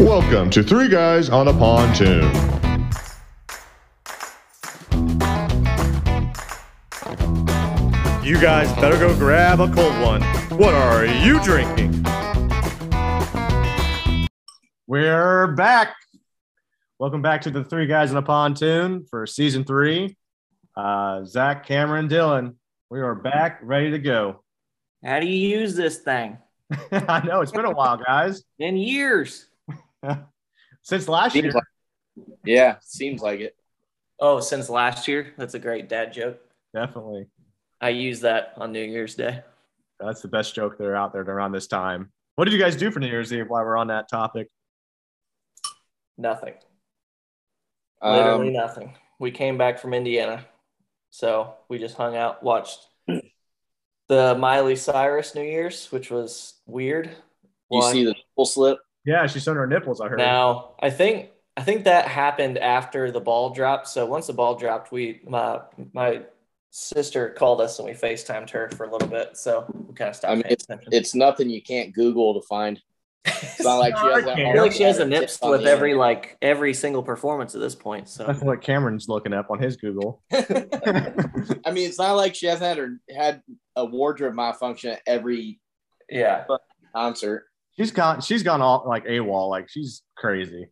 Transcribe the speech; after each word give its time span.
Welcome 0.00 0.48
to 0.50 0.62
Three 0.62 0.86
Guys 0.86 1.28
on 1.28 1.48
a 1.48 1.52
Pontoon. 1.52 2.22
You 8.24 8.40
guys 8.40 8.72
better 8.74 8.96
go 8.96 9.12
grab 9.16 9.58
a 9.58 9.66
cold 9.66 10.00
one. 10.00 10.22
What 10.56 10.72
are 10.72 11.04
you 11.04 11.42
drinking? 11.42 12.04
We're 14.86 15.48
back. 15.56 15.96
Welcome 17.00 17.20
back 17.20 17.42
to 17.42 17.50
the 17.50 17.64
Three 17.64 17.88
Guys 17.88 18.12
on 18.12 18.18
a 18.18 18.22
Pontoon 18.22 19.04
for 19.10 19.26
season 19.26 19.64
three. 19.64 20.16
Uh, 20.76 21.24
Zach, 21.24 21.66
Cameron, 21.66 22.08
Dylan, 22.08 22.54
we 22.88 23.00
are 23.00 23.16
back, 23.16 23.58
ready 23.62 23.90
to 23.90 23.98
go. 23.98 24.44
How 25.04 25.18
do 25.18 25.26
you 25.26 25.58
use 25.58 25.74
this 25.74 25.98
thing? 25.98 26.38
I 26.92 27.26
know 27.26 27.40
it's 27.40 27.50
been 27.50 27.64
a 27.64 27.72
while, 27.72 27.96
guys. 27.96 28.44
In 28.60 28.76
years. 28.76 29.47
Since 30.82 31.08
last 31.08 31.32
Seems 31.32 31.44
year. 31.44 31.52
like- 31.54 31.64
yeah, 32.44 32.76
seems 32.82 33.20
like 33.22 33.40
it. 33.40 33.54
Oh, 34.20 34.40
since 34.40 34.68
last 34.68 35.06
year? 35.06 35.32
That's 35.38 35.54
a 35.54 35.58
great 35.60 35.88
dad 35.88 36.12
joke. 36.12 36.40
Definitely. 36.74 37.26
I 37.80 37.90
use 37.90 38.20
that 38.22 38.54
on 38.56 38.72
New 38.72 38.82
Year's 38.82 39.14
Day. 39.14 39.42
That's 40.00 40.20
the 40.22 40.26
best 40.28 40.52
joke 40.54 40.78
that 40.78 40.84
are 40.84 40.96
out 40.96 41.12
there 41.12 41.22
around 41.22 41.52
this 41.52 41.68
time. 41.68 42.10
What 42.34 42.46
did 42.46 42.54
you 42.54 42.58
guys 42.60 42.74
do 42.74 42.90
for 42.90 42.98
New 42.98 43.06
Year's 43.06 43.32
Eve 43.32 43.48
while 43.48 43.64
we're 43.64 43.76
on 43.76 43.86
that 43.88 44.08
topic? 44.08 44.48
Nothing. 46.16 46.54
Literally 48.02 48.48
Um, 48.48 48.52
nothing. 48.54 48.96
We 49.20 49.30
came 49.30 49.56
back 49.58 49.78
from 49.78 49.94
Indiana. 49.94 50.44
So 51.10 51.54
we 51.68 51.78
just 51.78 51.96
hung 51.96 52.16
out, 52.16 52.42
watched 52.42 52.80
the 54.08 54.34
Miley 54.36 54.74
Cyrus 54.76 55.34
New 55.36 55.42
Year's, 55.44 55.90
which 55.92 56.10
was 56.10 56.54
weird. 56.66 57.06
you 57.70 57.78
One- 57.78 57.92
see 57.92 58.04
the 58.04 58.14
full 58.34 58.46
slip? 58.46 58.78
Yeah, 59.04 59.26
she 59.26 59.40
showed 59.40 59.56
her 59.56 59.66
nipples, 59.66 60.00
I 60.00 60.08
heard. 60.08 60.18
Now, 60.18 60.74
I 60.80 60.90
think 60.90 61.30
I 61.56 61.62
think 61.62 61.84
that 61.84 62.06
happened 62.06 62.56
after 62.58 63.10
the 63.10 63.20
ball 63.20 63.50
dropped. 63.50 63.88
So 63.88 64.06
once 64.06 64.28
the 64.28 64.32
ball 64.32 64.54
dropped, 64.54 64.92
we 64.92 65.20
my 65.26 65.60
my 65.92 66.22
sister 66.70 67.30
called 67.30 67.60
us 67.60 67.78
and 67.78 67.88
we 67.88 67.94
FaceTimed 67.94 68.50
her 68.50 68.70
for 68.70 68.84
a 68.84 68.92
little 68.92 69.08
bit. 69.08 69.36
So 69.36 69.64
we 69.88 69.92
kind 69.94 70.10
of 70.10 70.14
stopped 70.14 70.32
I 70.32 70.34
mean, 70.36 70.42
paying 70.44 70.52
attention. 70.52 70.92
It's 70.92 71.16
nothing 71.16 71.50
you 71.50 71.60
can't 71.60 71.92
Google 71.92 72.40
to 72.40 72.46
find. 72.46 72.80
It's 73.24 73.60
not 73.60 73.78
like 73.78 73.96
she 73.98 74.06
has 74.06 74.24
that 74.24 74.38
I 74.38 74.48
I 74.48 74.52
feel 74.52 74.62
like 74.62 74.72
she 74.72 74.84
has 74.84 74.98
a 74.98 75.00
hard 75.00 75.10
nips 75.10 75.38
with 75.42 75.66
every 75.66 75.90
end. 75.90 75.98
like 75.98 76.38
every 76.40 76.74
single 76.74 77.02
performance 77.02 77.56
at 77.56 77.60
this 77.60 77.74
point. 77.74 78.08
So 78.08 78.24
That's 78.24 78.40
what 78.40 78.62
Cameron's 78.62 79.08
looking 79.08 79.32
up 79.32 79.50
on 79.50 79.58
his 79.58 79.76
Google. 79.76 80.22
I 80.32 81.72
mean, 81.72 81.88
it's 81.88 81.98
not 81.98 82.12
like 82.12 82.36
she 82.36 82.46
hasn't 82.46 82.68
had 82.68 82.78
her 82.78 83.00
had 83.12 83.42
a 83.74 83.84
wardrobe 83.84 84.34
malfunction 84.34 84.92
at 84.92 85.02
every 85.08 85.58
yeah, 86.08 86.44
concert. 86.94 87.47
She's 87.78 87.90
gone 87.90 88.20
she's 88.20 88.42
gone 88.42 88.60
all 88.60 88.84
like 88.86 89.04
AWOL, 89.06 89.48
like 89.48 89.68
she's 89.68 90.02
crazy. 90.16 90.68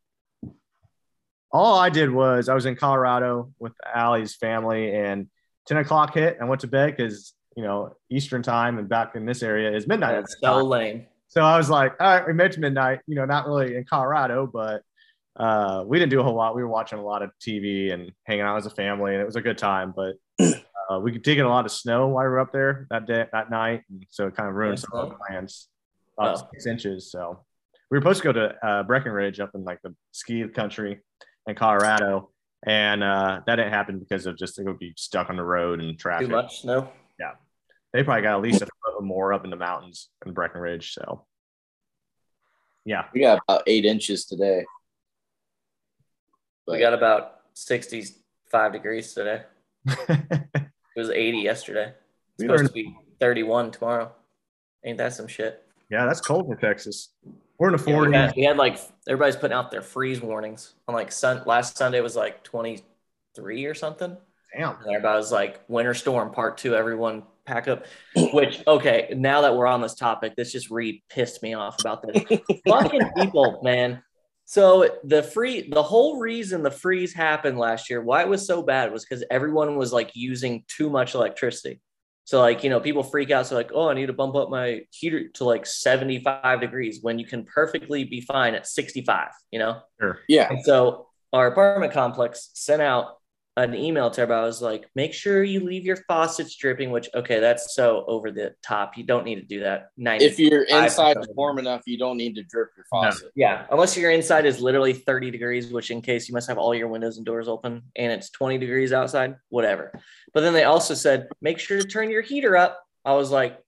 All 1.53 1.79
I 1.79 1.89
did 1.91 2.11
was 2.11 2.49
I 2.49 2.55
was 2.55 2.67
in 2.67 2.77
Colorado 2.77 3.53
with 3.59 3.73
Allie's 3.95 4.35
family 4.35 4.95
and 4.95 5.29
10 5.69 5.79
o'clock 5.79 6.15
hit. 6.15 6.39
I 6.41 6.45
went 6.45 6.61
to 6.63 6.67
bed 6.67 6.97
because 6.97 7.35
you 7.57 7.63
know 7.63 7.95
Eastern 8.11 8.43
time 8.43 8.79
and 8.79 8.89
back 8.89 9.15
in 9.15 9.25
this 9.25 9.43
area 9.43 9.75
is 9.75 9.87
midnight. 9.87 10.13
that's 10.13 10.37
so 10.41 10.65
lame. 10.65 11.07
So 11.29 11.43
I 11.43 11.57
was 11.57 11.69
like, 11.69 11.95
all 12.01 12.07
right, 12.07 12.27
we 12.27 12.33
met 12.33 12.57
midnight, 12.57 13.01
you 13.07 13.17
know, 13.17 13.25
not 13.25 13.47
really 13.47 13.77
in 13.77 13.85
Colorado, 13.85 14.47
but 14.47 14.83
uh, 15.39 15.85
we 15.87 15.99
didn't 15.99 16.11
do 16.11 16.21
a 16.21 16.23
whole 16.23 16.35
lot. 16.35 16.55
We 16.55 16.63
were 16.63 16.69
watching 16.69 16.99
a 16.99 17.05
lot 17.05 17.23
of 17.23 17.31
TV 17.47 17.93
and 17.93 18.13
hanging 18.25 18.43
out 18.43 18.57
as 18.57 18.67
a 18.67 18.71
family, 18.71 19.13
and 19.13 19.21
it 19.21 19.27
was 19.27 19.37
a 19.37 19.43
good 19.43 19.59
time. 19.59 19.93
But 19.95 20.15
uh, 20.41 21.01
we 21.01 21.13
did 21.13 21.35
get 21.35 21.45
a 21.45 21.49
lot 21.49 21.67
of 21.67 21.73
snow 21.73 22.07
while 22.07 22.25
we 22.25 22.31
were 22.31 22.41
up 22.41 22.53
there 22.53 22.87
that 22.91 23.07
day, 23.07 23.27
that 23.33 23.51
night, 23.51 23.83
and 23.91 24.05
so 24.09 24.29
it 24.29 24.37
kind 24.37 24.49
of 24.49 24.55
ruined 24.55 24.79
Yeah, 24.79 24.89
some 24.89 24.99
of 24.99 25.13
our 25.13 25.19
plans. 25.29 25.69
About 26.19 26.39
Oh. 26.43 26.49
six 26.53 26.67
inches. 26.67 27.11
So 27.11 27.45
we 27.91 27.99
were 27.99 28.03
supposed 28.03 28.23
to 28.23 28.25
go 28.25 28.33
to 28.33 28.67
uh, 28.67 28.83
Breckenridge 28.85 29.41
up 29.41 29.51
in 29.55 29.65
like 29.65 29.81
the 29.83 29.95
ski 30.13 30.47
country 30.49 31.01
in 31.47 31.55
Colorado, 31.55 32.31
and 32.67 33.03
uh, 33.05 33.41
that 33.47 33.57
didn't 33.57 33.73
happen 33.73 33.99
because 33.99 34.27
of 34.27 34.37
just 34.37 34.59
it 34.59 34.65
would 34.65 34.79
be 34.79 34.93
stuck 34.97 35.31
on 35.31 35.37
the 35.37 35.45
road 35.45 35.81
and 35.81 35.99
traffic. 35.99 36.27
Too 36.29 36.33
much 36.33 36.63
snow. 36.63 36.91
Yeah, 37.21 37.33
they 37.93 38.03
probably 38.03 38.23
got 38.23 38.37
at 38.37 38.43
least 38.43 38.63
a 38.63 38.67
foot 38.67 39.03
more 39.03 39.33
up 39.33 39.45
in 39.45 39.51
the 39.51 39.57
mountains 39.57 40.09
in 40.25 40.33
Breckenridge. 40.33 40.93
So 40.95 41.27
yeah. 42.85 43.05
We 43.13 43.21
got 43.21 43.41
about 43.49 43.63
eight 43.67 43.85
inches 43.85 44.25
today. 44.25 44.65
We 46.67 46.79
got 46.81 46.95
about 46.95 47.41
sixty-five 47.55 48.73
degrees 48.73 49.13
today. 49.13 49.43
It 50.97 51.01
was 51.01 51.11
eighty 51.11 51.41
yesterday. 51.41 51.89
It's 51.89 52.39
We 52.39 52.45
supposed 52.47 52.61
learned- 52.63 52.69
to 52.71 52.73
be 52.75 52.97
thirty-one 53.21 53.71
tomorrow. 53.71 54.13
Ain't 54.83 54.97
that 54.97 55.13
some 55.13 55.27
shit? 55.29 55.63
Yeah, 55.91 56.07
that's 56.07 56.21
cold 56.21 56.47
for 56.47 56.57
Texas. 56.57 57.13
We're 57.59 57.71
in 57.71 57.77
the 57.77 57.91
Yeah, 57.91 58.01
we, 58.01 58.07
40s. 58.09 58.13
had, 58.15 58.37
we 58.37 58.43
had 58.43 58.57
like 58.57 58.79
everybody's 59.09 59.37
putting 59.37 59.57
out 59.57 59.71
their 59.71 59.83
freeze 59.83 60.21
warnings 60.21 60.75
on 60.89 60.95
like 60.95 61.11
sun. 61.13 61.43
Last 61.47 61.77
Sunday 61.77 62.01
was 62.01 62.15
like 62.17 62.43
twenty-three 62.45 63.65
or 63.65 63.75
something. 63.75 64.17
Damn. 64.57 64.77
And 64.81 64.89
everybody 64.89 65.17
was 65.17 65.33
like, 65.33 65.61
winter 65.69 65.95
storm 65.95 66.31
part 66.33 66.59
two, 66.59 66.75
everyone 66.75 67.25
pack 67.45 67.69
up. 67.69 67.85
Which, 68.33 68.63
okay, 68.67 69.13
now 69.17 69.43
that 69.43 69.55
we're 69.55 69.67
on 69.67 69.81
this 69.83 69.95
topic, 69.95 70.35
this 70.37 70.53
just 70.53 70.71
re 70.71 71.03
pissed 71.11 71.43
me 71.43 71.55
off 71.55 71.81
about 71.81 72.03
this. 72.07 72.41
Fucking 72.69 73.11
people, 73.17 73.61
man. 73.63 74.03
So 74.45 74.99
the 75.05 75.23
free, 75.23 75.69
the 75.71 75.83
whole 75.83 76.21
reason 76.21 76.63
the 76.63 76.71
freeze 76.71 77.13
happened 77.13 77.59
last 77.59 77.91
year, 77.91 78.01
why 78.01 78.23
it 78.23 78.29
was 78.29 78.47
so 78.47 78.63
bad 78.63 78.93
was 78.93 79.05
because 79.05 79.25
everyone 79.31 79.77
was 79.77 79.93
like 79.93 80.11
using 80.15 80.65
too 80.69 80.89
much 80.89 81.15
electricity. 81.15 81.81
So 82.27 82.41
like, 82.41 82.65
you 82.65 82.71
know, 82.71 82.81
people 82.81 83.05
freak 83.05 83.31
out. 83.31 83.47
So 83.47 83.55
like, 83.55 83.71
oh, 83.73 83.89
I 83.89 83.95
need 83.95 84.07
to 84.07 84.13
bump 84.13 84.35
up 84.35 84.51
my 84.51 84.81
heater 84.91 85.29
to 85.35 85.45
like 85.45 85.65
75 85.65 86.61
degrees 86.61 86.99
when 87.01 87.21
you 87.21 87.25
can 87.25 87.45
perfectly 87.45 88.03
be 88.03 88.21
fine 88.21 88.57
at 88.57 88.67
65, 88.67 89.29
you 89.53 89.61
know? 89.61 89.81
Sure. 90.01 90.19
Yeah. 90.29 90.49
And 90.51 90.65
so 90.65 91.07
our 91.33 91.47
apartment 91.47 91.93
complex 91.93 92.51
sent 92.55 92.83
out 92.83 93.19
an 93.59 93.75
email 93.75 94.11
to 94.11 94.21
everybody. 94.21 94.43
I 94.43 94.47
was 94.47 94.61
like, 94.61 94.85
make 94.95 95.15
sure 95.15 95.43
you 95.43 95.61
leave 95.61 95.85
your 95.87 95.97
faucets 96.09 96.55
dripping, 96.57 96.91
which, 96.91 97.09
okay, 97.15 97.41
that's 97.41 97.75
so 97.75 98.05
over 98.07 98.31
the 98.31 98.55
top. 98.63 98.99
You 98.99 99.05
don't 99.05 99.25
need 99.25 99.37
to 99.37 99.43
do 99.47 99.61
that. 99.61 99.91
90, 99.97 100.25
If 100.27 100.39
your 100.39 100.67
Five 100.69 100.85
inside 100.85 101.11
is 101.13 101.17
percent. 101.17 101.37
warm 101.37 101.59
enough, 101.59 101.83
you 101.87 101.97
don't 101.97 102.19
need 102.19 102.35
to 102.35 102.43
drip 102.43 102.71
your 102.77 102.85
faucet. 102.91 103.31
yeah, 103.35 103.65
unless 103.71 103.97
your 103.97 104.11
inside 104.11 104.45
is 104.45 104.61
literally 104.61 104.93
30 104.93 105.31
degrees, 105.31 105.73
which 105.73 105.91
in 105.91 106.03
case 106.03 106.29
you 106.29 106.35
must 106.35 106.49
have 106.49 106.59
all 106.59 106.75
your 106.75 106.89
windows 106.89 107.17
and 107.17 107.25
doors 107.25 107.49
open 107.49 107.83
and 107.97 108.13
it's 108.13 108.29
20 108.31 108.59
degrees 108.59 108.93
outside, 108.93 109.37
whatever. 109.49 109.91
But 110.35 110.43
then 110.43 110.53
they 110.53 110.65
also 110.65 110.93
said, 110.95 111.29
make 111.41 111.59
sure 111.59 111.81
to 111.81 111.89
turn 111.89 112.11
your 112.11 112.23
heater 112.23 112.57
up. 112.59 112.83
I 113.07 113.15
was 113.15 113.31
like, 113.31 113.59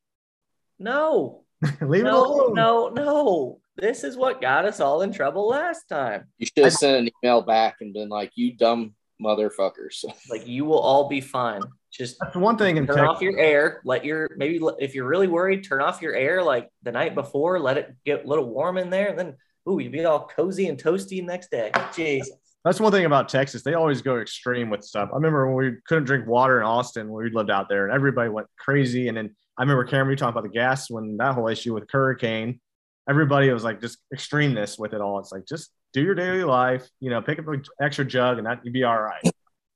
no, 0.78 1.44
Leave 1.81 2.05
it 2.06 2.12
alone. 2.12 2.55
no, 2.55 2.88
no. 2.88 3.60
This 3.76 4.05
is 4.05 4.16
what 4.16 4.41
got 4.41 4.65
us 4.65 4.81
all 4.81 5.03
in 5.03 5.12
trouble 5.12 5.49
last 5.49 5.88
time. 5.88 6.25
You 6.38 6.47
should 6.47 6.65
have 6.65 6.72
sent 6.72 6.97
an 7.06 7.10
email 7.25 7.43
back 7.43 7.76
and 7.81 7.94
been 7.94 8.09
like, 8.09 8.32
"You 8.34 8.53
dumb 8.53 8.94
motherfuckers." 9.23 10.05
Like 10.31 10.47
you 10.47 10.65
will 10.65 10.79
all 10.79 11.09
be 11.09 11.21
fine. 11.21 11.62
Just 11.91 12.17
That's 12.21 12.37
one 12.37 12.59
thing 12.59 12.77
in 12.77 12.87
turn 12.87 12.97
Texas. 12.97 13.17
off 13.17 13.23
your 13.23 13.39
air. 13.39 13.81
Let 13.84 14.05
your 14.05 14.29
maybe 14.37 14.61
if 14.79 14.95
you're 14.95 15.06
really 15.06 15.29
worried, 15.29 15.65
turn 15.65 15.81
off 15.81 16.03
your 16.03 16.15
air 16.15 16.43
like 16.43 16.69
the 16.83 16.93
night 16.93 17.15
before. 17.15 17.59
Let 17.59 17.79
it 17.79 17.97
get 18.05 18.25
a 18.25 18.29
little 18.29 18.49
warm 18.49 18.77
in 18.77 18.91
there, 18.91 19.09
and 19.09 19.19
then 19.19 19.37
ooh, 19.69 19.79
you'd 19.79 19.93
be 19.93 20.05
all 20.05 20.27
cozy 20.27 20.69
and 20.69 20.83
toasty 20.83 21.25
next 21.25 21.51
day. 21.51 21.71
Jeez. 21.75 22.27
That's 22.65 22.81
one 22.81 22.93
thing 22.93 23.06
about 23.06 23.29
Texas. 23.29 23.62
They 23.62 23.75
always 23.75 24.03
go 24.03 24.19
extreme 24.19 24.69
with 24.69 24.83
stuff. 24.83 25.09
I 25.12 25.17
remember 25.17 25.47
when 25.47 25.73
we 25.73 25.77
couldn't 25.87 26.05
drink 26.05 26.27
water 26.27 26.61
in 26.61 26.67
Austin 26.67 27.09
when 27.09 27.25
we 27.25 27.31
lived 27.31 27.50
out 27.50 27.69
there, 27.69 27.87
and 27.87 27.95
everybody 27.95 28.29
went 28.29 28.49
crazy. 28.59 29.09
And 29.09 29.17
then 29.17 29.35
I 29.56 29.62
remember 29.62 29.85
Cameron, 29.85 30.11
you 30.11 30.17
talking 30.17 30.39
about 30.39 30.43
the 30.43 30.50
gas 30.50 30.91
when 30.91 31.17
that 31.19 31.35
whole 31.35 31.49
issue 31.49 31.75
with 31.75 31.89
hurricane. 31.91 32.61
Everybody 33.09 33.50
was 33.50 33.65
like 33.65 33.81
just 33.81 33.99
extremeness 34.15 34.79
with 34.79 34.93
it 34.93 35.00
all. 35.00 35.19
It's 35.19 35.33
like 35.33 35.47
just 35.47 35.71
do 35.93 36.03
your 36.03 36.15
daily 36.15 36.44
life, 36.44 36.88
you 37.00 37.10
know, 37.10 37.22
pick 37.22 37.38
up 37.38 37.49
an 37.49 37.65
extra 37.81 38.04
jug, 38.04 38.38
and 38.38 38.47
that 38.47 38.60
you'd 38.65 38.72
be 38.72 38.84
all 38.84 39.00
right. 39.00 39.22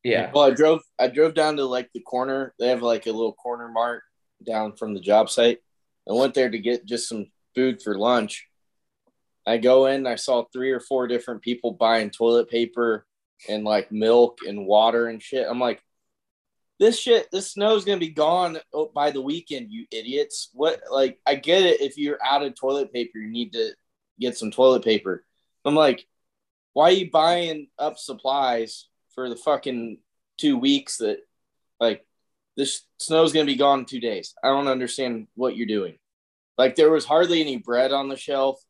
Yeah. 0.05 0.31
Well, 0.35 0.45
I 0.45 0.51
drove. 0.51 0.81
I 0.99 1.09
drove 1.09 1.35
down 1.35 1.57
to 1.57 1.65
like 1.65 1.91
the 1.95 2.01
corner. 2.01 2.55
They 2.59 2.69
have 2.69 2.83
like 2.83 3.07
a 3.07 3.13
little 3.13 3.35
corner 3.35 3.69
mart 3.69 4.03
down 4.45 4.77
from 4.77 4.95
the 4.95 5.01
job 5.01 5.31
site. 5.31 5.59
I 6.09 6.13
went 6.13 6.35
there 6.35 6.51
to 6.51 6.59
get 6.59 6.87
just 6.87 7.09
some 7.09 7.27
food 7.55 7.81
for 7.83 7.97
lunch. 7.97 8.49
I 9.47 9.59
go 9.59 9.87
in. 9.87 10.07
I 10.07 10.17
saw 10.17 10.45
three 10.53 10.71
or 10.71 10.81
four 10.81 11.07
different 11.07 11.43
people 11.43 11.73
buying 11.73 12.11
toilet 12.11 12.49
paper 12.49 13.07
and 13.49 13.65
like 13.65 13.91
milk 13.91 14.39
and 14.47 14.67
water 14.67 15.09
and 15.09 15.23
shit. 15.23 15.47
I'm 15.49 15.61
like, 15.61 15.83
this 16.79 16.99
shit, 16.99 17.29
this 17.31 17.53
snow's 17.53 17.85
gonna 17.85 17.99
be 17.99 18.09
gone 18.09 18.59
oh, 18.73 18.91
by 18.93 19.13
the 19.13 19.21
weekend, 19.21 19.71
you 19.71 19.87
idiots. 19.93 20.51
What? 20.53 20.81
Like, 20.91 21.21
I 21.27 21.37
get 21.37 21.63
it. 21.63 21.81
If 21.81 21.97
you're 21.97 22.19
out 22.25 22.43
of 22.43 22.55
toilet 22.57 22.93
paper, 22.93 23.19
you 23.19 23.31
need 23.31 23.53
to 23.53 23.71
get 24.19 24.37
some 24.37 24.51
toilet 24.51 24.85
paper. 24.85 25.25
I'm 25.65 25.75
like, 25.75 26.07
why 26.73 26.85
are 26.89 26.93
you 26.93 27.11
buying 27.11 27.69
up 27.79 27.99
supplies 27.99 28.89
for 29.15 29.29
the 29.29 29.37
fucking 29.37 29.99
two 30.39 30.57
weeks 30.57 30.99
that 30.99 31.19
like 31.79 32.05
this 32.57 32.83
snow's 32.99 33.33
gonna 33.33 33.47
be 33.47 33.57
gone 33.57 33.81
in 33.81 33.85
two 33.85 34.01
days. 34.01 34.35
I 34.43 34.49
don't 34.49 34.69
understand 34.69 35.29
what 35.35 35.57
you're 35.57 35.67
doing. 35.67 35.99
Like 36.59 36.77
there 36.77 36.91
was 36.91 37.05
hardly 37.05 37.41
any 37.41 37.57
bread 37.57 37.93
on 37.93 38.09
the 38.09 38.17
shelf. 38.17 38.61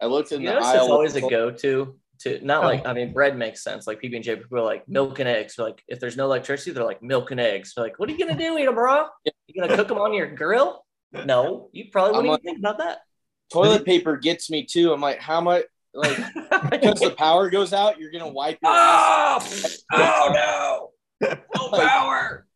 I 0.00 0.06
looked 0.06 0.32
in 0.32 0.42
You 0.42 0.50
the 0.50 0.56
aisle. 0.56 0.74
it's 0.74 0.90
always 0.90 1.16
a 1.16 1.20
go-to 1.20 1.96
to 2.20 2.44
not 2.44 2.64
like 2.64 2.82
oh. 2.84 2.90
I 2.90 2.92
mean 2.94 3.12
bread 3.12 3.36
makes 3.36 3.62
sense. 3.62 3.86
Like 3.86 4.00
PB 4.00 4.16
and 4.16 4.24
J 4.24 4.36
people 4.36 4.58
are 4.58 4.62
like 4.62 4.88
milk 4.88 5.18
and 5.18 5.28
eggs. 5.28 5.58
Like 5.58 5.82
if 5.88 6.00
there's 6.00 6.16
no 6.16 6.24
electricity, 6.24 6.72
they're 6.72 6.84
like 6.84 7.02
milk 7.02 7.30
and 7.30 7.40
eggs. 7.40 7.74
So 7.74 7.82
like, 7.82 7.98
what 7.98 8.08
are 8.08 8.12
you 8.12 8.18
gonna 8.18 8.38
do, 8.38 8.58
eat 8.58 8.66
them, 8.66 8.74
bro? 8.74 9.06
You 9.46 9.60
gonna 9.60 9.76
cook 9.76 9.88
them 9.88 9.98
on 9.98 10.14
your 10.14 10.34
grill? 10.34 10.84
No, 11.12 11.70
you 11.72 11.86
probably 11.90 12.12
wouldn't 12.12 12.28
like- 12.28 12.40
even 12.40 12.54
think 12.54 12.58
about 12.58 12.78
that. 12.78 12.98
Toilet 13.52 13.86
paper 13.86 14.18
gets 14.18 14.50
me 14.50 14.64
too. 14.64 14.92
I'm 14.92 15.00
like, 15.00 15.20
how 15.20 15.40
much? 15.40 15.64
Like 15.94 16.16
because 16.70 17.00
the 17.00 17.14
power 17.16 17.50
goes 17.50 17.72
out, 17.72 17.98
you're 17.98 18.10
gonna 18.12 18.28
wipe 18.28 18.58
your 18.62 18.72
ass. 18.72 19.78
oh, 19.92 20.30
oh 20.32 20.90
no! 21.20 21.36
No 21.56 21.66
Like- 21.72 21.88
power. 21.88 22.46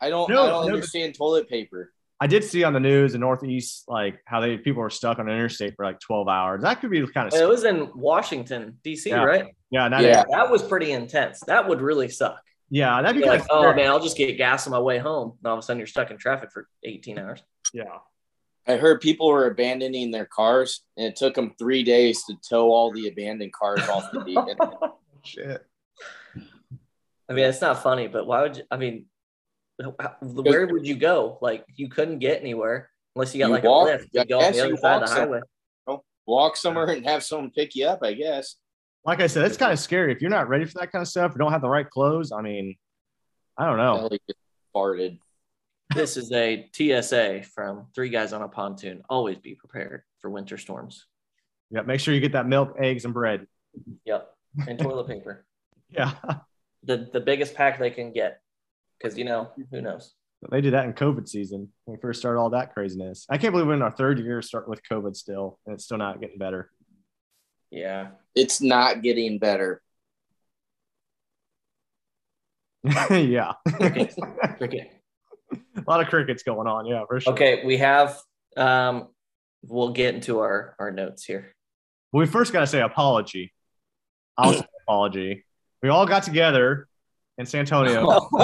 I 0.00 0.10
don't 0.10 0.28
No, 0.30 0.42
I 0.42 0.46
don't 0.48 0.52
no, 0.52 0.68
but- 0.68 0.74
understand 0.74 1.14
toilet 1.14 1.48
paper. 1.48 1.92
I 2.18 2.26
did 2.26 2.44
see 2.44 2.64
on 2.64 2.72
the 2.72 2.80
news 2.80 3.14
in 3.14 3.20
Northeast, 3.20 3.84
like 3.88 4.18
how 4.24 4.40
they 4.40 4.56
people 4.56 4.80
were 4.80 4.88
stuck 4.88 5.18
on 5.18 5.26
the 5.26 5.32
interstate 5.32 5.74
for 5.76 5.84
like 5.84 6.00
12 6.00 6.28
hours. 6.28 6.62
That 6.62 6.80
could 6.80 6.90
be 6.90 7.06
kind 7.08 7.30
of 7.30 7.38
It 7.38 7.46
was 7.46 7.64
in 7.64 7.90
Washington, 7.94 8.78
D.C., 8.82 9.10
Yeah. 9.10 9.22
right? 9.22 9.54
yeah, 9.70 9.88
that 9.90 10.02
Yeah. 10.02 10.24
That 10.30 10.50
was 10.50 10.62
pretty 10.62 10.92
intense. 10.92 11.40
That 11.46 11.68
would 11.68 11.82
really 11.82 12.08
suck. 12.08 12.40
yeah, 12.70 13.02
that'd 13.02 13.16
be 13.16 13.20
You're 13.20 13.28
kind 13.36 13.40
like, 13.42 13.50
of 13.50 13.64
oh 13.66 13.74
man, 13.74 13.88
I'll 13.88 14.00
just 14.00 14.16
get 14.16 14.34
gas 14.38 14.66
on 14.66 14.70
my 14.70 14.78
way 14.78 14.96
home. 14.96 15.34
And 15.42 15.46
all 15.46 15.54
of 15.54 15.58
a 15.58 15.62
sudden, 15.62 15.78
you're 15.78 15.86
stuck 15.86 16.10
in 16.10 16.16
traffic 16.16 16.52
for 16.52 16.66
18 16.84 17.18
hours. 17.18 17.42
yeah. 17.74 17.84
I 18.68 18.76
heard 18.76 19.00
people 19.00 19.28
were 19.28 19.46
abandoning 19.46 20.10
their 20.10 20.26
cars, 20.26 20.80
and 20.96 21.06
it 21.06 21.16
took 21.16 21.34
them 21.34 21.54
three 21.58 21.82
days 21.84 22.24
to 22.24 22.34
tow 22.48 22.72
all 22.72 22.90
the 22.92 23.06
abandoned 23.08 23.52
cars 23.52 23.88
off 23.88 24.10
the 24.12 24.20
beacon. 24.24 24.56
Shit. 25.24 25.64
I 27.28 27.32
mean, 27.32 27.44
it's 27.44 27.60
not 27.60 27.82
funny, 27.82 28.08
but 28.08 28.26
why 28.26 28.42
would 28.42 28.56
you? 28.56 28.62
I 28.70 28.76
mean, 28.76 29.06
where 30.20 30.66
would 30.66 30.86
you 30.86 30.96
go? 30.96 31.38
Like, 31.40 31.64
you 31.74 31.88
couldn't 31.88 32.18
get 32.18 32.40
anywhere 32.40 32.90
unless 33.14 33.34
you 33.34 33.40
got 33.40 33.48
You 33.48 33.52
like 33.54 33.64
walk- 33.64 33.88
a 33.88 33.92
lift 33.92 34.08
I 34.16 34.20
to 34.22 34.26
go 34.26 34.40
on 34.40 34.52
the 34.52 34.60
other 34.60 34.76
side 34.76 34.94
of 34.96 35.00
walk 35.00 35.08
the 35.08 35.14
highway. 35.14 35.40
Oh, 35.86 36.04
walk 36.26 36.56
somewhere 36.56 36.86
and 36.86 37.04
have 37.04 37.22
someone 37.24 37.50
pick 37.50 37.74
you 37.74 37.86
up, 37.86 38.00
I 38.02 38.14
guess. 38.14 38.56
Like 39.04 39.20
I 39.20 39.28
said, 39.28 39.44
it's 39.44 39.56
kind 39.56 39.72
of 39.72 39.78
scary 39.78 40.12
if 40.12 40.20
you're 40.20 40.30
not 40.30 40.48
ready 40.48 40.64
for 40.64 40.80
that 40.80 40.90
kind 40.90 41.02
of 41.02 41.06
stuff 41.08 41.32
You 41.32 41.38
don't 41.38 41.52
have 41.52 41.60
the 41.60 41.68
right 41.68 41.88
clothes. 41.88 42.32
I 42.32 42.42
mean, 42.42 42.74
I 43.56 43.66
don't 43.66 43.76
know. 43.76 43.96
Ellie 43.98 44.20
farted. 44.74 45.18
This 45.96 46.16
is 46.18 46.30
a 46.32 46.68
TSA 46.72 47.42
from 47.54 47.86
Three 47.94 48.10
Guys 48.10 48.32
on 48.32 48.42
a 48.42 48.48
Pontoon. 48.48 49.02
Always 49.08 49.38
be 49.38 49.54
prepared 49.54 50.02
for 50.20 50.30
winter 50.30 50.58
storms. 50.58 51.06
Yeah, 51.70 51.82
make 51.82 52.00
sure 52.00 52.12
you 52.14 52.20
get 52.20 52.32
that 52.32 52.46
milk, 52.46 52.76
eggs, 52.78 53.04
and 53.06 53.14
bread. 53.14 53.46
Yep, 54.04 54.28
and 54.68 54.78
toilet 54.78 55.06
paper. 55.08 55.44
Yeah, 55.88 56.14
The 56.82 57.08
the 57.12 57.20
biggest 57.20 57.54
pack 57.54 57.78
they 57.78 57.90
can 57.90 58.12
get, 58.12 58.40
because 58.98 59.16
you 59.16 59.24
know 59.24 59.50
who 59.70 59.80
knows. 59.80 60.12
they 60.50 60.60
did 60.60 60.72
that 60.74 60.84
in 60.84 60.94
COVID 60.94 61.28
season 61.28 61.68
when 61.84 61.96
we 61.96 62.00
first 62.00 62.18
started 62.18 62.40
all 62.40 62.50
that 62.50 62.74
craziness. 62.74 63.24
I 63.30 63.38
can't 63.38 63.52
believe 63.52 63.68
we're 63.68 63.74
in 63.74 63.82
our 63.82 63.92
third 63.94 64.18
year 64.18 64.42
start 64.42 64.68
with 64.68 64.82
COVID 64.90 65.14
still, 65.14 65.60
and 65.64 65.74
it's 65.74 65.84
still 65.84 65.96
not 65.98 66.20
getting 66.20 66.38
better. 66.38 66.70
Yeah, 67.70 68.08
It's 68.34 68.60
not 68.60 69.00
getting 69.00 69.38
better. 69.38 69.80
yeah, 73.10 73.52
cricket. 73.76 74.14
cricket. 74.58 74.90
a 75.52 75.84
lot 75.86 76.00
of 76.00 76.08
crickets 76.08 76.42
going 76.42 76.66
on. 76.66 76.86
Yeah, 76.86 77.04
for 77.06 77.20
sure. 77.20 77.32
Okay, 77.32 77.62
we 77.64 77.76
have. 77.78 78.18
Um, 78.56 79.08
we'll 79.62 79.92
get 79.92 80.14
into 80.14 80.38
our 80.40 80.74
our 80.78 80.90
notes 80.90 81.24
here. 81.24 81.54
We 82.12 82.26
first 82.26 82.52
got 82.52 82.60
to 82.60 82.66
say 82.66 82.80
apology. 82.80 83.52
I'll 84.38 84.54
say 84.54 84.66
apology. 84.84 85.44
We 85.82 85.88
all 85.88 86.06
got 86.06 86.22
together 86.22 86.88
in 87.38 87.46
San 87.46 87.60
Antonio 87.60 88.28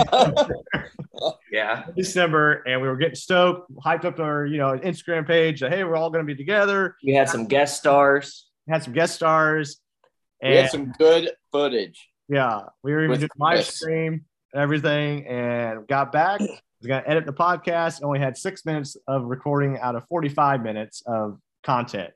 Yeah, 1.50 1.84
December, 1.96 2.62
and 2.66 2.80
we 2.82 2.88
were 2.88 2.96
getting 2.96 3.14
stoked, 3.14 3.70
hyped 3.84 4.04
up 4.04 4.18
our 4.18 4.44
you 4.46 4.58
know 4.58 4.72
Instagram 4.78 5.26
page. 5.26 5.60
That, 5.60 5.70
hey, 5.72 5.84
we're 5.84 5.96
all 5.96 6.10
going 6.10 6.26
to 6.26 6.30
be 6.30 6.36
together. 6.36 6.96
we 7.04 7.14
had 7.14 7.28
some 7.28 7.46
guest 7.46 7.78
stars. 7.78 8.48
Had 8.68 8.82
some 8.84 8.92
guest 8.92 9.14
stars, 9.14 9.80
We 10.42 10.50
and 10.50 10.58
had 10.58 10.70
some 10.70 10.92
good 10.92 11.30
footage. 11.50 12.08
yeah, 12.28 12.60
we 12.82 12.92
were 12.92 13.04
even 13.04 13.18
doing 13.18 13.28
live 13.36 13.64
stream 13.66 14.24
and 14.52 14.62
everything, 14.62 15.26
and 15.26 15.86
got 15.86 16.12
back. 16.12 16.40
Was 16.82 16.88
gonna 16.88 17.04
edit 17.06 17.26
the 17.26 17.32
podcast. 17.32 18.02
Only 18.02 18.18
had 18.18 18.36
six 18.36 18.66
minutes 18.66 18.96
of 19.06 19.22
recording 19.26 19.78
out 19.78 19.94
of 19.94 20.04
forty-five 20.08 20.64
minutes 20.64 21.00
of 21.06 21.38
content. 21.62 22.12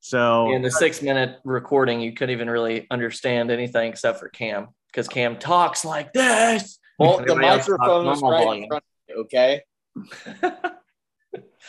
So 0.00 0.50
In 0.52 0.62
the 0.62 0.70
six 0.70 1.02
minute 1.02 1.38
recording, 1.44 2.00
you 2.00 2.14
couldn't 2.14 2.32
even 2.32 2.48
really 2.48 2.86
understand 2.90 3.50
anything 3.50 3.90
except 3.90 4.18
for 4.18 4.30
Cam 4.30 4.68
because 4.86 5.06
Cam 5.06 5.36
talks 5.36 5.84
like 5.84 6.14
this. 6.14 6.78
Well, 6.98 7.18
the 7.18 7.32
Everybody 7.32 7.58
microphone 7.58 8.06
was 8.06 8.22
normal 8.22 8.46
right 8.46 8.62
in 8.62 8.68
front 8.68 8.84
of 8.84 9.14
you, 9.14 9.20
okay? 9.24 9.60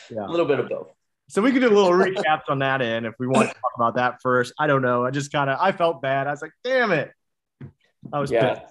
yeah. 0.10 0.26
A 0.26 0.32
little 0.32 0.46
bit 0.46 0.60
of 0.60 0.70
both. 0.70 0.88
So 1.28 1.42
we 1.42 1.52
could 1.52 1.60
do 1.60 1.68
a 1.68 1.76
little 1.76 1.92
recaps 1.92 2.44
on 2.48 2.60
that 2.60 2.82
end 2.82 3.06
if 3.06 3.16
we 3.20 3.28
want 3.28 3.50
to 3.50 3.54
talk 3.56 3.72
about 3.76 3.96
that 3.96 4.22
first. 4.22 4.54
I 4.58 4.68
don't 4.68 4.82
know. 4.82 5.04
I 5.04 5.12
just 5.12 5.34
kind 5.34 5.50
of 5.50 5.58
I 5.60 5.74
felt 5.74 6.02
bad. 6.02 6.28
I 6.28 6.32
was 6.32 6.42
like, 6.42 6.54
damn 6.64 6.94
it. 6.94 7.12
I 8.14 8.20
was 8.20 8.32
Yeah, 8.32 8.62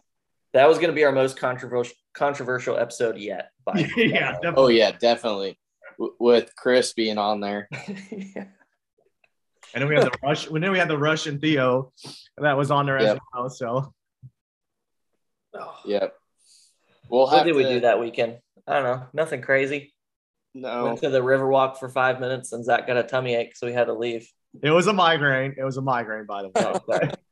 that 0.55 0.67
was 0.67 0.79
going 0.79 0.89
to 0.89 0.95
be 0.95 1.05
our 1.05 1.13
most 1.13 1.39
controversial 1.39 1.95
controversial 2.17 2.77
episode 2.77 3.19
yet. 3.19 3.51
By 3.65 3.85
pissed. 3.85 3.97
yeah, 3.97 4.37
Oh 4.57 4.69
yeah, 4.69 4.93
definitely. 4.93 5.59
W- 5.99 6.15
with 6.19 6.51
Chris 6.57 6.93
being 6.93 7.19
on 7.19 7.41
there. 7.41 7.69
yeah. 8.11 8.47
And 9.75 9.83
then 9.83 9.89
we 9.89 9.95
had 9.95 10.05
the 10.05 10.13
rush. 10.23 10.47
And 10.47 10.63
then 10.63 10.73
we 10.73 10.79
had 10.79 10.89
the 10.89 10.99
Russian 10.99 11.39
Theo 11.39 11.93
that 12.39 12.57
was 12.57 12.71
on 12.71 12.87
there 12.87 12.99
as 12.99 13.19
well. 13.35 13.51
So 13.51 13.93
oh. 15.55 15.75
Yep. 15.85 16.15
We'll 17.09 17.27
What 17.27 17.37
have 17.37 17.47
did 17.47 17.55
we 17.55 17.65
do 17.65 17.81
that 17.81 18.01
weekend? 18.01 18.39
I 18.67 18.75
don't 18.75 18.85
know. 18.85 19.07
Nothing 19.13 19.43
crazy. 19.43 19.95
No. 20.55 20.87
Went 20.87 21.01
to 21.01 21.11
the 21.11 21.21
Riverwalk 21.21 21.77
for 21.79 21.89
five 21.89 22.19
minutes, 22.19 22.53
and 22.53 22.65
Zach 22.65 22.87
got 22.87 22.97
a 22.97 23.03
tummy 23.03 23.35
ache, 23.35 23.55
so 23.55 23.67
we 23.67 23.75
had 23.75 23.85
to 23.85 23.93
leave. 23.93 24.27
it 24.63 24.71
was 24.71 24.87
a 24.87 24.93
migraine. 24.93 25.55
It 25.57 25.63
was 25.63 25.77
a 25.77 25.83
migraine, 25.83 26.25
by 26.25 26.43
the 26.43 26.49
way. 26.49 26.53
Oh, 26.57 27.11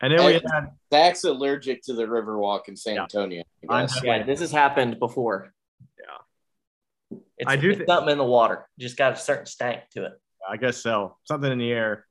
Sorry. 0.00 0.12
And 0.12 0.18
then 0.18 0.26
we 0.26 0.32
Hey. 0.34 0.40
had 0.52 0.70
Zach's 0.92 1.24
allergic 1.24 1.82
to 1.84 1.94
the 1.94 2.04
Riverwalk 2.04 2.68
in 2.68 2.76
San 2.76 2.96
Yeah. 2.96 3.02
Antonio. 3.02 3.42
I 3.68 3.74
I'm- 3.78 3.86
guess. 3.86 4.02
yeah, 4.04 4.22
this 4.22 4.40
has 4.40 4.50
happened 4.52 4.98
before. 4.98 5.52
Yeah. 5.98 7.18
It's, 7.38 7.50
I 7.50 7.56
do 7.56 7.70
it's 7.70 7.80
thi- 7.80 7.86
something 7.86 8.12
in 8.12 8.18
the 8.18 8.24
water. 8.24 8.68
Just 8.78 8.96
got 8.96 9.12
a 9.12 9.16
certain 9.16 9.46
stank 9.46 9.88
to 9.90 10.06
it. 10.06 10.12
I 10.48 10.56
guess 10.56 10.76
so. 10.78 11.16
Something 11.24 11.52
in 11.52 11.58
the 11.58 11.72
air. 11.72 12.06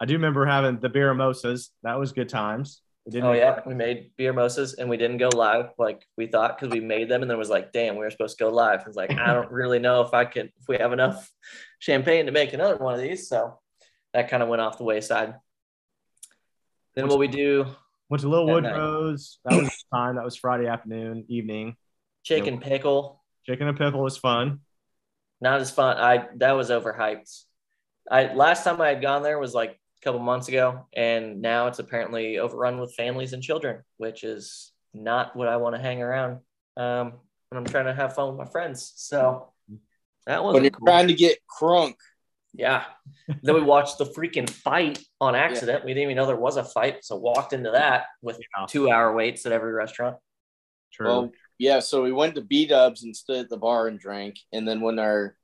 I 0.00 0.04
do 0.04 0.14
remember 0.14 0.44
having 0.46 0.78
the 0.78 0.88
beer 0.88 1.12
mimosas. 1.12 1.70
That 1.82 1.98
was 1.98 2.12
good 2.12 2.28
times. 2.28 2.82
We 3.06 3.12
didn't 3.12 3.26
Oh 3.26 3.32
yeah, 3.32 3.60
we 3.64 3.74
made 3.74 4.10
beer 4.16 4.32
mimosas 4.32 4.74
and 4.74 4.88
we 4.90 4.96
didn't 4.98 5.16
go 5.16 5.28
live 5.34 5.70
like 5.78 6.04
we 6.18 6.26
thought 6.26 6.58
because 6.58 6.72
we 6.72 6.80
made 6.80 7.08
them 7.08 7.22
and 7.22 7.30
then 7.30 7.36
it 7.36 7.38
was 7.38 7.48
like, 7.50 7.72
damn, 7.72 7.94
we 7.94 8.00
were 8.00 8.10
supposed 8.10 8.36
to 8.38 8.44
go 8.44 8.50
live. 8.50 8.84
It's 8.86 8.96
like 8.96 9.10
I 9.12 9.32
don't 9.32 9.50
really 9.50 9.78
know 9.78 10.02
if 10.02 10.12
I 10.12 10.24
could 10.26 10.52
if 10.60 10.68
we 10.68 10.76
have 10.76 10.92
enough 10.92 11.30
champagne 11.78 12.26
to 12.26 12.32
make 12.32 12.52
another 12.52 12.76
one 12.76 12.94
of 12.94 13.00
these. 13.00 13.28
So 13.28 13.58
that 14.12 14.28
kind 14.28 14.42
of 14.42 14.48
went 14.50 14.60
off 14.60 14.76
the 14.78 14.84
wayside. 14.84 15.34
Then 16.98 17.08
what 17.08 17.18
we 17.20 17.28
do, 17.28 17.64
Went 18.08 18.22
to 18.22 18.28
Little 18.28 18.56
At 18.56 18.62
night. 18.64 18.72
Woodrow's. 18.72 19.38
That 19.44 19.56
was 19.62 19.68
the 19.68 19.96
time. 19.96 20.16
That 20.16 20.24
was 20.24 20.34
Friday 20.36 20.66
afternoon, 20.66 21.24
evening. 21.28 21.76
chicken 22.24 22.58
pickle, 22.60 23.22
Chicken 23.46 23.68
and 23.68 23.78
pickle 23.78 24.02
was 24.02 24.16
fun. 24.18 24.60
not 25.40 25.60
as 25.60 25.70
fun. 25.70 25.96
I 25.96 26.26
that 26.36 26.52
was 26.52 26.70
overhyped. 26.70 27.44
I 28.10 28.34
last 28.34 28.64
time 28.64 28.80
I 28.80 28.88
had 28.88 29.00
gone 29.00 29.22
there 29.22 29.38
was 29.38 29.54
like 29.54 29.70
a 29.70 30.04
couple 30.04 30.18
months 30.20 30.48
ago, 30.48 30.86
and 30.92 31.40
now 31.40 31.68
it's 31.68 31.78
apparently 31.78 32.38
overrun 32.38 32.80
with 32.80 32.94
families 32.94 33.32
and 33.32 33.42
children, 33.42 33.82
which 33.98 34.24
is 34.24 34.72
not 34.92 35.36
what 35.36 35.46
I 35.48 35.56
want 35.58 35.76
to 35.76 35.80
hang 35.80 36.02
around. 36.02 36.40
Um, 36.76 37.12
when 37.48 37.58
I'm 37.58 37.64
trying 37.64 37.86
to 37.86 37.94
have 37.94 38.14
fun 38.14 38.28
with 38.28 38.36
my 38.44 38.50
friends. 38.50 38.92
So 38.96 39.52
that 40.26 40.42
When 40.42 40.54
was 40.54 40.62
you're 40.62 40.70
cool. 40.72 40.86
trying 40.86 41.06
to 41.08 41.14
get 41.14 41.38
crunk, 41.60 41.94
Yeah. 42.54 42.84
then 43.42 43.54
we 43.54 43.62
watched 43.62 43.98
the 43.98 44.06
freaking 44.06 44.48
fight 44.48 44.98
on 45.20 45.34
accident. 45.34 45.84
We 45.84 45.92
didn't 45.92 46.04
even 46.04 46.16
know 46.16 46.26
there 46.26 46.36
was 46.36 46.56
a 46.56 46.64
fight, 46.64 47.04
so 47.04 47.16
walked 47.16 47.52
into 47.52 47.70
that 47.72 48.06
with 48.22 48.38
Yeah. 48.38 48.66
two 48.66 48.90
hour 48.90 49.14
waits 49.14 49.44
at 49.46 49.52
every 49.52 49.72
restaurant. 49.72 50.16
True. 50.92 51.06
well, 51.06 51.32
yeah. 51.58 51.80
So 51.80 52.02
we 52.02 52.12
went 52.12 52.34
to 52.36 52.40
B 52.40 52.66
Dubs 52.66 53.02
and 53.04 53.14
stood 53.14 53.40
at 53.44 53.48
the 53.50 53.56
bar 53.58 53.86
and 53.88 53.98
drank, 54.00 54.36
and 54.52 54.66
then 54.66 54.80
when 54.80 54.98
our 54.98 55.36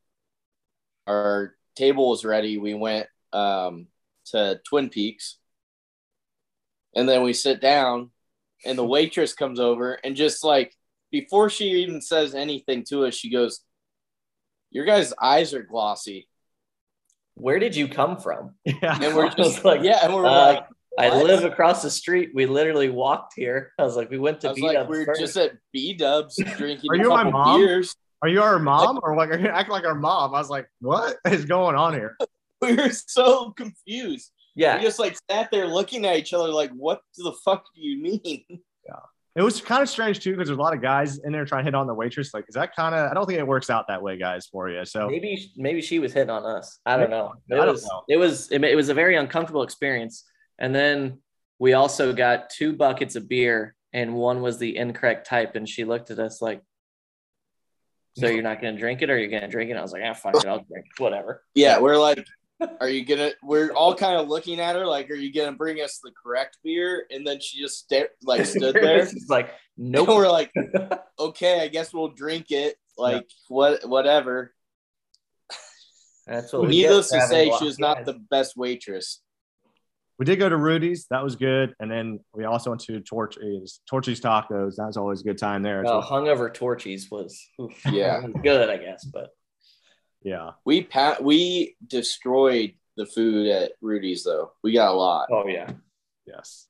our 1.06 1.54
table 1.76 2.08
was 2.10 2.24
ready, 2.24 2.56
we 2.56 2.72
went 2.74 3.06
um, 3.32 3.88
to 4.26 4.60
Twin 4.66 4.88
Peaks, 4.88 5.38
and 6.96 7.08
then 7.08 7.22
we 7.22 7.32
sit 7.34 7.60
down, 7.60 8.10
and 8.64 8.78
the 8.78 8.84
waitress 8.96 9.34
comes 9.34 9.60
over 9.60 9.92
and 10.04 10.16
just 10.16 10.42
like 10.44 10.74
before 11.10 11.50
she 11.50 11.82
even 11.82 12.00
says 12.00 12.34
anything 12.34 12.82
to 12.88 13.04
us, 13.04 13.14
she 13.14 13.30
goes, 13.30 13.60
"Your 14.70 14.84
guys' 14.86 15.12
eyes 15.20 15.52
are 15.54 15.62
glossy," 15.62 16.28
Where 17.34 17.58
did 17.58 17.74
you 17.76 17.88
come 17.88 18.16
from? 18.18 18.54
yeah. 18.64 18.98
and 19.00 19.16
we're 19.16 19.30
just 19.30 19.64
like, 19.64 19.78
like, 19.78 19.84
"Yeah," 19.84 20.04
and 20.04 20.14
we're 20.14 20.26
uh, 20.26 20.54
like. 20.54 20.64
I 20.96 21.10
live 21.10 21.42
across 21.42 21.82
the 21.82 21.90
street. 21.90 22.30
We 22.34 22.46
literally 22.46 22.88
walked 22.88 23.32
here. 23.34 23.72
I 23.80 23.82
was 23.82 23.96
like, 23.96 24.10
we 24.10 24.18
went 24.18 24.40
to 24.42 24.50
was 24.50 24.54
beat 24.54 24.62
like, 24.62 24.76
up 24.76 24.88
we're 24.88 25.04
first. 25.04 25.20
just 25.20 25.36
at 25.36 25.54
B 25.72 25.92
Dubs 25.92 26.36
drinking 26.56 26.88
Are 26.88 26.94
a 26.94 26.98
you 26.98 27.08
my 27.08 27.24
mom? 27.28 27.60
beers. 27.60 27.96
Are 28.22 28.28
you 28.28 28.40
our 28.40 28.60
mom 28.60 29.00
or 29.02 29.16
like 29.16 29.28
are 29.32 29.38
you 29.38 29.48
acting 29.48 29.72
like 29.72 29.84
our 29.84 29.96
mom? 29.96 30.34
I 30.34 30.38
was 30.38 30.50
like, 30.50 30.68
what 30.80 31.16
is 31.28 31.46
going 31.46 31.74
on 31.74 31.94
here? 31.94 32.16
We 32.62 32.76
were 32.76 32.90
so 32.90 33.50
confused. 33.50 34.30
yeah. 34.54 34.78
We 34.78 34.84
just 34.84 35.00
like 35.00 35.18
sat 35.28 35.50
there 35.50 35.66
looking 35.66 36.06
at 36.06 36.16
each 36.16 36.32
other, 36.32 36.48
like, 36.48 36.70
what 36.70 37.00
the 37.16 37.32
fuck 37.44 37.64
do 37.74 37.80
you 37.82 38.00
mean? 38.00 38.60
It 39.36 39.42
was 39.42 39.60
kind 39.60 39.82
of 39.82 39.88
strange 39.88 40.20
too 40.20 40.30
because 40.32 40.46
there's 40.48 40.58
a 40.58 40.62
lot 40.62 40.74
of 40.74 40.80
guys 40.80 41.18
in 41.18 41.32
there 41.32 41.44
trying 41.44 41.62
to 41.62 41.64
hit 41.64 41.74
on 41.74 41.88
the 41.88 41.94
waitress. 41.94 42.32
Like, 42.32 42.44
is 42.48 42.54
that 42.54 42.74
kind 42.76 42.94
of? 42.94 43.10
I 43.10 43.14
don't 43.14 43.26
think 43.26 43.38
it 43.40 43.46
works 43.46 43.68
out 43.68 43.88
that 43.88 44.00
way, 44.00 44.16
guys, 44.16 44.46
for 44.46 44.68
you. 44.68 44.84
So 44.84 45.08
Maybe 45.08 45.52
maybe 45.56 45.82
she 45.82 45.98
was 45.98 46.12
hitting 46.12 46.30
on 46.30 46.44
us. 46.44 46.78
I 46.86 46.96
don't 46.96 47.10
know. 47.10 47.34
It 47.50 47.54
I 47.54 47.64
don't 47.64 47.72
was 47.72 47.84
know. 47.84 48.04
it 48.08 48.16
was 48.16 48.50
it, 48.52 48.62
it 48.62 48.76
was 48.76 48.90
a 48.90 48.94
very 48.94 49.16
uncomfortable 49.16 49.62
experience. 49.64 50.24
And 50.58 50.72
then 50.72 51.18
we 51.58 51.72
also 51.72 52.12
got 52.12 52.48
two 52.50 52.74
buckets 52.74 53.16
of 53.16 53.28
beer, 53.28 53.74
and 53.92 54.14
one 54.14 54.40
was 54.40 54.58
the 54.58 54.76
incorrect 54.76 55.26
type. 55.26 55.56
And 55.56 55.68
she 55.68 55.84
looked 55.84 56.12
at 56.12 56.20
us 56.20 56.40
like, 56.40 56.62
"So 58.16 58.28
you're 58.28 58.42
not 58.44 58.60
going 58.60 58.74
to 58.74 58.80
drink 58.80 59.02
it, 59.02 59.10
or 59.10 59.18
you're 59.18 59.30
going 59.30 59.42
to 59.42 59.48
drink 59.48 59.68
it?" 59.70 59.76
I 59.76 59.82
was 59.82 59.90
like, 59.92 60.02
"Ah, 60.06 60.12
fuck 60.14 60.36
it, 60.36 60.46
I'll 60.46 60.64
drink 60.70 60.86
it. 60.96 61.02
whatever." 61.02 61.42
Yeah, 61.56 61.80
we're 61.80 61.98
like, 61.98 62.24
are 62.80 62.88
you 62.88 63.04
gonna? 63.04 63.30
We're 63.42 63.70
all 63.72 63.94
kind 63.94 64.18
of 64.20 64.28
looking 64.28 64.60
at 64.60 64.76
her 64.76 64.86
like, 64.86 65.10
are 65.10 65.14
you 65.14 65.32
gonna 65.32 65.52
bring 65.56 65.78
us 65.80 66.00
the 66.02 66.10
correct 66.22 66.58
beer? 66.64 67.06
And 67.10 67.26
then 67.26 67.40
she 67.40 67.60
just 67.60 67.78
sta- 67.80 68.08
like 68.22 68.44
stood 68.46 68.74
there. 68.74 68.98
It's 68.98 69.28
like, 69.28 69.50
And 69.78 69.90
nope. 69.92 70.08
we're 70.08 70.30
like, 70.30 70.52
okay, 71.18 71.60
I 71.60 71.68
guess 71.68 71.92
we'll 71.92 72.08
drink 72.08 72.50
it. 72.50 72.76
Like 72.96 73.28
what, 73.48 73.88
whatever. 73.88 74.54
That's 76.26 76.52
what 76.52 76.68
Needless 76.68 77.10
to 77.10 77.20
say, 77.22 77.50
she 77.58 77.64
was 77.64 77.78
not 77.78 78.04
the 78.04 78.14
best 78.30 78.56
waitress. 78.56 79.20
We 80.18 80.24
did 80.24 80.36
go 80.38 80.48
to 80.48 80.56
Rudy's. 80.56 81.06
That 81.10 81.24
was 81.24 81.34
good. 81.36 81.74
And 81.80 81.90
then 81.90 82.20
we 82.32 82.44
also 82.44 82.70
went 82.70 82.82
to 82.82 83.00
Torchy's, 83.00 83.80
Torchy's 83.90 84.20
Tacos. 84.20 84.76
That 84.76 84.86
was 84.86 84.96
always 84.96 85.20
a 85.22 85.24
good 85.24 85.38
time 85.38 85.62
there. 85.62 85.82
Well, 85.84 86.02
So, 86.02 86.08
hungover 86.08 86.54
Torchy's 86.54 87.10
was 87.10 87.38
oof, 87.60 87.72
Yeah. 87.90 88.20
was 88.24 88.32
good, 88.42 88.70
I 88.70 88.76
guess, 88.76 89.04
but 89.04 89.30
yeah. 90.24 90.50
We 90.64 90.82
pa- 90.82 91.18
we 91.20 91.76
destroyed 91.86 92.74
the 92.96 93.06
food 93.06 93.46
at 93.48 93.72
Rudy's 93.80 94.24
though. 94.24 94.52
We 94.62 94.72
got 94.72 94.90
a 94.92 94.96
lot. 94.96 95.28
oh 95.30 95.46
yeah, 95.46 95.70
Yes. 96.26 96.66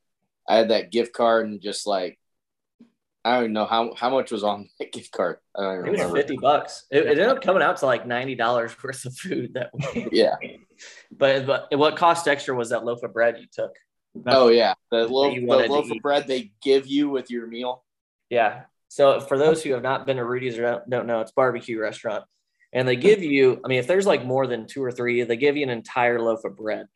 I 0.49 0.57
had 0.57 0.69
that 0.71 0.91
gift 0.93 1.13
card 1.15 1.47
and 1.47 1.61
just 1.63 1.87
like 1.87 2.19
I 3.25 3.41
don't 3.41 3.55
know 3.55 3.65
how 3.65 3.95
how 3.95 4.11
much 4.11 4.31
was 4.31 4.45
on 4.45 4.69
that 4.79 4.93
gift 4.93 5.13
card. 5.13 5.39
I 5.57 5.63
don't 5.63 5.89
it 5.89 5.95
even 5.95 6.11
was 6.11 6.19
fifty 6.21 6.37
bucks. 6.37 6.85
It, 6.91 7.07
it 7.07 7.11
ended 7.13 7.29
up 7.29 7.41
coming 7.43 7.63
out 7.63 7.79
to 7.79 7.87
like 7.87 8.07
ninety 8.07 8.35
dollars 8.35 8.75
worth 8.85 9.05
of 9.07 9.17
food 9.17 9.55
that 9.55 9.71
week. 9.95 10.09
Yeah. 10.13 10.37
But 11.17 11.47
but 11.47 11.69
what 11.79 11.97
cost 11.97 12.29
extra 12.29 12.55
was 12.55 12.71
that 12.71 12.85
loaf 12.85 13.03
of 13.03 13.13
bread 13.15 13.39
you 13.39 13.47
took? 13.51 13.73
Oh 14.27 14.49
yeah, 14.49 14.75
the 14.91 15.09
loaf, 15.09 15.35
the 15.35 15.41
loaf 15.47 15.87
of 15.87 15.93
eat. 15.93 16.03
bread 16.03 16.27
they 16.29 16.53
give 16.63 16.87
you 16.87 17.09
with 17.09 17.31
your 17.31 17.47
meal. 17.47 17.83
Yeah. 18.31 18.63
So 18.89 19.19
for 19.21 19.37
those 19.39 19.63
who 19.63 19.73
have 19.73 19.83
not 19.83 20.07
been 20.07 20.19
to 20.19 20.25
Rudy's 20.25 20.57
or 20.57 20.63
don't, 20.63 20.91
don't 20.91 21.07
know, 21.07 21.21
it's 21.21 21.33
a 21.33 21.35
barbecue 21.35 21.81
restaurant. 21.81 22.25
And 22.75 22.87
they 22.89 22.97
give 22.97 23.23
you, 23.23 23.61
I 23.65 23.69
mean, 23.69 23.79
if 23.79 23.87
there's 23.87 24.07
like 24.07 24.25
more 24.27 24.47
than 24.49 24.67
two 24.67 24.83
or 24.83 24.91
three, 24.91 25.23
they 25.23 25.37
give 25.37 25.57
you 25.57 25.63
an 25.63 25.71
entire 25.71 26.21
loaf 26.21 26.45
of 26.45 26.57
bread. 26.57 26.87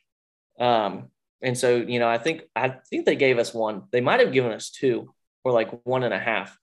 Um, 0.59 1.11
and 1.41 1.57
so, 1.57 1.77
you 1.77 2.01
know, 2.01 2.09
I 2.09 2.19
think 2.19 2.43
I 2.57 2.75
think 2.91 3.07
they 3.07 3.15
gave 3.15 3.39
us 3.39 3.55
one. 3.55 3.85
They 3.93 4.01
might 4.01 4.19
have 4.19 4.33
given 4.33 4.51
us 4.51 4.71
two 4.71 5.15
or 5.45 5.53
like 5.53 5.71
one 5.85 6.03
and 6.03 6.13
a 6.13 6.19
half. 6.19 6.59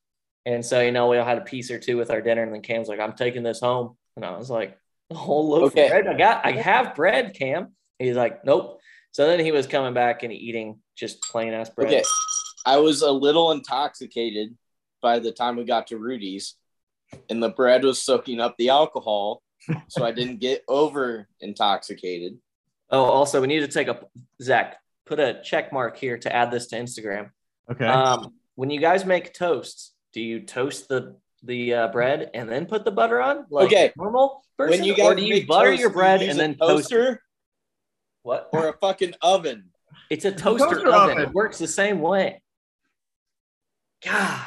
And 0.45 0.63
so, 0.65 0.81
you 0.81 0.91
know, 0.91 1.07
we 1.07 1.17
all 1.17 1.25
had 1.25 1.37
a 1.37 1.41
piece 1.41 1.71
or 1.71 1.79
two 1.79 1.95
with 1.97 2.11
our 2.11 2.21
dinner, 2.21 2.43
and 2.43 2.53
then 2.53 2.61
Cam's 2.61 2.87
like, 2.89 2.99
I'm 2.99 3.13
taking 3.13 3.41
this 3.41 3.61
home. 3.61 3.95
And 4.17 4.25
I 4.25 4.37
was 4.37 4.49
like, 4.49 4.77
a 5.09 5.15
whole 5.15 5.49
loaf 5.49 5.71
Okay. 5.71 5.85
of 5.85 5.91
bread. 5.91 6.07
I 6.07 6.17
got 6.17 6.45
I 6.45 6.51
have 6.51 6.93
bread, 6.93 7.33
Cam. 7.33 7.73
He's 7.99 8.17
like, 8.17 8.43
Nope. 8.43 8.81
So 9.11 9.25
then 9.27 9.39
he 9.39 9.53
was 9.53 9.65
coming 9.65 9.93
back 9.93 10.23
and 10.23 10.33
eating 10.33 10.79
just 10.97 11.21
plain 11.23 11.53
ass 11.53 11.69
bread. 11.69 11.87
Okay. 11.87 12.03
I 12.65 12.77
was 12.77 13.01
a 13.01 13.11
little 13.11 13.51
intoxicated 13.51 14.57
by 15.01 15.19
the 15.19 15.31
time 15.31 15.55
we 15.55 15.63
got 15.63 15.87
to 15.87 15.97
Rudy's, 15.97 16.55
and 17.29 17.41
the 17.41 17.49
bread 17.49 17.83
was 17.83 18.01
soaking 18.01 18.39
up 18.39 18.55
the 18.57 18.69
alcohol, 18.69 19.41
so 19.87 20.03
I 20.05 20.11
didn't 20.11 20.39
get 20.39 20.63
over 20.67 21.27
intoxicated. 21.41 22.37
Oh, 22.89 23.03
also, 23.03 23.41
we 23.41 23.47
need 23.47 23.61
to 23.61 23.67
take 23.67 23.87
a 23.87 23.99
Zach. 24.41 24.77
Put 25.05 25.19
a 25.19 25.41
check 25.43 25.71
mark 25.73 25.97
here 25.97 26.17
to 26.17 26.35
add 26.35 26.49
this 26.51 26.67
to 26.67 26.75
Instagram. 26.77 27.29
Okay. 27.71 27.85
Um, 27.85 28.33
when 28.55 28.69
you 28.69 28.79
guys 28.79 29.05
make 29.05 29.33
toasts, 29.33 29.93
do 30.13 30.21
you 30.21 30.41
toast 30.41 30.87
the 30.87 31.15
the 31.43 31.73
uh, 31.75 31.87
bread 31.89 32.31
and 32.33 32.49
then 32.49 32.65
put 32.65 32.85
the 32.85 32.91
butter 32.91 33.21
on, 33.21 33.45
like 33.51 33.67
Okay. 33.67 33.91
normal 33.97 34.43
person, 34.57 34.79
When 34.79 34.83
you 34.87 34.95
guys 34.95 35.05
or 35.05 35.15
do 35.15 35.23
you 35.23 35.33
make 35.35 35.47
butter 35.47 35.69
toast, 35.71 35.79
your 35.81 35.89
bread 35.91 36.21
use 36.21 36.31
and 36.31 36.39
a 36.39 36.41
then 36.43 36.55
toast? 36.57 36.89
toaster 36.89 37.21
What? 38.23 38.49
or 38.51 38.69
a 38.69 38.73
fucking 38.79 39.13
oven. 39.21 39.65
It's 40.09 40.25
a 40.25 40.31
toaster, 40.31 40.65
toaster 40.69 40.87
oven. 40.89 41.17
oven. 41.17 41.19
It 41.19 41.33
works 41.33 41.59
the 41.59 41.67
same 41.67 41.99
way. 42.01 42.41
God, 44.03 44.45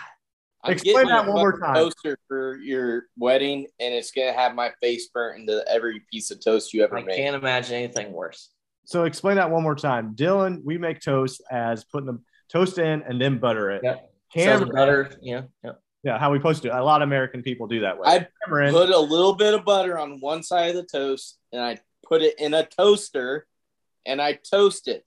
I'm 0.69 0.73
Explain 0.75 1.07
that 1.09 1.27
one 1.27 1.37
more 1.37 1.59
time. 1.59 1.75
Toaster 1.75 2.19
for 2.29 2.57
your 2.59 3.05
wedding, 3.17 3.67
and 3.81 3.95
it's 3.95 4.11
gonna 4.13 4.33
have 4.33 4.55
my 4.55 4.73
face 4.81 5.09
burnt 5.09 5.41
into 5.41 5.65
every 5.69 6.03
piece 6.11 6.31
of 6.31 6.43
toast 6.45 6.73
you 6.73 6.85
ever 6.85 6.99
I 6.99 7.03
made. 7.03 7.15
I 7.15 7.17
can't 7.17 7.37
imagine 7.37 7.75
anything 7.77 8.13
worse. 8.13 8.51
so 8.85 9.05
explain 9.05 9.37
that 9.37 9.51
one 9.51 9.63
more 9.63 9.75
time. 9.75 10.15
Dylan, 10.15 10.63
we 10.65 10.79
make 10.79 11.01
toast 11.01 11.43
as 11.51 11.85
putting 11.85 12.07
the 12.07 12.19
toast 12.51 12.79
in 12.79 13.03
and 13.03 13.21
then 13.21 13.39
butter 13.39 13.71
it. 13.71 13.83
Yep. 13.85 14.11
Cameron, 14.35 14.69
the 14.69 14.75
butter, 14.75 15.11
yeah, 15.23 15.43
yeah. 15.65 15.73
yeah, 16.03 16.19
how 16.19 16.31
we 16.31 16.39
supposed 16.39 16.63
to 16.63 16.69
do 16.69 16.75
it. 16.75 16.79
A 16.79 16.85
lot 16.85 17.01
of 17.03 17.09
American 17.09 17.43
people 17.43 17.67
do 17.67 17.81
that 17.81 17.99
way. 17.99 18.07
I 18.07 18.27
Cameron, 18.45 18.73
put 18.73 18.91
a 18.91 18.99
little 18.99 19.35
bit 19.35 19.55
of 19.55 19.65
butter 19.65 19.99
on 19.99 20.21
one 20.21 20.43
side 20.43 20.71
of 20.71 20.77
the 20.77 20.83
toast, 20.85 21.39
and 21.53 21.63
I 21.63 21.79
put 22.07 22.21
it 22.23 22.39
in 22.39 22.53
a 22.55 22.65
toaster, 22.67 23.47
and 24.05 24.21
I 24.21 24.35
toast 24.35 24.87
it, 24.89 25.05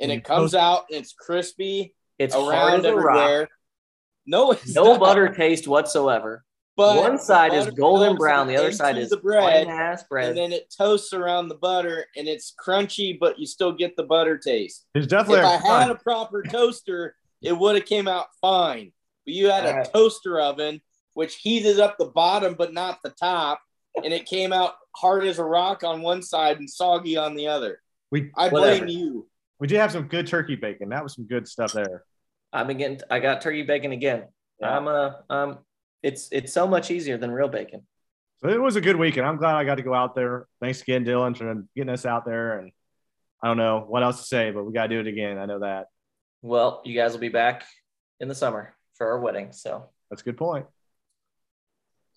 and 0.00 0.10
You 0.10 0.18
it 0.18 0.20
mm, 0.22 0.24
comes 0.24 0.52
toast- 0.52 0.62
out 0.62 0.84
and 0.90 1.00
it's 1.00 1.14
crispy 1.14 1.94
It's 2.18 2.34
hard 2.34 2.48
around 2.54 2.80
as 2.80 2.92
a 2.92 2.96
rock. 2.96 3.48
Everywhere. 4.32 4.46
No, 4.46 4.52
it's 4.52 4.74
No 4.74 4.84
not. 4.92 5.00
butter 5.00 5.28
taste 5.28 5.66
whatsoever. 5.68 6.44
But 6.76 6.96
One 6.96 7.18
side 7.18 7.54
is 7.54 7.66
golden 7.72 8.14
brown, 8.16 8.46
the 8.46 8.56
other 8.56 8.70
side 8.70 8.98
is 8.98 9.10
the 9.10 9.16
bread, 9.16 9.66
ass 9.66 10.04
bread. 10.04 10.28
and 10.28 10.36
then 10.38 10.52
it 10.52 10.72
toasts 10.78 11.12
around 11.12 11.48
the 11.48 11.56
butter, 11.56 12.06
and 12.16 12.28
it's 12.28 12.54
crunchy, 12.64 13.18
but 13.18 13.36
you 13.36 13.46
still 13.46 13.72
get 13.72 13.96
the 13.96 14.04
butter 14.04 14.38
taste. 14.38 14.86
It's 14.94 15.08
definitely 15.08 15.40
if 15.40 15.64
a 15.64 15.66
I 15.66 15.80
had 15.82 15.90
a 15.90 15.96
proper 15.96 16.40
toaster, 16.44 17.16
it 17.42 17.52
would 17.58 17.74
have 17.74 17.84
came 17.84 18.06
out 18.06 18.26
fine. 18.40 18.92
But 19.26 19.34
you 19.34 19.50
had 19.50 19.64
a 19.64 19.70
Alright. 19.70 19.92
toaster 19.92 20.40
oven, 20.40 20.80
which 21.14 21.34
heated 21.38 21.80
up 21.80 21.98
the 21.98 22.04
bottom 22.06 22.54
but 22.56 22.72
not 22.72 23.00
the 23.02 23.10
top, 23.10 23.60
and 24.04 24.12
it 24.12 24.26
came 24.26 24.52
out 24.52 24.74
hard 24.94 25.24
as 25.26 25.40
a 25.40 25.44
rock 25.44 25.82
on 25.82 26.00
one 26.00 26.22
side 26.22 26.60
and 26.60 26.70
soggy 26.70 27.16
on 27.16 27.34
the 27.34 27.48
other. 27.48 27.80
we 28.12 28.30
I 28.36 28.50
blame 28.50 28.82
Whatever. 28.82 28.86
you. 28.86 29.26
we 29.58 29.66
did 29.66 29.78
have 29.80 29.90
some 29.90 30.06
good 30.06 30.28
turkey 30.28 30.54
bacon. 30.54 30.90
That 30.90 31.02
was 31.02 31.16
some 31.16 31.24
good 31.26 31.48
stuff 31.48 31.72
there. 31.72 32.04
I've 32.52 32.66
been 32.66 32.78
getting. 32.78 33.00
I 33.10 33.20
got 33.20 33.40
turkey 33.40 33.62
bacon 33.62 33.92
again. 33.92 34.24
Yeah. 34.60 34.76
I'm 34.76 34.88
uh 34.88 35.10
um. 35.30 35.58
It's 36.02 36.28
it's 36.32 36.52
so 36.52 36.66
much 36.66 36.90
easier 36.90 37.18
than 37.18 37.30
real 37.30 37.48
bacon. 37.48 37.82
So 38.40 38.48
it 38.48 38.60
was 38.60 38.76
a 38.76 38.80
good 38.80 38.96
weekend. 38.96 39.26
I'm 39.26 39.36
glad 39.36 39.56
I 39.56 39.64
got 39.64 39.76
to 39.76 39.82
go 39.82 39.94
out 39.94 40.14
there. 40.14 40.46
Thanks 40.60 40.80
again, 40.80 41.04
Dylan, 41.04 41.36
for 41.36 41.64
getting 41.74 41.90
us 41.90 42.06
out 42.06 42.24
there. 42.24 42.60
And 42.60 42.70
I 43.42 43.48
don't 43.48 43.56
know 43.56 43.84
what 43.86 44.04
else 44.04 44.20
to 44.20 44.26
say, 44.26 44.52
but 44.52 44.64
we 44.64 44.72
got 44.72 44.86
to 44.86 44.88
do 44.88 45.00
it 45.00 45.08
again. 45.08 45.38
I 45.38 45.46
know 45.46 45.60
that. 45.60 45.86
Well, 46.42 46.82
you 46.84 46.94
guys 46.94 47.12
will 47.12 47.20
be 47.20 47.30
back 47.30 47.64
in 48.20 48.28
the 48.28 48.34
summer 48.36 48.76
for 48.94 49.08
our 49.08 49.18
wedding. 49.18 49.52
So 49.52 49.88
That's 50.08 50.22
a 50.22 50.24
good 50.24 50.36
point. 50.36 50.66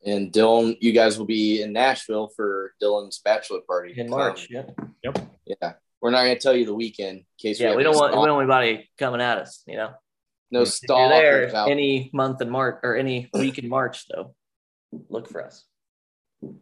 And 0.05 0.31
Dylan, 0.31 0.77
you 0.79 0.93
guys 0.93 1.17
will 1.17 1.25
be 1.25 1.61
in 1.61 1.73
Nashville 1.73 2.29
for 2.35 2.73
Dylan's 2.81 3.19
bachelor 3.23 3.61
party 3.67 3.93
in 3.95 4.07
Come. 4.07 4.17
March, 4.17 4.47
yeah, 4.49 4.63
Yep. 5.03 5.19
Yeah, 5.45 5.73
we're 6.01 6.11
not 6.11 6.23
going 6.23 6.35
to 6.35 6.41
tell 6.41 6.55
you 6.55 6.65
the 6.65 6.73
weekend 6.73 7.19
in 7.19 7.25
case 7.39 7.59
yeah. 7.59 7.69
have 7.69 7.77
We 7.77 7.83
don't 7.83 7.95
want 7.95 8.11
we 8.11 8.25
don't 8.25 8.35
want 8.35 8.51
anybody 8.51 8.89
coming 8.97 9.21
at 9.21 9.37
us. 9.37 9.63
You 9.67 9.77
know, 9.77 9.91
no 10.51 10.65
you're 10.87 11.09
there 11.09 11.55
any 11.67 12.09
month 12.13 12.41
in 12.41 12.49
March 12.49 12.79
or 12.83 12.95
any 12.95 13.29
week 13.33 13.57
in 13.57 13.69
March, 13.69 14.05
though, 14.09 14.35
look 15.09 15.27
for 15.29 15.45
us. 15.45 15.65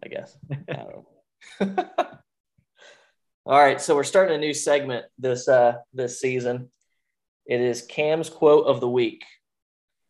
I 0.03 0.07
guess. 0.07 0.37
I. 0.69 0.85
All 3.45 3.59
right, 3.59 3.81
so 3.81 3.95
we're 3.95 4.03
starting 4.03 4.35
a 4.35 4.39
new 4.39 4.53
segment 4.53 5.05
this 5.17 5.47
uh 5.47 5.73
this 5.93 6.19
season. 6.19 6.69
It 7.45 7.61
is 7.61 7.81
Cam's 7.81 8.29
quote 8.29 8.67
of 8.67 8.79
the 8.79 8.89
week. 8.89 9.23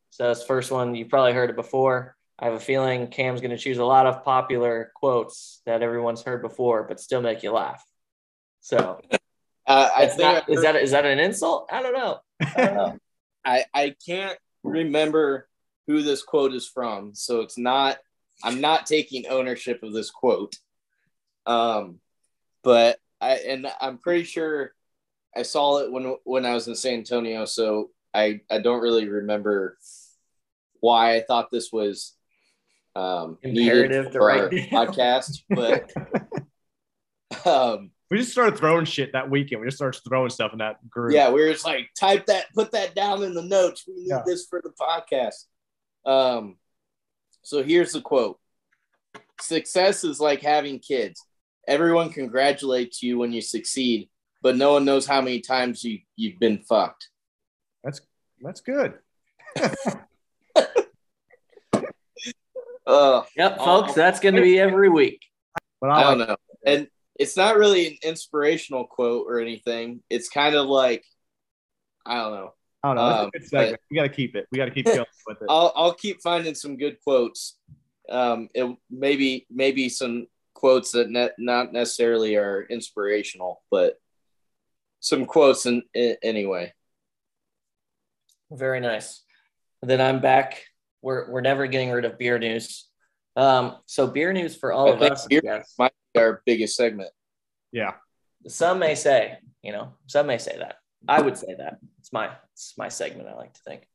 So 0.09 0.27
this 0.27 0.43
first 0.43 0.71
one, 0.71 0.95
you've 0.95 1.09
probably 1.09 1.33
heard 1.33 1.49
it 1.49 1.55
before. 1.55 2.17
I 2.37 2.45
have 2.45 2.53
a 2.55 2.59
feeling 2.59 3.07
Cam's 3.07 3.39
going 3.41 3.51
to 3.51 3.57
choose 3.57 3.77
a 3.77 3.85
lot 3.85 4.07
of 4.07 4.23
popular 4.25 4.91
quotes 4.95 5.61
that 5.65 5.81
everyone's 5.81 6.23
heard 6.23 6.41
before, 6.41 6.83
but 6.83 6.99
still 6.99 7.21
make 7.21 7.43
you 7.43 7.51
laugh. 7.51 7.83
So 8.61 8.99
Uh, 9.65 9.89
I 9.95 10.07
think 10.07 10.19
not, 10.21 10.49
I 10.49 10.53
is 10.53 10.61
that 10.63 10.75
is 10.75 10.91
that 10.91 11.05
an 11.05 11.19
insult? 11.19 11.69
I 11.71 11.81
don't 11.83 11.93
know. 11.93 12.19
I 12.41 12.65
don't 12.65 12.75
know. 12.75 12.97
I, 13.49 13.65
I 13.73 13.95
can't 14.05 14.37
remember 14.63 15.47
who 15.87 16.03
this 16.03 16.21
quote 16.21 16.53
is 16.53 16.67
from, 16.67 17.15
so 17.15 17.41
it's 17.41 17.57
not. 17.57 17.97
I'm 18.43 18.61
not 18.61 18.85
taking 18.85 19.27
ownership 19.27 19.83
of 19.83 19.91
this 19.91 20.11
quote. 20.11 20.55
Um, 21.45 21.99
but 22.63 22.99
I 23.19 23.35
and 23.35 23.67
I'm 23.81 23.97
pretty 23.97 24.23
sure 24.23 24.73
I 25.35 25.41
saw 25.41 25.79
it 25.79 25.91
when 25.91 26.15
when 26.23 26.45
I 26.45 26.53
was 26.53 26.67
in 26.67 26.75
San 26.75 26.99
Antonio, 26.99 27.45
so 27.45 27.89
I 28.13 28.41
I 28.51 28.59
don't 28.59 28.81
really 28.81 29.09
remember 29.09 29.77
why 30.79 31.15
I 31.15 31.21
thought 31.21 31.51
this 31.51 31.71
was 31.71 32.15
um 32.95 33.39
Imperative 33.41 34.05
to 34.05 34.11
for 34.11 34.31
our 34.31 34.49
podcast, 34.49 35.41
but 35.49 35.91
um 37.45 37.91
We 38.09 38.17
just 38.17 38.31
started 38.31 38.57
throwing 38.57 38.85
shit 38.85 39.13
that 39.13 39.29
weekend. 39.29 39.61
We 39.61 39.67
just 39.67 39.77
started 39.77 40.01
throwing 40.07 40.31
stuff 40.31 40.51
in 40.51 40.59
that 40.59 40.87
group. 40.89 41.13
Yeah, 41.13 41.29
we 41.31 41.41
were 41.41 41.51
just 41.51 41.65
like, 41.65 41.89
type 41.99 42.25
that, 42.25 42.45
put 42.55 42.71
that 42.71 42.95
down 42.95 43.21
in 43.23 43.35
the 43.35 43.43
notes. 43.43 43.85
We 43.87 43.93
need 43.95 44.07
Yeah. 44.09 44.23
this 44.25 44.47
for 44.47 44.61
the 44.63 44.71
podcast. 44.71 45.45
Um, 46.05 46.57
so 47.43 47.61
here's 47.63 47.91
the 47.91 48.01
quote 48.01 48.39
Success 49.39 50.03
is 50.03 50.19
like 50.19 50.41
having 50.41 50.79
kids. 50.79 51.23
Everyone 51.67 52.09
congratulates 52.09 53.03
you 53.03 53.19
when 53.19 53.31
you 53.31 53.41
succeed, 53.41 54.09
but 54.41 54.57
no 54.57 54.73
one 54.73 54.85
knows 54.85 55.05
how 55.05 55.21
many 55.21 55.39
times 55.41 55.83
you, 55.83 55.99
you've 56.15 56.39
been 56.39 56.63
fucked. 56.67 57.09
That's 57.83 58.01
that's 58.41 58.61
good. 58.61 58.95
Uh, 62.87 63.21
Yep, 63.37 63.57
folks, 63.59 63.93
that's 63.93 64.19
going 64.19 64.33
to 64.33 64.41
be 64.41 64.59
every 64.59 64.89
week. 64.89 65.21
But 65.79 65.91
I 65.91 66.01
I, 66.01 66.03
don't 66.03 66.27
know. 66.27 66.35
And 66.65 66.87
it's 67.19 67.35
not 67.35 67.57
really 67.57 67.85
an 67.87 67.97
inspirational 68.01 68.85
quote 68.85 69.25
or 69.27 69.39
anything. 69.39 70.01
It's 70.09 70.29
kind 70.29 70.55
of 70.55 70.67
like, 70.67 71.03
I 72.05 72.15
don't 72.15 72.31
know. 72.31 72.53
I 72.81 72.87
don't 72.87 72.95
know. 72.95 73.29
That's 73.33 73.53
um, 73.53 73.59
a 73.59 73.63
good 73.65 73.77
we 73.91 73.95
got 73.97 74.03
to 74.03 74.09
keep 74.09 74.35
it. 74.35 74.47
We 74.51 74.57
got 74.57 74.65
to 74.65 74.71
keep 74.71 74.85
going 74.85 75.05
with 75.27 75.41
it. 75.41 75.47
I'll 75.49 75.73
I'll 75.75 75.93
keep 75.93 76.21
finding 76.21 76.55
some 76.55 76.77
good 76.77 76.97
quotes. 77.03 77.57
Um, 78.09 78.47
it 78.55 78.73
maybe 78.89 79.45
maybe 79.51 79.89
some 79.89 80.27
quotes 80.53 80.93
that 80.93 81.09
ne- 81.09 81.29
not 81.37 81.73
necessarily 81.73 82.37
are 82.37 82.65
inspirational, 82.69 83.61
but 83.69 83.99
some 85.01 85.25
quotes 85.25 85.65
in, 85.65 85.83
in 85.93 86.15
anyway. 86.23 86.73
Very 88.49 88.79
nice. 88.79 89.23
Then 89.81 89.99
I'm 89.99 90.21
back. 90.21 90.63
We're 91.01 91.29
we're 91.29 91.41
never 91.41 91.67
getting 91.67 91.91
rid 91.91 92.05
of 92.05 92.17
beer 92.17 92.39
news. 92.39 92.87
Um, 93.35 93.77
so 93.85 94.07
beer 94.07 94.31
news 94.31 94.55
for 94.55 94.71
all 94.71 94.87
I 94.87 94.95
of 94.95 95.01
us. 95.01 95.27
beer 95.27 95.41
Yes. 95.43 95.73
Might 96.15 96.19
be 96.19 96.23
our 96.23 96.41
biggest 96.45 96.75
segment. 96.75 97.09
Yeah. 97.71 97.93
Some 98.47 98.79
may 98.79 98.95
say, 98.95 99.37
you 99.61 99.71
know, 99.71 99.93
some 100.07 100.27
may 100.27 100.37
say 100.37 100.57
that. 100.57 100.75
I 101.07 101.21
would 101.21 101.37
say 101.37 101.55
that. 101.57 101.77
It's 101.99 102.11
my 102.11 102.31
it's 102.53 102.73
my 102.77 102.89
segment. 102.89 103.29
I 103.29 103.35
like 103.35 103.53
to 103.53 103.61
think. 103.61 103.87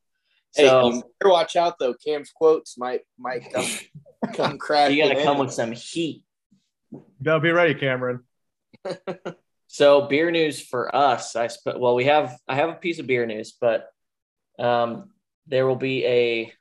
Hey, 0.54 0.66
So 0.68 0.92
you 0.92 1.02
watch 1.24 1.56
out 1.56 1.78
though. 1.78 1.94
Cam's 1.94 2.30
quotes 2.34 2.78
might 2.78 3.02
might 3.18 3.52
come 3.52 3.66
come 4.34 4.58
crashing. 4.58 4.96
you're 4.96 5.08
gonna 5.08 5.20
in. 5.20 5.24
come 5.26 5.38
with 5.38 5.52
some 5.52 5.72
heat. 5.72 6.24
You 6.90 7.02
gotta 7.22 7.40
be 7.40 7.50
ready, 7.50 7.74
Cameron. 7.74 8.20
So 9.66 10.02
beer 10.06 10.30
news 10.30 10.60
for 10.60 10.94
us, 10.94 11.34
I 11.34 11.48
sp- 11.50 11.78
well, 11.78 11.96
we 11.96 12.04
have 12.04 12.38
I 12.46 12.54
have 12.54 12.68
a 12.68 12.74
piece 12.74 13.00
of 13.00 13.08
beer 13.08 13.26
news, 13.26 13.56
but 13.60 13.88
um, 14.56 15.10
there 15.48 15.66
will 15.66 15.74
be 15.74 16.06
a 16.06 16.52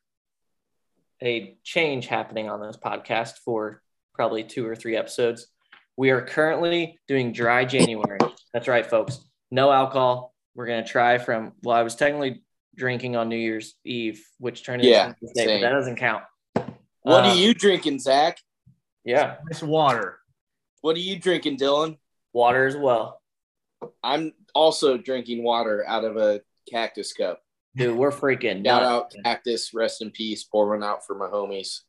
a 1.22 1.56
change 1.64 2.08
happening 2.08 2.50
on 2.50 2.60
this 2.60 2.76
podcast 2.76 3.34
for 3.46 3.84
probably 4.14 4.44
two 4.44 4.66
or 4.68 4.76
three 4.76 4.96
episodes. 4.96 5.48
We 5.98 6.10
are 6.12 6.22
currently 6.22 7.00
doing 7.08 7.32
dry 7.34 7.66
January. 7.66 8.20
That's 8.54 8.68
right, 8.68 8.86
folks. 8.86 9.20
No 9.52 9.72
alcohol. 9.72 10.34
We're 10.56 10.68
gonna 10.68 10.86
try 10.86 11.18
from 11.18 11.54
well, 11.64 11.76
I 11.76 11.84
was 11.84 11.96
technically 11.96 12.44
drinking 12.76 13.16
on 13.16 13.30
New 13.30 13.38
Year's 13.38 13.76
Eve, 13.86 14.24
which 14.40 14.64
turned 14.66 14.82
into 14.82 14.92
Yeah, 14.92 15.08
New 15.08 15.14
Year's 15.22 15.34
Day, 15.36 15.46
but 15.46 15.50
same. 15.52 15.62
that 15.62 15.70
doesn't 15.70 15.96
count. 15.98 16.24
What 17.04 17.26
Uh, 17.26 17.30
are 17.30 17.36
you 17.36 17.54
drinking, 17.54 18.00
Zach? 18.00 18.38
Yeah, 19.04 19.38
Nice 19.52 19.62
water. 19.62 20.20
What 20.82 20.96
are 20.96 21.00
you 21.00 21.20
drinking, 21.20 21.58
Dylan? 21.58 21.98
water 22.34 22.66
as 22.66 22.76
well. 22.76 23.22
I'm 24.04 24.34
also 24.56 24.98
drinking 24.98 25.44
water 25.44 25.86
out 25.88 26.04
of 26.04 26.18
a 26.18 26.42
cactus 26.72 27.14
cup. 27.14 27.42
Dude, 27.76 27.96
we're 27.96 28.12
freaking 28.12 28.66
Shout 28.66 28.82
nuts. 28.82 28.86
out 28.86 29.14
cactus, 29.24 29.72
rest 29.74 30.02
in 30.02 30.10
peace. 30.10 30.44
Pour 30.44 30.70
one 30.70 30.84
out 30.84 31.06
for 31.06 31.16
my 31.16 31.28
homies. 31.28 31.82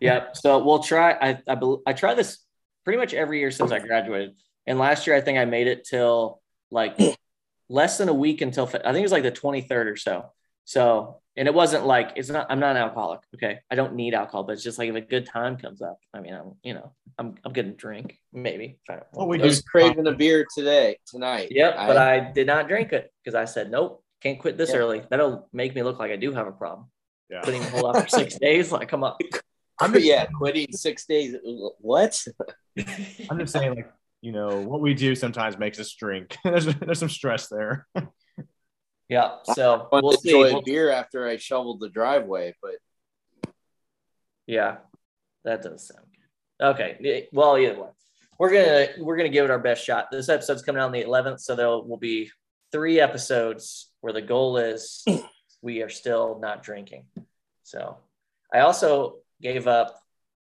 Yep. 0.00 0.36
So 0.36 0.64
we'll 0.64 0.82
try. 0.82 1.12
I 1.12 1.38
I, 1.46 1.54
bel 1.54 1.82
I 1.86 1.92
try 1.92 2.14
this 2.14 2.38
pretty 2.84 2.98
much 2.98 3.14
every 3.14 3.38
year 3.40 3.50
since 3.50 3.72
I 3.72 3.78
graduated. 3.78 4.32
And 4.66 4.78
last 4.78 5.06
year 5.06 5.16
I 5.16 5.20
think 5.20 5.38
I 5.38 5.44
made 5.44 5.66
it 5.66 5.84
till 5.84 6.40
like 6.70 6.96
less 7.68 7.98
than 7.98 8.08
a 8.08 8.14
week 8.14 8.40
until 8.40 8.66
I 8.66 8.70
think 8.92 8.96
it 8.96 9.02
was 9.02 9.12
like 9.12 9.22
the 9.22 9.32
23rd 9.32 9.92
or 9.92 9.96
so. 9.96 10.32
So 10.64 11.20
and 11.36 11.48
it 11.48 11.54
wasn't 11.54 11.84
like 11.84 12.12
it's 12.16 12.28
not. 12.30 12.46
I'm 12.48 12.60
not 12.60 12.76
an 12.76 12.82
alcoholic. 12.82 13.20
Okay, 13.34 13.58
I 13.70 13.74
don't 13.74 13.94
need 13.94 14.14
alcohol, 14.14 14.44
but 14.44 14.52
it's 14.52 14.62
just 14.62 14.78
like 14.78 14.88
if 14.88 14.94
a 14.94 15.00
good 15.00 15.26
time 15.26 15.56
comes 15.56 15.82
up. 15.82 15.98
I 16.12 16.20
mean, 16.20 16.32
I'm 16.32 16.52
you 16.62 16.74
know 16.74 16.92
I'm 17.18 17.34
I'm 17.44 17.52
gonna 17.52 17.72
drink 17.72 18.18
maybe. 18.32 18.78
If 18.84 18.90
I 18.90 18.92
don't 18.94 19.06
What 19.12 19.28
we 19.28 19.38
I 19.38 19.42
do 19.42 19.46
was 19.48 19.60
craving 19.62 20.06
a 20.06 20.12
beer 20.12 20.46
today, 20.56 20.98
tonight. 21.06 21.48
Yep, 21.50 21.74
but 21.76 21.96
I 21.96 22.32
did 22.32 22.46
not 22.46 22.68
drink 22.68 22.92
it 22.92 23.12
because 23.22 23.34
I 23.34 23.46
said 23.46 23.70
nope, 23.70 24.04
can't 24.22 24.38
quit 24.38 24.56
this 24.56 24.70
Yeah. 24.70 24.76
early. 24.76 25.02
That'll 25.10 25.48
make 25.52 25.74
me 25.74 25.82
look 25.82 25.98
like 25.98 26.12
I 26.12 26.16
do 26.16 26.32
have 26.32 26.46
a 26.46 26.52
problem. 26.52 26.86
Yeah. 27.28 27.40
Putting 27.42 27.62
a 27.62 27.70
hold 27.70 27.96
out 27.96 28.02
for 28.02 28.08
six 28.08 28.34
days, 28.38 28.70
like 28.70 28.88
come 28.88 29.02
on. 29.02 29.16
I'm 29.80 29.92
just, 29.94 30.04
yeah, 30.04 30.26
quitting 30.26 30.72
six 30.72 31.06
days. 31.06 31.36
What? 31.78 32.22
I'm 33.30 33.38
just 33.38 33.52
saying, 33.52 33.74
like, 33.74 33.92
you 34.20 34.32
know, 34.32 34.60
what 34.60 34.80
we 34.80 34.94
do 34.94 35.14
sometimes 35.14 35.58
makes 35.58 35.78
us 35.78 35.92
drink. 35.92 36.36
there's, 36.44 36.66
there's 36.66 36.98
some 36.98 37.08
stress 37.08 37.48
there. 37.48 37.86
Yeah. 39.08 39.36
So 39.52 39.88
I 39.92 40.00
we'll 40.00 40.12
to 40.12 40.18
see. 40.18 40.30
enjoy 40.30 40.58
a 40.58 40.62
beer 40.62 40.90
after 40.90 41.26
I 41.28 41.36
shoveled 41.36 41.80
the 41.80 41.90
driveway, 41.90 42.54
but 42.62 43.52
Yeah, 44.46 44.78
that 45.44 45.62
does 45.62 45.88
sound 45.88 46.06
good. 46.10 46.66
Okay. 46.66 47.28
Well, 47.32 47.58
either 47.58 47.80
way, 47.80 47.88
we're 48.38 48.50
gonna 48.50 49.04
we're 49.04 49.16
gonna 49.16 49.28
give 49.28 49.44
it 49.44 49.50
our 49.50 49.58
best 49.58 49.84
shot. 49.84 50.10
This 50.10 50.28
episode's 50.28 50.62
coming 50.62 50.80
out 50.80 50.86
on 50.86 50.92
the 50.92 51.04
11th, 51.04 51.40
so 51.40 51.54
there 51.54 51.68
will 51.68 51.98
be 51.98 52.30
three 52.72 52.98
episodes 52.98 53.90
where 54.00 54.12
the 54.12 54.22
goal 54.22 54.56
is 54.56 55.04
we 55.62 55.82
are 55.82 55.90
still 55.90 56.38
not 56.40 56.62
drinking. 56.62 57.04
So 57.62 57.98
I 58.52 58.60
also 58.60 59.18
gave 59.44 59.68
up 59.68 60.00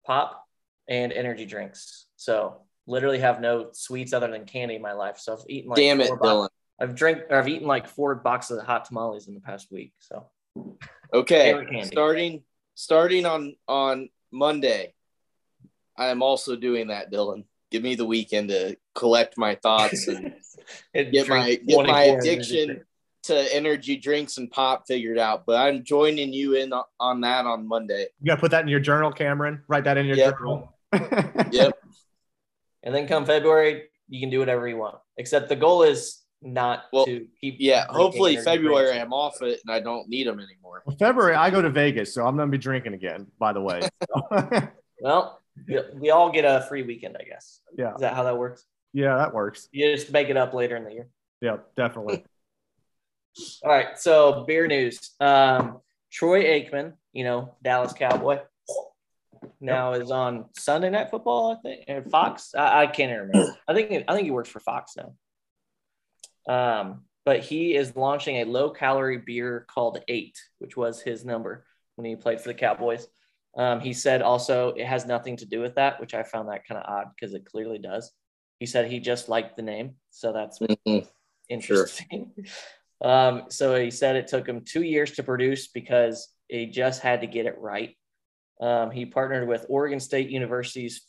pop 0.05 0.43
and 0.89 1.13
energy 1.13 1.45
drinks. 1.45 2.07
So 2.17 2.61
literally 2.87 3.19
have 3.19 3.39
no 3.39 3.69
sweets 3.71 4.11
other 4.11 4.29
than 4.29 4.45
candy 4.45 4.75
in 4.75 4.81
my 4.81 4.93
life. 4.93 5.19
So 5.19 5.33
I've 5.33 5.45
eaten 5.47 5.69
like 5.69 5.77
damn 5.77 6.01
it, 6.01 6.07
four 6.07 6.17
bo- 6.17 6.25
Dylan. 6.25 6.49
I've 6.81 6.95
drank 6.95 7.19
or 7.29 7.37
I've 7.37 7.47
eaten 7.47 7.67
like 7.67 7.87
four 7.87 8.15
boxes 8.15 8.57
of 8.57 8.65
hot 8.65 8.85
tamales 8.85 9.27
in 9.27 9.35
the 9.35 9.39
past 9.39 9.71
week. 9.71 9.93
So 9.99 10.27
Okay, 11.13 11.55
starting 11.85 12.43
starting 12.75 13.25
on 13.25 13.55
on 13.67 14.09
Monday, 14.31 14.93
I 15.95 16.07
am 16.07 16.21
also 16.21 16.55
doing 16.55 16.87
that, 16.87 17.11
Dylan. 17.11 17.45
Give 17.69 17.83
me 17.83 17.95
the 17.95 18.05
weekend 18.05 18.49
to 18.49 18.77
collect 18.95 19.37
my 19.37 19.55
thoughts 19.55 20.07
and 20.07 20.33
get 21.11 21.27
my 21.29 21.55
get 21.55 21.85
my 21.85 22.03
24 22.07 22.21
energy 22.21 22.29
addiction. 22.29 22.85
To 23.23 23.55
energy 23.55 23.97
drinks 23.97 24.37
and 24.37 24.49
pop 24.51 24.85
figured 24.87 25.17
out. 25.17 25.45
But 25.45 25.55
I'm 25.57 25.83
joining 25.83 26.31
you 26.33 26.55
in 26.55 26.71
on- 26.73 26.85
on 26.99 27.21
that 27.21 27.45
on 27.45 27.67
Monday. 27.67 28.07
You 28.21 28.27
gotta 28.27 28.39
put 28.41 28.51
that 28.51 28.61
in 28.63 28.67
your 28.67 28.79
journal, 28.79 29.11
Cameron. 29.11 29.63
Write 29.67 29.83
that 29.85 29.97
in 29.97 30.05
your 30.05 30.17
Yep. 30.17 30.37
journal. 30.37 30.73
Yep. 31.51 31.73
And 32.83 32.95
then 32.95 33.07
come 33.07 33.25
February, 33.25 33.83
you 34.07 34.19
can 34.21 34.29
do 34.29 34.39
whatever 34.39 34.67
you 34.67 34.77
want. 34.77 34.95
Except 35.17 35.49
the 35.49 35.55
goal 35.55 35.83
is 35.83 36.21
not 36.41 36.83
Well, 36.93 37.05
to 37.05 37.27
keep. 37.41 37.55
Yeah. 37.59 37.85
Hopefully 37.89 38.37
February 38.37 38.85
drinks. 38.91 39.03
I'm 39.03 39.11
off 39.13 39.41
it 39.41 39.59
and 39.65 39.73
I 39.73 39.79
don't 39.79 40.07
need 40.07 40.27
them 40.27 40.39
anymore. 40.39 40.83
Well, 40.85 40.95
February, 40.97 41.35
I 41.35 41.49
go 41.49 41.61
to 41.61 41.69
Vegas, 41.69 42.13
so 42.13 42.25
I'm 42.25 42.37
gonna 42.37 42.51
be 42.51 42.57
drinking 42.57 42.93
again. 42.93 43.27
By 43.39 43.51
the 43.53 43.61
way, 43.61 43.81
So- 44.07 44.67
Well, 45.01 45.41
we- 45.67 45.81
we 45.95 46.09
all 46.11 46.31
get 46.31 46.45
a 46.45 46.65
free 46.69 46.83
weekend, 46.83 47.17
I 47.19 47.23
guess. 47.23 47.61
yeah, 47.77 47.95
Is 47.95 48.01
that 48.01 48.13
how 48.15 48.23
that 48.23 48.37
works? 48.37 48.65
yeah, 48.93 49.17
that 49.17 49.33
works. 49.33 49.67
You 49.71 49.93
just 49.95 50.11
make 50.11 50.29
it 50.29 50.37
up 50.37 50.53
later 50.53 50.75
in 50.77 50.85
the 50.85 50.93
year. 50.93 51.07
Yeah, 51.41 51.57
definitely. 51.75 52.23
All 53.63 53.69
right. 53.71 53.97
So 53.99 54.43
beer 54.47 54.67
news. 54.67 55.11
Um, 55.19 55.79
Troy 56.11 56.43
Aikman, 56.45 56.93
you 57.13 57.23
know, 57.23 57.55
Dallas 57.63 57.93
Cowboy, 57.93 58.39
now 59.59 59.93
is 59.93 60.11
on 60.11 60.45
Sunday 60.57 60.89
Night 60.89 61.09
Football. 61.11 61.51
I 61.57 61.61
think 61.61 61.83
and 61.87 62.09
Fox. 62.09 62.53
I, 62.55 62.83
I 62.83 62.87
can't 62.87 63.11
remember. 63.21 63.55
I 63.67 63.73
think 63.73 64.05
I 64.07 64.13
think 64.13 64.25
he 64.25 64.31
works 64.31 64.49
for 64.49 64.59
Fox 64.59 64.95
now. 64.97 65.13
Um, 66.47 67.03
but 67.25 67.41
he 67.41 67.75
is 67.75 67.95
launching 67.95 68.37
a 68.37 68.45
low 68.45 68.69
calorie 68.69 69.17
beer 69.17 69.65
called 69.69 69.99
Eight, 70.07 70.37
which 70.59 70.77
was 70.77 71.01
his 71.01 71.25
number 71.25 71.65
when 71.95 72.05
he 72.05 72.15
played 72.15 72.39
for 72.39 72.47
the 72.47 72.53
Cowboys. 72.53 73.07
Um, 73.57 73.79
he 73.81 73.91
said 73.93 74.21
also 74.21 74.69
it 74.69 74.85
has 74.85 75.05
nothing 75.05 75.35
to 75.37 75.45
do 75.45 75.59
with 75.59 75.75
that, 75.75 75.99
which 75.99 76.13
I 76.13 76.23
found 76.23 76.47
that 76.49 76.65
kind 76.65 76.79
of 76.81 76.89
odd 76.89 77.07
because 77.15 77.33
it 77.33 77.45
clearly 77.45 77.79
does. 77.79 78.11
He 78.59 78.65
said 78.65 78.89
he 78.89 78.99
just 78.99 79.27
liked 79.29 79.57
the 79.57 79.61
name, 79.63 79.95
so 80.09 80.31
that's 80.31 80.59
Mhm. 80.59 81.05
interesting. 81.49 82.31
um, 83.01 83.43
so 83.49 83.75
he 83.75 83.91
said 83.91 84.15
it 84.15 84.27
took 84.27 84.47
him 84.47 84.61
two 84.61 84.83
years 84.83 85.11
to 85.13 85.23
produce 85.23 85.67
because 85.67 86.29
he 86.47 86.67
just 86.67 87.01
had 87.01 87.21
to 87.21 87.27
get 87.27 87.45
it 87.45 87.57
right. 87.59 87.95
Um, 88.59 88.89
he 88.89 89.05
partnered 89.05 89.47
with 89.47 89.65
Oregon 89.69 89.99
State 89.99 90.29
University's 90.29 91.05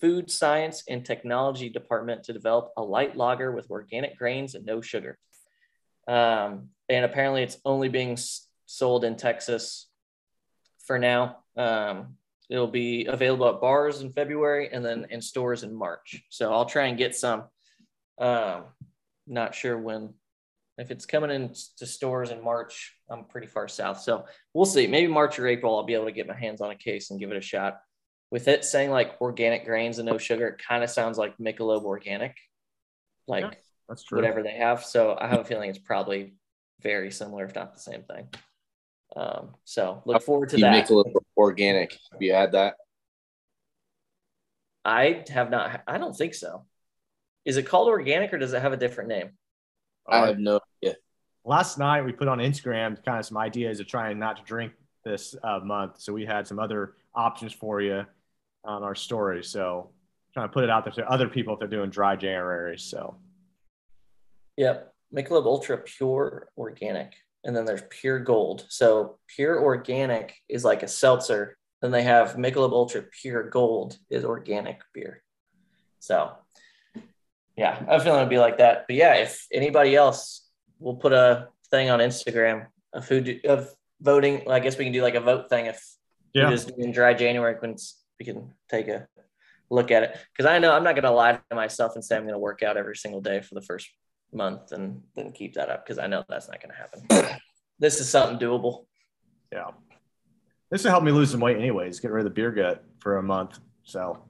Food, 0.00 0.30
Science 0.30 0.84
and 0.88 1.04
Technology 1.04 1.68
Department 1.68 2.24
to 2.24 2.32
develop 2.32 2.70
a 2.76 2.82
light 2.82 3.16
lager 3.16 3.52
with 3.52 3.70
organic 3.70 4.16
grains 4.16 4.54
and 4.54 4.64
no 4.64 4.80
sugar. 4.80 5.18
Um, 6.08 6.70
and 6.88 7.04
apparently, 7.04 7.42
it's 7.42 7.58
only 7.64 7.88
being 7.88 8.16
sold 8.66 9.04
in 9.04 9.16
Texas 9.16 9.88
for 10.86 10.98
now. 10.98 11.38
Um, 11.56 12.16
it'll 12.48 12.68
be 12.68 13.06
available 13.06 13.48
at 13.48 13.60
bars 13.60 14.00
in 14.00 14.12
February 14.12 14.70
and 14.72 14.84
then 14.84 15.06
in 15.10 15.20
stores 15.20 15.64
in 15.64 15.74
March. 15.74 16.22
So 16.30 16.52
I'll 16.52 16.66
try 16.66 16.86
and 16.86 16.96
get 16.96 17.16
some. 17.16 17.44
Um, 18.18 18.64
not 19.26 19.54
sure 19.54 19.76
when. 19.76 20.14
If 20.78 20.90
it's 20.90 21.06
coming 21.06 21.30
in 21.30 21.54
to 21.78 21.86
stores 21.86 22.30
in 22.30 22.42
March, 22.42 22.94
I'm 23.08 23.24
pretty 23.24 23.46
far 23.46 23.66
south. 23.66 24.00
So 24.00 24.26
we'll 24.52 24.66
see. 24.66 24.86
Maybe 24.86 25.10
March 25.10 25.38
or 25.38 25.46
April, 25.46 25.76
I'll 25.76 25.84
be 25.84 25.94
able 25.94 26.04
to 26.04 26.12
get 26.12 26.26
my 26.26 26.36
hands 26.36 26.60
on 26.60 26.70
a 26.70 26.76
case 26.76 27.10
and 27.10 27.18
give 27.18 27.30
it 27.30 27.36
a 27.36 27.40
shot. 27.42 27.80
With 28.30 28.48
it 28.48 28.64
saying 28.64 28.90
like 28.90 29.20
organic 29.20 29.64
grains 29.64 29.98
and 29.98 30.06
no 30.06 30.18
sugar, 30.18 30.48
it 30.48 30.60
kind 30.66 30.84
of 30.84 30.90
sounds 30.90 31.16
like 31.16 31.38
Michelob 31.38 31.84
organic, 31.84 32.36
like 33.26 33.44
Yeah. 33.44 33.50
That's 33.88 34.02
true. 34.02 34.18
whatever 34.18 34.42
they 34.42 34.56
have. 34.56 34.84
So 34.84 35.16
I 35.18 35.28
have 35.28 35.40
a 35.40 35.44
feeling 35.44 35.70
it's 35.70 35.78
probably 35.78 36.34
very 36.82 37.10
similar, 37.10 37.44
if 37.44 37.54
not 37.54 37.72
the 37.72 37.80
same 37.80 38.02
thing. 38.02 38.28
Um, 39.14 39.54
so 39.64 40.02
look 40.04 40.22
forward 40.22 40.48
to 40.50 40.56
that. 40.58 40.72
make 40.72 40.90
a 40.90 40.94
little 40.94 41.24
organic. 41.36 41.92
Have 42.12 42.20
you 42.20 42.34
had 42.34 42.52
that? 42.52 42.74
I 44.84 45.24
have 45.28 45.50
not. 45.50 45.82
I 45.86 45.98
don't 45.98 46.14
think 46.14 46.34
so. 46.34 46.66
Is 47.44 47.56
it 47.56 47.64
called 47.64 47.88
organic 47.88 48.32
or 48.32 48.38
does 48.38 48.52
it 48.52 48.62
have 48.62 48.72
a 48.72 48.76
different 48.76 49.08
name? 49.08 49.30
I 50.08 50.26
have 50.26 50.38
no 50.38 50.60
idea. 50.82 50.96
last 51.44 51.78
night 51.78 52.04
we 52.04 52.12
put 52.12 52.28
on 52.28 52.38
Instagram 52.38 53.02
kind 53.04 53.18
of 53.18 53.26
some 53.26 53.36
ideas 53.36 53.80
of 53.80 53.86
trying 53.86 54.18
not 54.18 54.36
to 54.36 54.42
drink 54.44 54.72
this 55.04 55.34
uh, 55.42 55.60
month. 55.60 56.00
So 56.00 56.12
we 56.12 56.24
had 56.26 56.46
some 56.46 56.58
other 56.58 56.94
options 57.14 57.52
for 57.52 57.80
you 57.80 58.04
on 58.64 58.82
our 58.82 58.94
story. 58.94 59.42
So 59.44 59.90
trying 60.34 60.48
to 60.48 60.52
put 60.52 60.64
it 60.64 60.70
out 60.70 60.84
there 60.84 60.92
to 60.94 61.10
other 61.10 61.28
people 61.28 61.54
if 61.54 61.60
they're 61.60 61.68
doing 61.68 61.90
dry 61.90 62.16
January. 62.16 62.78
So 62.78 63.16
Yep. 64.56 64.92
Michelob 65.14 65.44
Ultra 65.44 65.78
Pure 65.78 66.48
Organic. 66.56 67.14
And 67.44 67.54
then 67.54 67.64
there's 67.64 67.82
Pure 67.90 68.20
Gold. 68.20 68.66
So 68.68 69.18
Pure 69.28 69.62
Organic 69.62 70.34
is 70.48 70.64
like 70.64 70.82
a 70.82 70.88
seltzer. 70.88 71.56
Then 71.80 71.90
they 71.90 72.02
have 72.02 72.36
Michelob 72.36 72.72
Ultra 72.72 73.02
Pure 73.02 73.50
Gold 73.50 73.98
is 74.10 74.24
organic 74.24 74.80
beer. 74.92 75.22
So, 76.00 76.32
yeah, 77.56 77.82
I 77.88 77.92
have 77.92 78.00
a 78.00 78.04
feeling 78.04 78.18
it'd 78.20 78.30
be 78.30 78.38
like 78.38 78.58
that. 78.58 78.84
But 78.86 78.96
yeah, 78.96 79.14
if 79.14 79.46
anybody 79.52 79.94
else, 79.96 80.46
we'll 80.78 80.96
put 80.96 81.12
a 81.12 81.48
thing 81.70 81.90
on 81.90 82.00
Instagram 82.00 82.66
of 82.92 83.08
who 83.08 83.20
do, 83.20 83.40
of 83.44 83.70
voting. 84.00 84.50
I 84.50 84.60
guess 84.60 84.76
we 84.76 84.84
can 84.84 84.92
do 84.92 85.02
like 85.02 85.14
a 85.14 85.20
vote 85.20 85.48
thing 85.48 85.66
if 85.66 85.82
Yeah. 86.34 86.50
just 86.50 86.70
in 86.78 86.92
dry 86.92 87.14
January. 87.14 87.56
When 87.58 87.76
we 88.18 88.26
can 88.26 88.52
take 88.68 88.88
a 88.88 89.08
look 89.70 89.90
at 89.90 90.02
it 90.04 90.16
because 90.32 90.50
I 90.50 90.58
know 90.58 90.72
I'm 90.72 90.84
not 90.84 90.94
going 90.94 91.04
to 91.04 91.10
lie 91.10 91.32
to 91.50 91.56
myself 91.56 91.92
and 91.94 92.04
say 92.04 92.16
I'm 92.16 92.22
going 92.22 92.34
to 92.34 92.38
work 92.38 92.62
out 92.62 92.76
every 92.76 92.96
single 92.96 93.20
day 93.20 93.40
for 93.40 93.54
the 93.54 93.62
first 93.62 93.88
month 94.32 94.72
and 94.72 95.02
then 95.14 95.32
keep 95.32 95.54
that 95.54 95.70
up 95.70 95.84
because 95.84 95.98
I 95.98 96.06
know 96.06 96.24
that's 96.28 96.48
not 96.48 96.60
going 96.62 96.72
to 96.72 96.76
happen. 96.76 97.38
this 97.78 98.00
is 98.00 98.08
something 98.08 98.38
doable. 98.38 98.86
Yeah. 99.52 99.70
This 100.70 100.84
will 100.84 100.90
help 100.90 101.04
me 101.04 101.12
lose 101.12 101.30
some 101.30 101.40
weight, 101.40 101.56
anyways. 101.56 102.00
Get 102.00 102.10
rid 102.10 102.20
of 102.20 102.24
the 102.24 102.34
beer 102.34 102.50
gut 102.50 102.84
for 102.98 103.18
a 103.18 103.22
month. 103.22 103.58
So, 103.84 104.22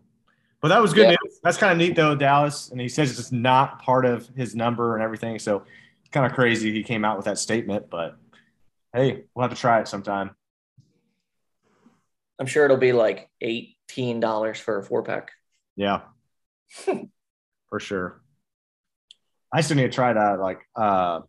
but 0.67 0.75
that 0.75 0.83
was 0.83 0.93
good 0.93 1.05
Yeah. 1.05 1.17
news. 1.23 1.39
That's 1.45 1.57
kind 1.59 1.71
of 1.71 1.79
neat, 1.79 1.95
though, 1.95 2.17
Dallas. 2.17 2.73
And 2.73 2.81
he 2.81 2.89
says 2.89 3.17
it's 3.21 3.31
not 3.31 3.81
part 3.83 4.05
of 4.05 4.27
his 4.35 4.57
number 4.57 4.97
and 4.97 5.03
everything. 5.05 5.39
So, 5.39 5.63
kind 6.11 6.27
of 6.27 6.33
crazy 6.33 6.73
he 6.73 6.83
came 6.83 7.05
out 7.05 7.17
with 7.17 7.27
that 7.27 7.39
statement. 7.39 7.89
But 7.89 8.17
hey, 8.93 9.27
we'll 9.33 9.45
have 9.45 9.55
to 9.55 9.61
try 9.61 9.79
it 9.81 9.87
sometime. 9.87 10.35
I'm 12.41 12.47
sure 12.47 12.65
it'll 12.65 12.79
be 12.79 12.93
like 12.93 13.31
eighteen 13.41 14.19
dollars 14.19 14.59
for 14.59 14.79
a 14.79 14.83
four 14.83 15.05
pack. 15.05 15.31
Yeah, 15.77 16.01
for 17.69 17.79
sure. 17.79 18.21
I 19.53 19.61
still 19.61 19.77
need 19.77 19.85
to 19.85 19.89
try 19.91 20.15
that. 20.15 20.41
Like, 20.41 20.63
uh, 20.75 21.21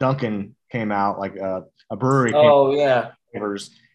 Dunkin' 0.00 0.56
came 0.72 0.90
out, 0.90 1.18
like 1.18 1.38
uh, 1.38 1.60
a 1.90 1.96
brewery 1.96 2.32
came 2.32 2.40
Oh 2.42 2.74
yeah. 2.74 3.10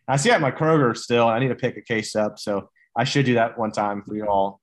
I 0.08 0.18
see 0.18 0.30
it 0.30 0.34
at 0.34 0.42
my 0.42 0.52
Kroger 0.52 0.96
still. 0.96 1.28
I 1.28 1.40
need 1.40 1.48
to 1.48 1.56
pick 1.56 1.76
a 1.76 1.82
case 1.82 2.16
up, 2.16 2.38
so 2.38 2.70
I 2.96 3.04
should 3.04 3.26
do 3.26 3.34
that 3.34 3.58
one 3.58 3.72
time 3.72 4.04
for 4.04 4.16
you 4.16 4.26
all. 4.28 4.59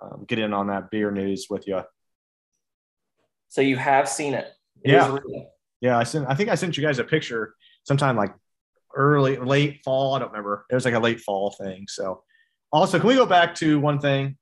Um, 0.00 0.24
get 0.28 0.38
in 0.38 0.52
on 0.52 0.66
that 0.68 0.90
beer 0.90 1.10
news 1.10 1.46
with 1.48 1.66
you. 1.66 1.82
so 3.48 3.60
you 3.60 3.76
have 3.76 4.08
seen 4.08 4.34
it. 4.34 4.46
It 4.82 4.92
Yeah. 4.92 5.16
Yeah, 5.80 5.98
I 5.98 6.04
sent. 6.04 6.26
I 6.28 6.34
think 6.34 6.48
I 6.48 6.54
sent 6.54 6.76
you 6.76 6.82
guys 6.82 6.98
a 6.98 7.04
picture 7.04 7.54
sometime 7.84 8.16
like 8.16 8.32
early, 8.94 9.36
late 9.36 9.82
fall. 9.84 10.14
I 10.14 10.18
don't 10.18 10.28
remember. 10.28 10.64
It 10.70 10.74
was 10.74 10.84
like 10.84 10.94
a 10.94 10.98
late 10.98 11.20
fall 11.20 11.50
thing. 11.50 11.86
So, 11.88 12.22
also, 12.72 12.98
can 12.98 13.08
we 13.08 13.14
go 13.14 13.26
back 13.26 13.54
to 13.56 13.78
one 13.78 14.00
thing 14.00 14.36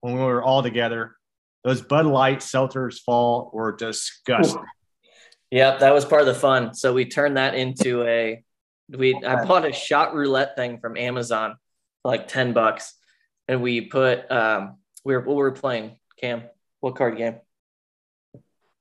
when 0.00 0.14
we 0.14 0.20
were 0.20 0.42
all 0.42 0.62
together? 0.62 1.16
Those 1.64 1.82
Bud 1.82 2.06
Light 2.06 2.38
seltzers 2.38 3.00
fall 3.00 3.50
were 3.52 3.76
disgusting. 3.76 4.64
Yep, 5.50 5.80
that 5.80 5.94
was 5.94 6.04
part 6.04 6.22
of 6.22 6.26
the 6.26 6.34
fun. 6.34 6.74
So 6.74 6.92
we 6.92 7.06
turned 7.06 7.36
that 7.36 7.54
into 7.54 8.02
a 8.04 8.42
we 8.90 9.14
I 9.14 9.44
bought 9.44 9.66
a 9.66 9.72
shot 9.72 10.14
roulette 10.14 10.56
thing 10.56 10.78
from 10.78 10.96
Amazon 10.96 11.56
for 12.02 12.10
like 12.10 12.28
10 12.28 12.52
bucks. 12.52 12.94
And 13.46 13.62
we 13.62 13.82
put 13.82 14.30
um 14.30 14.76
we 15.08 15.14
were 15.14 15.22
what 15.22 15.36
were 15.36 15.50
we 15.50 15.58
playing, 15.58 15.96
Cam? 16.20 16.42
What 16.80 16.94
card 16.94 17.16
game? 17.16 17.36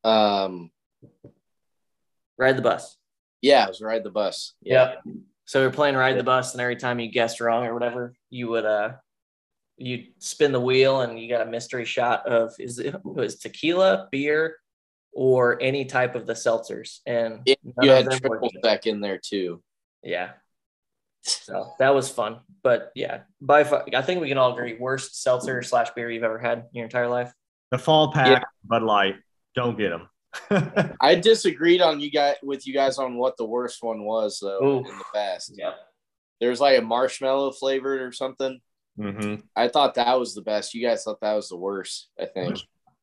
Um, 0.03 0.71
Ride 2.37 2.57
the 2.57 2.61
bus. 2.61 2.97
yeah, 3.41 3.63
I 3.63 3.67
was 3.69 3.81
ride 3.81 4.03
the 4.03 4.11
bus. 4.11 4.53
Yep. 4.61 5.03
So 5.45 5.61
we 5.61 5.67
are 5.67 5.71
playing 5.71 5.95
ride 5.95 6.17
the 6.17 6.23
bus, 6.23 6.53
and 6.53 6.59
every 6.59 6.75
time 6.75 6.99
you 6.99 7.09
guessed 7.09 7.39
wrong 7.39 7.65
or 7.65 7.73
whatever, 7.73 8.13
you 8.29 8.49
would 8.49 8.65
uh 8.65 8.95
you 9.77 10.07
spin 10.19 10.51
the 10.51 10.59
wheel 10.59 11.01
and 11.01 11.17
you 11.17 11.29
got 11.29 11.47
a 11.47 11.49
mystery 11.49 11.85
shot 11.85 12.27
of 12.27 12.53
is 12.59 12.77
it, 12.79 12.93
it 12.95 13.05
was 13.05 13.35
tequila, 13.39 14.09
beer, 14.11 14.57
or 15.13 15.61
any 15.61 15.85
type 15.85 16.13
of 16.15 16.27
the 16.27 16.33
seltzers. 16.33 16.99
And 17.05 17.41
Yeah, 17.45 17.55
you 17.81 17.89
had 17.91 18.11
triple 18.11 18.51
back 18.61 18.85
in 18.85 18.99
there 18.99 19.19
too. 19.23 19.63
Yeah. 20.03 20.31
So 21.27 21.73
that 21.79 21.93
was 21.93 22.09
fun. 22.09 22.39
But 22.63 22.91
yeah, 22.95 23.21
by 23.41 23.63
far, 23.63 23.85
I 23.93 24.01
think 24.01 24.21
we 24.21 24.29
can 24.29 24.37
all 24.37 24.53
agree 24.53 24.77
worst 24.79 25.21
seltzer 25.21 25.61
slash 25.61 25.89
beer 25.91 26.09
you've 26.09 26.23
ever 26.23 26.39
had 26.39 26.59
in 26.59 26.65
your 26.73 26.85
entire 26.85 27.07
life. 27.07 27.31
The 27.71 27.77
fall 27.77 28.13
pack 28.13 28.27
Yeah. 28.27 28.43
Bud 28.63 28.83
Light. 28.83 29.15
Don't 29.55 29.77
get 29.77 29.89
them. 29.89 30.09
I 31.01 31.15
disagreed 31.15 31.81
on 31.81 31.99
you 31.99 32.11
guys 32.11 32.35
with 32.43 32.67
you 32.67 32.73
guys 32.73 32.97
on 32.97 33.17
what 33.17 33.37
the 33.37 33.45
worst 33.45 33.81
one 33.81 34.03
was 34.03 34.39
though 34.41 34.63
Ooh. 34.63 34.77
in 34.89 34.97
the 34.97 35.03
past. 35.13 35.51
Yep. 35.57 35.75
There 36.39 36.49
was 36.49 36.59
like 36.61 36.77
a 36.77 36.81
marshmallow 36.81 37.51
flavored 37.51 38.01
or 38.01 38.11
something. 38.11 38.59
hmm 38.97 39.35
I 39.55 39.67
thought 39.67 39.95
that 39.95 40.19
was 40.19 40.35
the 40.35 40.41
best. 40.41 40.73
You 40.73 40.87
guys 40.87 41.03
thought 41.03 41.19
that 41.21 41.33
was 41.33 41.49
the 41.49 41.57
worst. 41.57 42.09
I 42.19 42.25
think. 42.25 42.59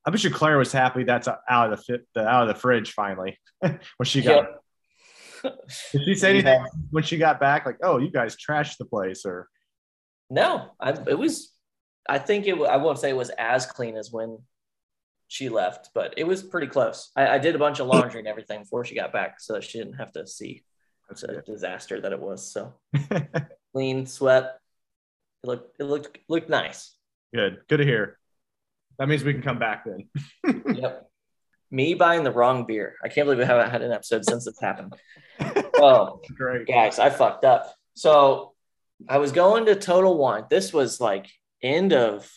I 0.07 0.11
bet 0.11 0.23
you 0.23 0.31
Claire 0.31 0.59
was 0.59 0.71
happy 0.71 1.03
that's 1.05 1.29
out 1.29 1.73
of 1.73 1.79
the, 1.79 1.85
fi- 1.99 2.05
the 2.15 2.27
out 2.29 2.43
of 2.43 2.49
the 2.55 2.61
fridge 2.61 2.93
finally 2.93 3.39
when 3.61 3.79
she 4.05 4.21
got. 4.23 4.47
Did 5.93 6.03
she 6.05 6.15
say 6.15 6.31
anything 6.31 6.61
Yeah. 6.61 6.67
when 6.91 7.03
she 7.05 7.17
got 7.19 7.39
back? 7.41 7.67
Like, 7.67 7.79
oh, 7.83 7.99
you 7.99 8.11
guys 8.11 8.37
trashed 8.37 8.79
the 8.79 8.85
place, 8.85 9.25
or 9.27 9.49
No, 10.31 10.71
I, 10.81 10.91
it 10.91 11.19
was, 11.19 11.53
I 12.09 12.19
think 12.19 12.47
it, 12.47 12.55
I 12.61 12.77
won't 12.79 12.99
say 12.99 13.11
it 13.11 13.17
was 13.17 13.31
as 13.31 13.67
clean 13.67 13.97
as 13.97 14.11
when 14.11 14.39
she 15.29 15.49
left, 15.49 15.91
but 15.95 16.15
it 16.17 16.25
was 16.27 16.43
pretty 16.43 16.67
close. 16.69 17.11
I, 17.17 17.29
I 17.29 17.39
did 17.39 17.55
a 17.55 17.59
bunch 17.59 17.81
of 17.81 17.87
laundry 17.87 18.21
and 18.21 18.29
everything 18.29 18.61
before 18.61 18.85
she 18.85 18.95
got 18.95 19.13
back 19.13 19.41
so 19.41 19.61
she 19.61 19.79
didn't 19.79 19.95
have 19.95 20.13
to 20.13 20.27
see 20.27 20.63
that's 21.09 21.23
the 21.23 21.29
good. 21.29 21.45
disaster 21.45 22.01
that 22.01 22.13
it 22.13 22.21
was. 22.21 22.51
So 22.51 22.73
clean, 23.73 24.07
sweat. 24.07 24.59
It 25.43 25.47
looked, 25.47 25.81
it 25.81 25.85
looked, 25.85 26.19
looked 26.29 26.49
nice. 26.49 26.97
good. 27.35 27.59
Good 27.69 27.79
to 27.79 27.85
hear. 27.85 28.19
That 28.99 29.09
means 29.09 29.25
we 29.25 29.33
can 29.35 29.43
come 29.43 29.59
back 29.59 29.85
then. 29.85 30.09
Yep. 30.75 31.11
Me 31.75 31.95
buying 31.95 32.23
the 32.23 32.31
wrong 32.31 32.67
beer. 32.67 32.95
I 33.03 33.09
can't 33.09 33.27
believe 33.27 33.39
we 33.39 33.45
haven't 33.45 33.71
had 33.71 33.83
an 33.83 33.91
episode 33.91 34.25
since 34.25 34.45
this 34.45 34.61
happened. 34.61 34.95
Oh, 35.77 36.21
Great. 36.37 36.69
guys, 36.69 37.01
I 37.01 37.11
fucked 37.11 37.45
up. 37.45 37.75
So 37.95 38.53
I 39.09 39.19
was 39.19 39.33
going 39.33 39.67
to 39.67 39.75
Total 39.75 40.17
Wine. 40.17 40.45
This 40.49 40.73
was 40.73 41.01
like 41.01 41.27
end 41.61 41.93
of 41.93 42.31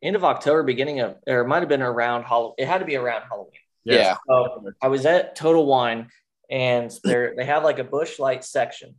end 0.00 0.14
of 0.14 0.22
October, 0.22 0.62
beginning 0.62 1.00
of, 1.00 1.16
or 1.26 1.40
it 1.40 1.48
might 1.48 1.60
have 1.60 1.68
been 1.68 1.82
around 1.82 2.22
Halloween. 2.22 2.54
It 2.58 2.68
had 2.68 2.78
to 2.78 2.84
be 2.84 2.94
around 2.94 3.22
Halloween. 3.28 3.50
Yeah. 3.84 4.16
So 4.28 4.70
I 4.80 4.86
was 4.86 5.04
at 5.04 5.34
Total 5.34 5.66
Wine, 5.66 6.08
and 6.48 6.92
they 7.04 7.30
they 7.36 7.44
have 7.44 7.64
like 7.64 7.80
a 7.80 7.84
Busch 7.84 8.20
Light 8.20 8.44
section, 8.44 8.94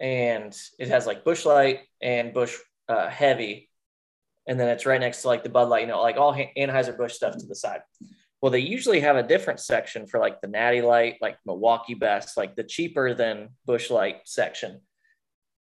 and 0.00 0.54
it 0.80 0.88
has 0.88 1.06
like 1.06 1.24
Busch 1.24 1.44
Light 1.46 1.82
and 2.02 2.34
Busch 2.34 2.56
uh, 2.88 3.08
Heavy, 3.08 3.70
and 4.48 4.58
then 4.58 4.68
it's 4.68 4.84
right 4.84 5.00
next 5.00 5.22
to 5.22 5.28
like 5.28 5.44
the 5.44 5.48
Bud 5.48 5.68
Light, 5.68 5.82
you 5.82 5.86
know, 5.86 6.02
like 6.02 6.16
all 6.16 6.34
Anheuser 6.34 6.96
Busch 6.98 7.14
stuff 7.14 7.36
to 7.38 7.46
the 7.46 7.54
side. 7.54 7.82
Well, 8.40 8.52
they 8.52 8.60
usually 8.60 9.00
have 9.00 9.16
a 9.16 9.22
different 9.22 9.60
section 9.60 10.06
for 10.06 10.20
like 10.20 10.40
the 10.40 10.48
Natty 10.48 10.80
Light, 10.80 11.16
like 11.20 11.38
Milwaukee 11.44 11.94
Best, 11.94 12.36
like 12.36 12.54
the 12.54 12.62
cheaper 12.62 13.14
than 13.14 13.48
Busch 13.66 13.90
Light 13.90 14.20
section. 14.26 14.80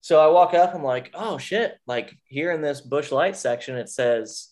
So 0.00 0.18
I 0.18 0.32
walk 0.32 0.54
up, 0.54 0.74
I'm 0.74 0.82
like, 0.82 1.11
oh 1.14 1.38
shit! 1.38 1.78
Like 1.87 2.14
here 2.24 2.50
in 2.50 2.62
this 2.62 2.80
Busch 2.80 3.12
Light 3.12 3.37
section, 3.37 3.76
it 3.76 3.88
says 3.88 4.48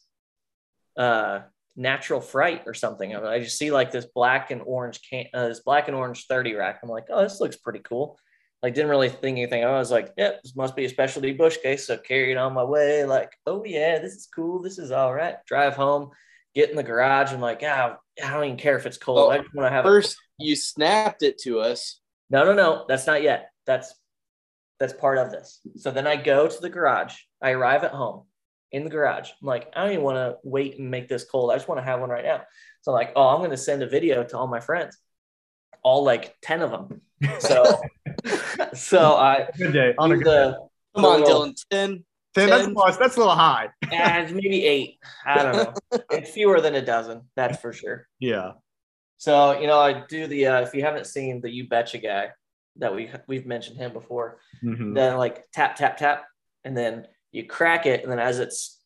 uh 0.97 1.41
natural 1.77 2.21
fright 2.21 2.63
or 2.67 2.75
something. 2.75 3.17
I 3.17 3.41
just 3.41 3.59
see 3.59 3.71
like 3.71 3.91
this 3.91 4.07
black 4.15 4.51
and 4.51 4.63
orange 4.65 5.01
can 5.09 5.27
uh, 5.33 5.49
this 5.49 5.61
black 5.61 5.89
and 5.89 5.97
orange 5.97 6.27
30 6.27 6.55
rack. 6.55 6.81
I'm 6.83 6.89
like, 6.89 7.07
oh, 7.11 7.23
this 7.23 7.41
looks 7.41 7.57
pretty 7.57 7.81
cool. 7.81 8.19
Like 8.63 8.75
didn't 8.75 8.91
really 8.91 9.09
think 9.09 9.39
anything. 9.39 9.65
I 9.65 9.79
was 9.79 9.91
like, 9.91 10.13
yep, 10.19 10.43
this 10.43 10.55
must 10.55 10.77
be 10.77 10.85
a 10.85 10.89
specialty 10.89 11.33
Busch 11.33 11.57
case. 11.63 11.87
So 11.87 11.97
carried 11.97 12.37
on 12.37 12.53
my 12.53 12.65
way, 12.65 13.05
like, 13.05 13.33
oh 13.47 13.65
yeah, 13.65 13.99
this 13.99 14.13
is 14.15 14.29
cool. 14.35 14.61
This 14.61 14.79
is 14.79 14.91
all 14.91 15.15
right. 15.15 15.37
Drive 15.47 15.75
home, 15.75 16.11
get 16.55 16.71
in 16.71 16.77
the 16.77 16.83
garage, 16.83 17.33
and 17.33 17.41
like, 17.41 17.63
ah, 17.65 17.97
I 18.23 18.31
don't 18.33 18.45
even 18.45 18.57
care 18.57 18.77
if 18.77 18.87
it's 18.87 18.99
cold. 18.99 19.19
Oh, 19.19 19.31
I 19.31 19.39
just 19.39 19.55
want 19.55 19.67
to 19.67 19.71
have 19.71 19.85
it. 19.85 19.89
First, 19.89 20.17
you 20.39 20.57
snapped 20.57 21.23
it 21.23 21.39
to 21.43 21.61
us. 21.61 22.01
No, 22.29 22.45
no, 22.45 22.55
no. 22.55 22.85
That's 22.89 23.07
not 23.07 23.23
yet. 23.23 23.51
That's 23.67 23.95
that's 24.79 24.93
part 24.93 25.19
of 25.19 25.31
this. 25.31 25.61
So 25.77 25.91
then 25.91 26.07
I 26.07 26.17
go 26.17 26.49
to 26.49 26.61
the 26.61 26.71
garage. 26.71 27.15
I 27.43 27.51
arrive 27.51 27.85
at 27.85 27.91
home 27.93 28.25
in 28.73 28.85
the 28.85 28.91
garage. 28.91 29.31
I'm 29.41 29.47
like, 29.47 29.71
I 29.75 29.83
don't 29.83 29.93
even 29.93 30.05
want 30.05 30.17
to 30.17 30.37
wait 30.43 30.79
and 30.79 30.91
make 30.91 31.09
this 31.09 31.25
cold. 31.25 31.51
I 31.51 31.57
just 31.57 31.69
want 31.69 31.81
to 31.81 31.85
have 31.85 32.01
one 32.01 32.09
right 32.09 32.25
now. 32.25 32.43
So 32.83 32.93
I'm 32.93 32.95
like, 32.95 33.13
oh, 33.15 33.29
I'm 33.29 33.39
going 33.39 33.51
to 33.51 33.57
send 33.59 33.83
a 33.83 33.87
video 33.89 34.25
to 34.25 34.39
all 34.39 34.47
my 34.47 34.61
friends, 34.61 34.97
all 35.83 36.03
like 36.03 36.35
10 36.43 36.63
of 36.63 36.71
them. 36.71 37.03
So, 37.41 37.83
so 38.75 39.17
I 39.17 39.49
Good 39.59 39.73
day. 39.75 39.95
On 39.99 40.11
a 40.13 40.15
do 40.17 40.23
good 40.23 40.31
day. 40.31 40.31
the, 40.53 40.69
Come 40.97 41.05
on, 41.05 41.23
Well- 41.23 41.53
Dylan. 41.71 42.05
Ten. 42.35 42.49
That's, 42.49 42.67
close. 42.69 42.97
that's 42.97 43.17
a 43.17 43.19
little 43.19 43.35
high. 43.35 43.71
and 43.93 44.33
maybe 44.35 44.65
eight. 44.65 44.99
I 45.27 45.43
don't 45.43 45.57
know. 45.57 46.01
It's 46.11 46.31
fewer 46.31 46.61
than 46.61 46.75
a 46.75 46.83
dozen. 46.85 47.23
That's 47.37 47.59
for 47.61 47.73
sure. 47.73 48.07
Yeah. 48.19 48.53
So, 49.17 49.59
you 49.61 49.67
know, 49.67 49.79
I 49.79 50.05
do 50.09 50.27
the, 50.27 50.47
uh, 50.47 50.61
if 50.63 50.73
you 50.75 50.83
haven't 50.83 51.07
seen 51.07 51.41
the 51.41 51.51
You 51.51 51.69
Betcha 51.69 51.99
guy 51.99 52.29
that 52.77 52.95
we, 52.95 53.11
we've 53.27 53.47
mentioned 53.47 53.77
him 53.77 53.93
before, 53.93 54.39
Mhm. 54.65 54.95
then 54.95 55.17
like 55.17 55.45
tap 55.53 55.77
tap 55.77 55.97
tap 55.97 56.25
and 56.65 56.77
then 56.77 57.07
you 57.33 57.47
crack 57.47 57.85
it 57.87 58.03
and 58.03 58.11
then 58.11 58.19
as 58.19 58.39
it's 58.39 58.81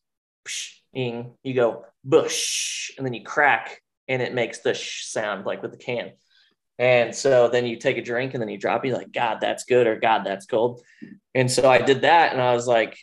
pshing, 0.46 1.34
you 1.42 1.54
go 1.54 1.84
Busch 2.02 2.90
and 2.96 3.06
then 3.06 3.14
you 3.14 3.22
crack 3.22 3.80
and 4.08 4.20
it 4.22 4.34
makes 4.34 4.58
the 4.60 4.74
sh 4.74 5.06
sound 5.06 5.46
like 5.46 5.62
with 5.62 5.70
the 5.70 5.78
can 5.78 6.12
and 6.78 7.14
so 7.14 7.48
then 7.48 7.64
you 7.66 7.76
take 7.76 7.96
a 7.96 8.02
drink 8.02 8.34
and 8.34 8.42
then 8.42 8.48
you 8.50 8.58
drop 8.58 8.84
You're 8.84 8.96
like 8.96 9.12
god 9.12 9.38
that's 9.40 9.64
good 9.64 9.86
or 9.86 9.96
god 9.98 10.24
that's 10.24 10.44
cold 10.44 10.82
and 11.34 11.50
so 11.50 11.70
i 11.70 11.78
did 11.78 12.02
that 12.02 12.32
and 12.32 12.42
i 12.42 12.52
was 12.52 12.66
like 12.66 12.98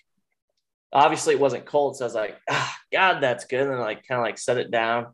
obviously 0.93 1.33
it 1.33 1.39
wasn't 1.39 1.65
cold 1.65 1.95
so 1.95 2.05
i 2.05 2.07
was 2.07 2.15
like 2.15 2.37
ah, 2.49 2.75
god 2.91 3.19
that's 3.21 3.45
good 3.45 3.61
and 3.61 3.71
then 3.71 3.79
like 3.79 4.05
kind 4.07 4.19
of 4.19 4.25
like 4.25 4.37
set 4.37 4.57
it 4.57 4.71
down 4.71 5.07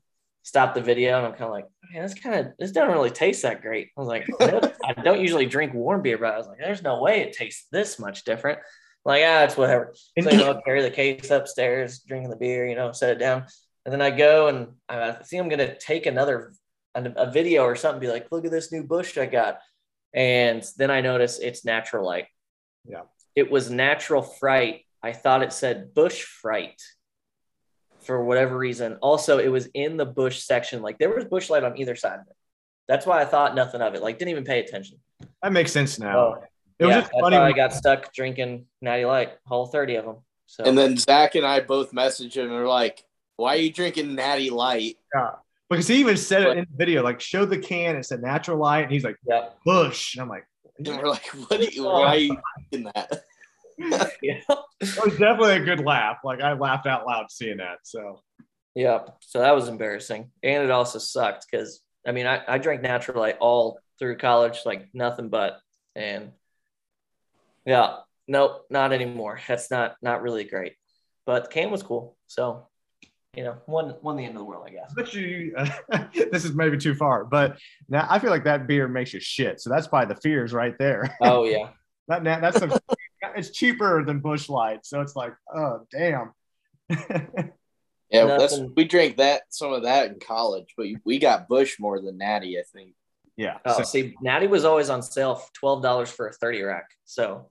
stop 0.44 0.74
the 0.74 0.82
video 0.82 1.18
and 1.18 1.26
i'm 1.26 1.34
kind 1.34 1.44
of 1.44 1.52
like 1.52 1.66
man 1.92 2.04
this 2.04 2.14
kind 2.14 2.36
of 2.36 2.54
this 2.58 2.72
doesn't 2.72 2.94
really 2.94 3.10
taste 3.10 3.42
that 3.42 3.62
great 3.62 3.90
i 3.98 4.00
was 4.00 4.08
like 4.08 4.26
i 4.86 4.94
don't 5.04 5.22
usually 5.22 5.46
drink 5.46 5.74
warm 5.74 6.02
beer 6.02 6.18
but 6.18 6.34
i 6.34 6.38
was 6.38 6.48
like 6.48 6.60
there's 6.60 6.84
no 6.84 7.02
way 7.02 7.22
it 7.22 7.34
tastes 7.34 7.68
this 7.72 8.00
much 8.00 8.24
different 8.24 8.60
like, 9.08 9.24
ah, 9.26 9.44
it's 9.44 9.56
whatever. 9.56 9.94
So, 10.20 10.30
you 10.30 10.38
know, 10.38 10.62
carry 10.66 10.82
the 10.82 10.92
case 10.92 11.32
upstairs, 11.32 12.00
drinking 12.00 12.30
the 12.30 12.36
beer, 12.36 12.68
you 12.68 12.76
know, 12.76 12.92
set 12.92 13.12
it 13.12 13.20
down. 13.20 13.46
And 13.86 13.94
then 13.94 14.02
I 14.02 14.12
go 14.12 14.50
and 14.50 14.68
I 14.90 15.14
think 15.14 15.42
I'm 15.42 15.48
going 15.48 15.66
to 15.66 15.78
take 15.78 16.06
another, 16.06 16.52
a 16.94 17.32
video 17.32 17.64
or 17.64 17.78
something, 17.78 18.02
be 18.02 18.10
like, 18.10 18.28
look 18.34 18.44
at 18.44 18.52
this 18.52 18.70
new 18.70 18.84
Busch 18.84 19.18
I 19.18 19.26
got. 19.26 19.60
And 20.14 20.62
then 20.76 20.92
I 20.92 21.00
notice 21.00 21.40
it's 21.40 21.64
natural 21.64 22.06
light. 22.06 22.26
Yeah. 22.84 23.04
It 23.34 23.50
was 23.50 23.72
natural 23.72 24.24
fright. 24.24 24.82
I 25.04 25.14
thought 25.14 25.44
it 25.44 25.54
said 25.54 25.94
Busch 25.94 26.24
fright 26.24 26.82
for 28.02 28.24
whatever 28.24 28.58
reason. 28.58 28.98
Also, 29.02 29.38
it 29.38 29.50
was 29.50 29.68
in 29.74 29.98
the 29.98 30.06
Busch 30.06 30.40
section. 30.40 30.82
Like 30.82 30.98
there 30.98 31.14
was 31.14 31.26
Busch 31.26 31.50
Light 31.50 31.64
on 31.64 31.78
either 31.78 31.96
side 31.96 32.20
of 32.20 32.28
it. 32.28 32.36
That's 32.88 33.06
why 33.06 33.22
I 33.22 33.26
thought 33.26 33.56
nothing 33.56 33.82
of 33.82 33.94
it. 33.96 34.02
Like 34.02 34.18
didn't 34.18 34.32
even 34.32 34.44
pay 34.44 34.60
attention. 34.60 34.98
That 35.44 35.52
makes 35.52 35.72
sense 35.72 36.00
now. 36.00 36.18
Oh, 36.18 36.44
it 36.80 36.86
was 36.86 36.96
yeah, 36.96 37.02
just 37.02 37.14
funny. 37.20 37.38
I 37.38 37.52
got 37.52 37.74
stuck 37.74 38.14
drinking 38.14 38.66
Natty 38.82 39.06
Light, 39.06 39.32
whole 39.46 39.66
30 39.66 39.96
of 39.96 40.06
them. 40.06 40.16
So 40.46 40.64
And 40.64 40.78
then 40.78 40.96
Zach 40.96 41.36
and 41.36 41.46
I 41.46 41.60
both 41.60 41.92
messaged 41.92 42.36
him 42.36 42.46
and 42.46 42.54
were 42.54 42.68
like, 42.68 43.04
"Why 43.36 43.56
are 43.56 43.60
you 43.60 43.72
drinking 43.72 44.16
Natty 44.16 44.50
Light?" 44.50 44.98
Yeah, 45.14 45.32
because 45.70 45.88
he 45.88 45.96
even 45.96 46.16
said 46.16 46.44
it 46.44 46.58
in 46.58 46.68
the 46.70 46.78
video, 46.78 47.04
like 47.04 47.20
show 47.20 47.46
the 47.46 47.58
can, 47.58 47.98
it 47.98 48.06
said 48.06 48.22
natural 48.22 48.58
light, 48.58 48.84
and 48.84 48.92
he's 48.92 49.04
like, 49.04 49.18
yeah. 49.28 49.50
Busch. 49.66 50.16
And 50.16 50.22
I'm 50.22 50.30
like, 50.30 50.46
And 50.78 50.88
we're 50.88 51.10
like, 51.10 51.26
"What? 51.28 51.60
Are 51.60 51.64
you, 51.64 51.88
oh. 51.88 52.00
why 52.00 52.08
are 52.08 52.18
you 52.18 52.38
drinking 52.70 52.92
that?" 52.96 53.24
yeah. 54.22 54.40
it 54.80 55.06
was 55.06 55.18
definitely 55.18 55.58
a 55.58 55.66
good 55.66 55.84
laugh. 55.84 56.18
Like 56.24 56.42
I 56.42 56.54
laughed 56.54 56.88
out 56.88 57.06
loud 57.06 57.32
seeing 57.32 57.58
that. 57.58 57.80
So 57.84 58.22
Yeah. 58.76 59.02
So 59.22 59.40
that 59.40 59.56
was 59.56 59.68
embarrassing. 59.68 60.32
And 60.44 60.64
it 60.64 60.72
also 60.72 61.00
sucked 61.00 61.46
because 61.50 61.82
I 62.06 62.12
mean 62.12 62.28
I, 62.28 62.42
I 62.48 62.58
drank 62.58 62.82
natural 62.82 63.20
light 63.20 63.38
all 63.40 63.80
through 64.00 64.18
college, 64.18 64.60
like 64.66 64.90
nothing 64.94 65.30
but. 65.30 65.60
And 65.96 66.32
yeah, 67.66 67.98
nope, 68.28 68.66
not 68.70 68.94
anymore. 68.94 69.40
That's 69.48 69.72
not 69.72 69.96
not 70.02 70.22
really 70.22 70.44
great. 70.44 70.74
But 71.26 71.52
the 71.52 71.66
was 71.68 71.84
cool. 71.84 72.16
So 72.28 72.68
you 73.38 73.44
know, 73.44 73.58
one 73.68 73.90
one 74.02 74.18
the 74.18 74.24
end 74.26 74.34
of 74.34 74.40
the 74.40 74.46
world, 74.46 74.66
I 74.68 74.72
guess. 74.72 74.92
but 74.96 75.14
you, 75.14 75.56
this 76.32 76.44
is 76.44 76.54
maybe 76.56 76.76
too 76.76 76.96
far, 76.96 77.24
but 77.24 77.60
now 77.88 78.08
I 78.10 78.18
feel 78.18 78.32
like 78.32 78.46
that 78.46 78.66
beer 78.66 78.88
makes 78.88 79.14
you 79.14 79.20
shit. 79.20 79.62
So 79.62 79.70
that's 79.70 79.88
probably 79.88 80.14
the 80.14 80.20
fears 80.22 80.54
right 80.54 80.74
there. 80.80 81.16
Oh 81.22 81.46
yeah. 81.46 81.70
That, 82.10 82.24
that 82.24 82.40
that's 82.40 82.62
the, 82.62 82.82
it's 83.38 83.52
cheaper 83.52 84.04
than 84.04 84.20
Busch 84.20 84.50
Light, 84.50 84.86
so 84.86 85.02
it's 85.02 85.16
like, 85.16 85.34
oh 85.54 85.82
damn. 85.92 86.34
Yeah, 88.10 88.38
that's 88.38 88.58
we 88.78 88.86
drank 88.86 89.18
that 89.18 89.42
some 89.50 89.74
of 89.74 89.84
that 89.84 90.08
in 90.10 90.20
college, 90.20 90.74
but 90.78 90.88
we 91.04 91.20
got 91.20 91.50
Busch 91.50 91.78
more 91.78 92.00
than 92.00 92.18
Natty, 92.18 92.58
I 92.58 92.64
think. 92.74 92.94
yeah. 93.36 93.58
Oh, 93.66 93.80
so- 93.80 93.84
see, 93.84 94.16
Natty 94.22 94.48
was 94.48 94.64
always 94.64 94.90
on 94.90 95.02
sale 95.04 95.44
twelve 95.54 95.82
dollars 95.84 96.10
for 96.10 96.30
a 96.30 96.32
thirty 96.34 96.62
rack. 96.62 96.86
So 97.04 97.50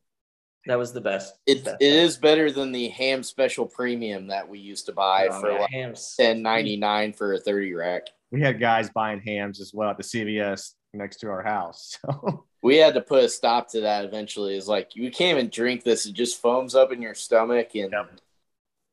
that 0.65 0.79
was 0.79 0.95
the 0.95 1.01
best. 1.03 1.35
It 1.47 1.63
best 1.63 1.77
it 1.79 1.93
is 1.93 2.17
better 2.17 2.51
than 2.51 2.73
the 2.73 2.89
ham 2.89 3.23
special 3.23 3.67
premium 3.67 4.29
that 4.29 4.49
we 4.49 4.59
used 4.59 4.87
to 4.87 4.93
buy 4.95 5.29
Oh, 5.31 5.41
for 5.43 5.53
yeah, 5.53 5.59
like 5.61 5.71
Hamm's. 5.71 6.15
ten 6.19 6.41
ninety 6.43 6.79
nine 6.79 7.13
for 7.13 7.35
a 7.35 7.39
thirty 7.39 7.75
rack. 7.75 8.05
we 8.31 8.41
had 8.41 8.59
guys 8.59 8.89
buying 8.89 9.21
hams 9.21 9.61
as 9.61 9.73
well 9.75 9.91
at 9.91 9.99
the 9.99 10.03
CVS 10.05 10.71
next 10.95 11.19
to 11.19 11.29
our 11.29 11.43
house. 11.43 11.99
So 12.09 12.47
We 12.67 12.79
had 12.79 12.95
to 12.95 13.01
put 13.01 13.23
a 13.23 13.29
stop 13.29 13.69
to 13.71 13.83
that 13.83 14.05
eventually. 14.05 14.57
It's 14.57 14.67
like 14.67 14.97
you 14.97 15.09
can't 15.13 15.39
even 15.39 15.51
drink 15.51 15.85
this; 15.85 16.05
it 16.05 16.15
just 16.15 16.43
foams 16.43 16.75
up 16.75 16.91
in 16.91 17.01
your 17.01 17.15
stomach, 17.15 17.77
and 17.77 17.95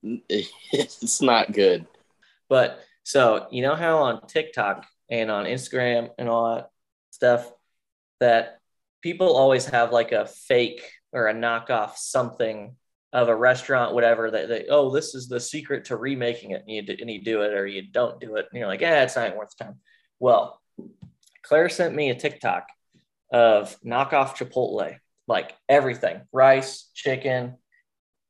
it's 0.30 1.24
not 1.24 1.54
good. 1.54 1.88
But 2.48 2.80
so 3.02 3.48
you 3.50 3.64
know 3.64 3.74
how 3.74 4.04
on 4.04 4.28
TikTok 4.28 4.86
and 5.10 5.32
on 5.32 5.46
Instagram 5.46 6.12
and 6.20 6.30
all 6.30 6.54
that 6.54 6.70
stuff 7.10 7.52
that 8.20 8.60
people 9.02 9.36
always 9.36 9.66
have 9.66 9.92
like 9.92 10.12
a 10.12 10.28
fake 10.28 10.88
or 11.12 11.28
a 11.28 11.34
knockoff 11.34 11.96
something 11.96 12.76
of 13.12 13.28
a 13.28 13.36
restaurant, 13.36 13.96
whatever. 13.96 14.30
That 14.30 14.50
they 14.50 14.68
oh 14.70 14.92
this 14.92 15.16
is 15.16 15.28
the 15.28 15.40
secret 15.40 15.86
to 15.86 15.98
remaking 15.98 16.52
it, 16.52 16.62
and 16.62 16.70
you 16.70 16.84
do, 16.84 16.96
and 17.00 17.10
you 17.10 17.24
do 17.24 17.42
it 17.42 17.56
or 17.56 17.66
you 17.66 17.82
don't 17.92 18.20
do 18.20 18.36
it, 18.36 18.46
and 18.52 18.60
you're 18.60 18.68
like 18.68 18.82
yeah 18.82 19.02
it's 19.02 19.16
not 19.16 19.36
worth 19.36 19.56
the 19.58 19.64
time. 19.64 19.80
Well, 20.20 20.62
Claire 21.42 21.70
sent 21.70 21.96
me 21.96 22.12
a 22.12 22.16
TikTok 22.16 22.68
of 23.34 23.76
knockoff 23.82 24.38
Chipotle, 24.38 24.96
like 25.28 25.54
everything 25.68 26.22
rice, 26.32 26.90
chicken, 26.94 27.58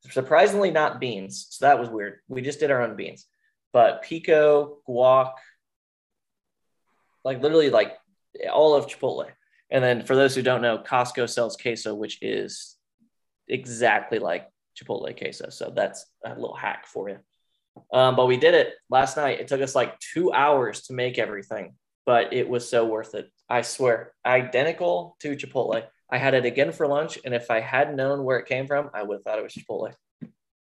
surprisingly 0.09 0.71
not 0.71 0.99
beans. 0.99 1.47
So 1.51 1.65
that 1.65 1.79
was 1.79 1.89
weird. 1.89 2.19
We 2.27 2.41
just 2.41 2.59
did 2.59 2.71
our 2.71 2.81
own 2.81 2.95
beans, 2.95 3.27
but 3.71 4.01
pico, 4.01 4.77
guac, 4.87 5.33
like 7.23 7.41
literally 7.41 7.69
like 7.69 7.97
all 8.51 8.75
of 8.75 8.87
Chipotle. 8.87 9.27
And 9.69 9.83
then 9.83 10.03
for 10.03 10.15
those 10.15 10.35
who 10.35 10.41
don't 10.41 10.61
know, 10.61 10.77
Costco 10.77 11.29
sells 11.29 11.57
queso, 11.57 11.93
which 11.93 12.21
is 12.21 12.77
exactly 13.47 14.19
like 14.19 14.47
Chipotle 14.77 15.17
queso. 15.17 15.49
So 15.49 15.71
that's 15.75 16.05
a 16.25 16.29
little 16.29 16.55
hack 16.55 16.85
for 16.87 17.09
you. 17.09 17.19
Um, 17.91 18.15
but 18.15 18.27
we 18.27 18.37
did 18.37 18.53
it 18.53 18.73
last 18.89 19.17
night. 19.17 19.39
It 19.39 19.47
took 19.47 19.61
us 19.61 19.73
like 19.75 19.99
two 19.99 20.31
hours 20.31 20.83
to 20.83 20.93
make 20.93 21.17
everything, 21.17 21.73
but 22.05 22.33
it 22.33 22.47
was 22.47 22.69
so 22.69 22.85
worth 22.85 23.15
it. 23.15 23.29
I 23.49 23.61
swear, 23.61 24.13
identical 24.25 25.15
to 25.21 25.35
Chipotle. 25.35 25.83
I 26.09 26.17
had 26.17 26.33
it 26.33 26.45
again 26.45 26.71
for 26.71 26.87
lunch, 26.87 27.17
and 27.25 27.33
if 27.33 27.49
I 27.49 27.59
had 27.59 27.95
known 27.95 28.23
where 28.23 28.37
it 28.37 28.47
came 28.47 28.67
from, 28.67 28.89
I 28.93 29.03
would 29.03 29.15
have 29.15 29.23
thought 29.23 29.39
it 29.39 29.43
was 29.43 29.53
Chipotle. 29.53 29.93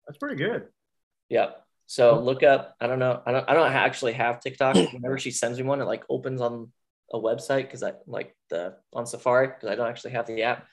that's 0.06 0.18
pretty 0.20 0.36
good. 0.36 0.68
Yep. 1.30 1.64
So 1.88 2.20
look 2.20 2.44
up. 2.44 2.76
I 2.80 2.88
don't 2.88 3.00
know. 3.00 3.22
I 3.26 3.32
don't. 3.32 3.50
I 3.50 3.54
don't 3.54 3.72
actually 3.72 4.14
have 4.14 4.40
TikTok. 4.40 4.76
Whenever 4.94 5.18
she 5.18 5.32
sends 5.32 5.58
me 5.58 5.66
one, 5.66 5.82
it 5.82 5.86
like 5.86 6.04
opens 6.10 6.40
on 6.40 6.72
a 7.12 7.18
website 7.18 7.64
because 7.64 7.82
I 7.82 7.94
like 8.06 8.36
the 8.50 8.76
on 8.94 9.06
Safari 9.06 9.48
because 9.48 9.70
I 9.70 9.76
don't 9.76 9.88
actually 9.88 10.12
have 10.12 10.28
the 10.28 10.44
app. 10.44 10.68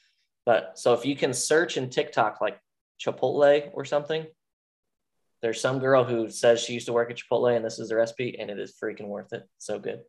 But 0.44 0.78
so 0.78 0.92
if 0.92 1.06
you 1.06 1.16
can 1.16 1.32
search 1.32 1.76
in 1.76 1.88
TikTok 1.88 2.40
like 2.40 2.58
Chipotle 3.00 3.70
or 3.72 3.84
something, 3.84 4.26
there's 5.42 5.60
some 5.60 5.78
girl 5.78 6.04
who 6.04 6.30
says 6.30 6.60
she 6.60 6.74
used 6.74 6.86
to 6.86 6.92
work 6.92 7.10
at 7.10 7.18
Chipotle 7.18 7.54
and 7.54 7.64
this 7.64 7.78
is 7.78 7.88
the 7.88 7.96
recipe 7.96 8.38
and 8.38 8.50
it 8.50 8.58
is 8.58 8.74
freaking 8.82 9.06
worth 9.06 9.32
it. 9.32 9.44
So 9.58 9.78
good. 9.78 10.00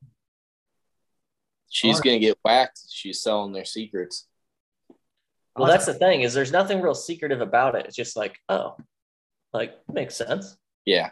She's 1.69 1.95
Alright. 1.95 2.03
gonna 2.06 2.19
get 2.19 2.38
whacked. 2.43 2.80
She's 2.89 3.21
selling 3.21 3.53
their 3.53 3.65
secrets. 3.65 4.27
Well, 5.56 5.67
that's 5.67 5.86
the 5.88 5.93
thing 5.93 6.21
is 6.21 6.34
there's 6.34 6.51
nothing 6.51 6.82
real 6.82 6.93
secretive 6.95 7.41
about 7.41 7.75
it. 7.75 7.86
It's 7.88 7.95
just 7.95 8.15
like 8.15 8.38
oh, 8.47 8.77
like 9.53 9.73
makes 9.91 10.15
sense. 10.15 10.56
Yeah, 10.86 11.10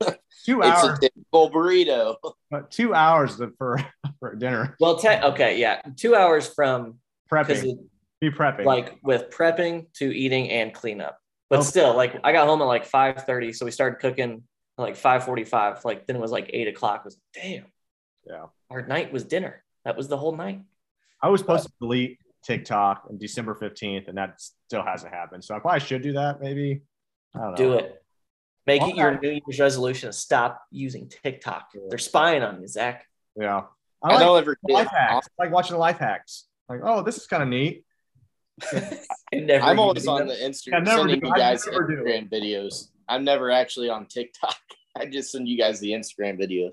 two 0.44 0.60
it's 0.62 0.68
hours, 0.84 0.98
a 0.98 1.00
typical 1.02 1.50
burrito. 1.50 2.16
but 2.50 2.70
two 2.70 2.92
hours 2.94 3.40
for 3.58 3.78
for 4.20 4.34
dinner 4.34 4.76
Well, 4.80 4.96
te- 4.98 5.08
okay, 5.08 5.58
yeah, 5.58 5.82
two 5.96 6.14
hours 6.14 6.48
from 6.52 6.98
because 7.30 7.62
prepping. 7.62 7.78
Be 8.20 8.30
prepping. 8.30 8.64
like 8.64 8.98
with 9.02 9.30
prepping 9.30 9.92
to 9.94 10.06
eating 10.16 10.50
and 10.50 10.72
cleanup. 10.74 11.18
But 11.48 11.60
Oh. 11.60 11.62
still, 11.62 11.94
like 11.94 12.18
I 12.24 12.32
got 12.32 12.48
home 12.48 12.60
at 12.62 12.64
like 12.64 12.86
five 12.86 13.24
thirty, 13.24 13.52
so 13.52 13.64
we 13.64 13.70
started 13.70 14.00
cooking 14.00 14.42
at 14.78 14.82
like 14.82 14.96
five 14.96 15.24
forty 15.24 15.44
five. 15.44 15.84
Like 15.84 16.06
then 16.06 16.16
it 16.16 16.20
was 16.22 16.32
like 16.32 16.50
eight 16.52 16.66
o'clock. 16.66 17.00
It 17.00 17.04
was 17.04 17.18
damn. 17.34 17.66
Yeah. 18.26 18.46
Our 18.70 18.84
night 18.84 19.12
was 19.12 19.22
dinner. 19.22 19.62
That 19.86 19.96
was 19.96 20.08
the 20.08 20.16
whole 20.16 20.36
night. 20.36 20.62
I 21.22 21.28
was 21.28 21.40
supposed 21.40 21.64
to 21.66 21.72
delete 21.80 22.18
TikTok 22.44 23.04
on 23.08 23.18
December 23.18 23.54
15th, 23.54 24.08
and 24.08 24.18
that 24.18 24.40
still 24.40 24.82
hasn't 24.82 25.14
happened. 25.14 25.44
So 25.44 25.54
I 25.54 25.60
probably 25.60 25.78
should 25.78 26.02
do 26.02 26.14
that. 26.14 26.40
Maybe. 26.40 26.82
I 27.32 27.38
don't 27.38 27.50
know. 27.52 27.56
Do 27.56 27.72
it. 27.74 28.02
Make 28.66 28.82
Why 28.82 28.88
it 28.88 28.96
your 28.96 29.12
not? 29.12 29.22
New 29.22 29.30
Year's 29.30 29.60
resolution. 29.60 30.08
to 30.08 30.12
Stop 30.12 30.60
using 30.72 31.08
TikTok. 31.08 31.68
They're 31.88 31.98
spying 31.98 32.42
on 32.42 32.60
you, 32.60 32.66
Zach. 32.66 33.06
Yeah. 33.36 33.62
I 34.02 34.08
I, 34.08 34.14
like 34.14 34.18
don't 34.18 34.38
ever 34.38 34.56
life 34.68 34.88
hacks. 34.88 35.28
I 35.38 35.44
like 35.44 35.52
watching 35.52 35.74
the 35.74 35.78
life 35.78 35.98
hacks. 35.98 36.46
Like, 36.68 36.80
oh, 36.82 37.02
this 37.02 37.16
is 37.16 37.28
kind 37.28 37.44
of 37.44 37.48
neat. 37.48 37.84
Never 39.32 39.64
I'm 39.64 39.78
always 39.78 40.08
on 40.08 40.26
them. 40.26 40.28
the 40.28 40.34
Instagram 40.34 40.84
never 40.84 40.98
sending 41.02 41.20
do. 41.20 41.28
you 41.28 41.34
guys 41.34 41.64
never 41.66 41.86
do. 41.86 42.02
Instagram 42.02 42.28
videos. 42.28 42.88
I'm 43.08 43.22
never 43.22 43.52
actually 43.52 43.88
on 43.88 44.06
TikTok. 44.06 44.56
I 44.96 45.06
just 45.06 45.30
send 45.30 45.46
you 45.46 45.56
guys 45.56 45.78
the 45.78 45.92
Instagram 45.92 46.40
videos. 46.40 46.72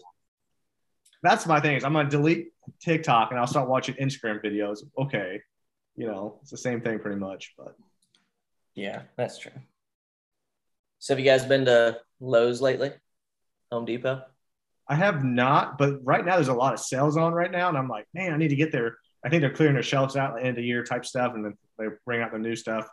That's 1.22 1.46
my 1.46 1.60
thing. 1.60 1.76
Is 1.78 1.84
I'm 1.84 1.94
gonna 1.94 2.10
delete 2.10 2.53
TikTok 2.80 3.32
and 3.32 3.40
I'll 3.40 3.48
start 3.48 3.70
watching 3.70 3.96
Instagram 3.96 4.44
videos. 4.44 4.80
Okay, 4.98 5.42
you 5.96 6.08
know, 6.08 6.40
it's 6.42 6.52
the 6.52 6.58
same 6.58 6.82
thing 6.82 7.00
pretty 7.00 7.20
much. 7.20 7.54
But 7.58 7.76
Yeah, 8.76 9.04
that's 9.18 9.38
true. 9.38 9.52
So 11.00 11.14
have 11.14 11.20
you 11.20 11.26
guys 11.26 11.46
been 11.46 11.66
to 11.66 12.00
Lowe's 12.20 12.62
lately? 12.62 12.92
Home 13.72 13.86
Depot? 13.86 14.22
I 14.88 14.96
have 14.96 15.24
not. 15.24 15.78
But 15.78 16.04
right 16.04 16.26
now, 16.26 16.36
there's 16.36 16.48
a 16.48 16.54
lot 16.54 16.74
of 16.74 16.80
sales 16.80 17.18
on 17.18 17.34
right 17.34 17.52
now, 17.52 17.70
and 17.70 17.78
I'm 17.78 17.88
like, 17.88 18.06
man, 18.14 18.34
I 18.34 18.38
need 18.38 18.50
to 18.50 18.56
get 18.56 18.72
there. 18.72 18.98
I 19.26 19.30
think 19.30 19.42
they're 19.42 19.54
clearing 19.54 19.74
their 19.76 19.84
shelves 19.84 20.16
out 20.16 20.32
at 20.32 20.36
the 20.36 20.42
end 20.42 20.50
of 20.52 20.56
the 20.58 20.64
year 20.64 20.84
type 20.84 21.06
stuff, 21.06 21.34
and 21.36 21.44
then 21.46 21.58
they 21.78 21.86
bring 22.06 22.22
out 22.22 22.32
the 22.32 22.40
new 22.40 22.56
stuff. 22.56 22.88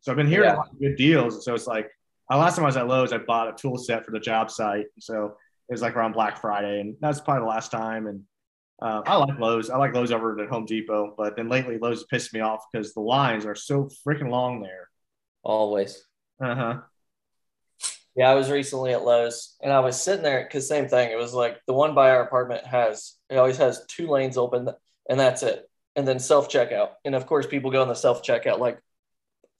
So 0.00 0.10
I've 0.12 0.16
been 0.16 0.26
hearing 0.26 0.44
Yeah. 0.48 0.56
a 0.56 0.58
lot 0.58 0.70
of 0.72 0.78
good 0.80 0.96
deals. 0.96 1.44
So 1.44 1.54
it's 1.54 1.66
like, 1.66 1.90
uh, 2.30 2.38
last 2.38 2.56
time 2.56 2.64
I 2.64 2.68
was 2.68 2.76
at 2.76 2.86
Lowe's, 2.88 3.12
I 3.12 3.18
bought 3.18 3.48
a 3.48 3.52
tool 3.52 3.76
set 3.78 4.04
for 4.04 4.10
the 4.10 4.20
job 4.20 4.50
site. 4.50 4.86
So 4.98 5.36
it 5.68 5.72
was 5.72 5.82
like 5.82 5.96
around 5.96 6.12
Black 6.12 6.38
Friday, 6.38 6.80
and 6.80 6.96
that's 7.00 7.20
probably 7.20 7.40
the 7.42 7.48
last 7.48 7.70
time. 7.70 8.06
And 8.06 8.22
uh, 8.80 9.02
I 9.06 9.16
like 9.16 9.38
Lowe's. 9.38 9.70
I 9.70 9.76
like 9.78 9.94
Lowe's 9.94 10.12
over 10.12 10.38
at 10.40 10.48
Home 10.48 10.66
Depot, 10.66 11.14
but 11.16 11.36
then 11.36 11.48
lately 11.48 11.78
Lowe's 11.78 12.00
has 12.00 12.04
pissed 12.04 12.34
me 12.34 12.40
off 12.40 12.64
because 12.72 12.92
the 12.92 13.00
lines 13.00 13.46
are 13.46 13.54
so 13.54 13.88
freaking 14.06 14.30
long 14.30 14.62
there. 14.62 14.88
Always. 15.42 16.04
Uh 16.40 16.54
huh. 16.54 16.80
Yeah, 18.16 18.30
I 18.30 18.34
was 18.34 18.50
recently 18.50 18.92
at 18.92 19.04
Lowe's 19.04 19.56
and 19.60 19.72
I 19.72 19.80
was 19.80 20.00
sitting 20.00 20.22
there 20.22 20.42
because 20.42 20.68
same 20.68 20.88
thing. 20.88 21.10
It 21.10 21.18
was 21.18 21.34
like 21.34 21.60
the 21.66 21.72
one 21.72 21.94
by 21.94 22.10
our 22.10 22.22
apartment 22.22 22.64
has 22.64 23.14
it 23.28 23.36
always 23.36 23.56
has 23.56 23.84
two 23.86 24.08
lanes 24.08 24.36
open 24.36 24.68
and 25.08 25.20
that's 25.20 25.42
it. 25.42 25.68
And 25.96 26.06
then 26.06 26.18
self 26.18 26.48
checkout. 26.48 26.90
And 27.04 27.14
of 27.14 27.26
course, 27.26 27.46
people 27.46 27.70
go 27.70 27.82
in 27.82 27.88
the 27.88 27.94
self 27.94 28.22
checkout 28.22 28.58
like 28.58 28.78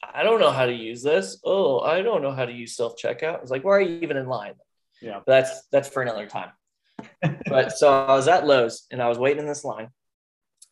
I 0.03 0.22
don't 0.22 0.40
know 0.40 0.50
how 0.50 0.66
to 0.66 0.72
use 0.72 1.03
this. 1.03 1.38
Oh, 1.44 1.81
I 1.81 2.03
don't 2.03 2.22
know 2.22 2.33
how 2.33 2.44
to 2.44 2.53
use 2.53 2.77
self 2.77 2.96
checkout. 2.96 3.38
I 3.38 3.40
was 3.40 3.50
like, 3.50 3.64
why 3.64 3.72
are 3.72 3.81
you 3.81 4.00
even 4.03 4.16
in 4.16 4.27
line? 4.27 4.55
Yeah. 5.00 5.20
But 5.24 5.33
that's 5.33 5.66
that's 5.72 5.88
for 5.88 6.03
another 6.03 6.27
time. 6.27 6.50
But 7.47 7.73
so 7.73 7.91
I 7.91 8.15
was 8.15 8.29
at 8.29 8.47
Lowe's 8.47 8.87
and 8.91 9.03
I 9.03 9.09
was 9.09 9.19
waiting 9.19 9.41
in 9.41 9.47
this 9.47 9.65
line, 9.65 9.89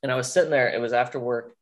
and 0.03 0.11
I 0.13 0.17
was 0.17 0.33
sitting 0.33 0.51
there. 0.51 0.69
It 0.69 0.81
was 0.81 0.93
after 0.93 1.19
work. 1.19 1.55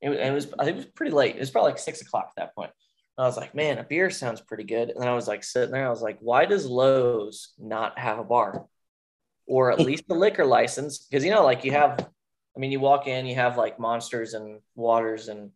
It 0.00 0.10
was, 0.10 0.18
it 0.18 0.32
was 0.32 0.54
I 0.58 0.64
think 0.64 0.76
it 0.76 0.84
was 0.84 0.86
pretty 0.86 1.12
late. 1.12 1.36
It 1.36 1.40
was 1.40 1.50
probably 1.50 1.72
like 1.72 1.78
six 1.78 2.00
o'clock 2.00 2.32
at 2.36 2.40
that 2.40 2.54
point. 2.54 2.70
I 3.18 3.22
was 3.22 3.36
like, 3.36 3.52
man, 3.54 3.78
a 3.78 3.84
beer 3.84 4.10
sounds 4.10 4.40
pretty 4.40 4.62
good. 4.62 4.90
And 4.90 5.00
then 5.00 5.08
I 5.08 5.14
was 5.14 5.26
like 5.26 5.42
sitting 5.42 5.72
there. 5.72 5.86
I 5.86 5.90
was 5.90 6.02
like, 6.02 6.18
why 6.20 6.44
does 6.44 6.66
Lowe's 6.66 7.52
not 7.58 7.98
have 7.98 8.20
a 8.20 8.24
bar, 8.24 8.66
or 9.46 9.72
at 9.72 9.80
least 9.80 10.04
a 10.10 10.14
liquor 10.14 10.46
license? 10.46 10.98
Because 10.98 11.24
you 11.24 11.32
know, 11.32 11.44
like 11.44 11.64
you 11.64 11.72
have, 11.72 11.98
I 12.56 12.60
mean, 12.60 12.70
you 12.70 12.78
walk 12.78 13.08
in, 13.08 13.26
you 13.26 13.34
have 13.34 13.58
like 13.58 13.80
monsters 13.80 14.34
and 14.34 14.60
waters 14.76 15.26
and 15.26 15.50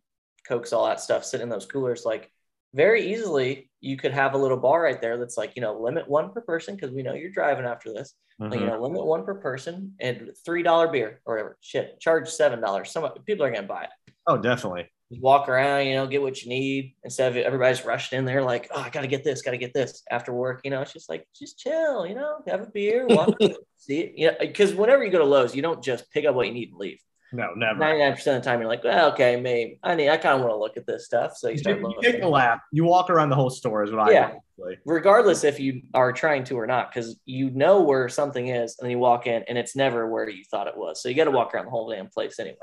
cokes, 0.45 0.73
all 0.73 0.87
that 0.87 0.99
stuff 0.99 1.23
sitting 1.23 1.45
in 1.45 1.49
those 1.49 1.65
coolers. 1.65 2.03
Like 2.03 2.29
very 2.73 3.13
easily, 3.13 3.69
you 3.83 3.97
could 3.97 4.13
have 4.13 4.33
a 4.33 4.37
little 4.37 4.57
bar 4.57 4.81
right 4.81 5.01
there 5.01 5.17
that's 5.17 5.37
like, 5.37 5.53
you 5.55 5.61
know, 5.61 5.77
limit 5.77 6.07
one 6.07 6.31
per 6.31 6.39
person 6.39 6.75
because 6.75 6.91
we 6.91 7.03
know 7.03 7.13
you're 7.13 7.29
driving 7.29 7.65
after 7.65 7.93
this. 7.93 8.15
Like, 8.39 8.53
you 8.53 8.59
mm-hmm. 8.61 8.67
know, 8.69 8.81
limit 8.81 9.05
one 9.05 9.25
per 9.25 9.35
person 9.35 9.93
and 9.99 10.31
three 10.45 10.63
dollar 10.63 10.87
beer 10.87 11.21
or 11.25 11.35
whatever. 11.35 11.57
Shit, 11.61 11.99
charge 11.99 12.29
seven 12.29 12.61
dollars. 12.61 12.91
Some 12.91 13.07
people 13.25 13.45
are 13.45 13.51
gonna 13.51 13.67
buy 13.67 13.83
it. 13.83 14.13
Oh, 14.25 14.37
definitely. 14.37 14.89
Just 15.11 15.21
walk 15.21 15.49
around, 15.49 15.85
you 15.85 15.95
know, 15.95 16.07
get 16.07 16.21
what 16.21 16.41
you 16.41 16.49
need 16.49 16.95
instead 17.03 17.31
of 17.31 17.37
everybody's 17.37 17.85
rushing 17.85 18.17
in 18.17 18.25
there 18.25 18.41
like, 18.41 18.69
oh, 18.73 18.79
I 18.79 18.89
gotta 18.89 19.07
get 19.07 19.23
this, 19.23 19.41
gotta 19.41 19.57
get 19.57 19.73
this 19.73 20.01
after 20.09 20.33
work. 20.33 20.61
You 20.63 20.71
know, 20.71 20.81
it's 20.81 20.93
just 20.93 21.09
like 21.09 21.27
just 21.37 21.59
chill, 21.59 22.07
you 22.07 22.15
know, 22.15 22.37
have 22.47 22.61
a 22.61 22.67
beer, 22.67 23.05
walk, 23.07 23.37
see 23.77 23.99
it. 23.99 24.13
You 24.15 24.27
know, 24.27 24.37
because 24.39 24.73
whenever 24.73 25.03
you 25.03 25.11
go 25.11 25.19
to 25.19 25.25
Lowe's, 25.25 25.55
you 25.55 25.61
don't 25.61 25.83
just 25.83 26.09
pick 26.11 26.25
up 26.25 26.35
what 26.35 26.47
you 26.47 26.53
need 26.53 26.69
and 26.69 26.77
leave. 26.77 26.99
No, 27.33 27.53
never. 27.55 27.79
99% 27.79 28.17
of 28.19 28.23
the 28.25 28.41
time 28.41 28.59
you're 28.61 28.69
like, 28.69 28.83
well, 28.83 29.11
okay, 29.13 29.35
maybe 29.41 29.79
I 29.81 29.95
need 29.95 30.07
I 30.09 30.17
kind 30.17 30.35
of 30.35 30.41
want 30.41 30.51
to 30.53 30.57
look 30.57 30.77
at 30.77 30.85
this 30.85 31.05
stuff. 31.05 31.35
So 31.35 31.47
you 31.47 31.53
You 31.53 31.57
start 31.57 31.79
you 31.79 31.87
looking. 31.87 32.03
take 32.11 32.21
the 32.21 32.27
lap. 32.29 32.61
You 32.71 32.83
walk 32.83 33.09
around 33.09 33.29
the 33.29 33.35
whole 33.35 33.49
store 33.49 33.83
is 33.83 33.91
what 33.91 34.07
I 34.07 34.11
Yeah. 34.11 34.31
do. 34.59 34.75
regardless 34.85 35.43
if 35.43 35.59
you 35.59 35.81
are 35.95 36.13
trying 36.13 36.43
to 36.45 36.55
or 36.59 36.67
not, 36.67 36.91
because 36.93 37.19
you 37.25 37.49
know 37.49 37.81
where 37.81 38.07
something 38.07 38.47
is, 38.49 38.77
and 38.77 38.85
then 38.85 38.91
you 38.91 38.99
walk 38.99 39.25
in, 39.25 39.43
and 39.47 39.57
it's 39.57 39.75
never 39.75 40.07
where 40.07 40.29
you 40.29 40.43
thought 40.45 40.67
it 40.67 40.77
was. 40.77 41.01
So 41.01 41.09
you 41.09 41.15
got 41.15 41.23
to 41.25 41.31
walk 41.31 41.53
around 41.55 41.65
the 41.65 41.71
whole 41.71 41.89
damn 41.89 42.07
place 42.07 42.39
anyway. 42.39 42.57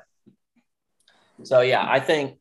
So 1.43 1.61
yeah, 1.63 1.85
I 1.87 1.99
think 2.01 2.39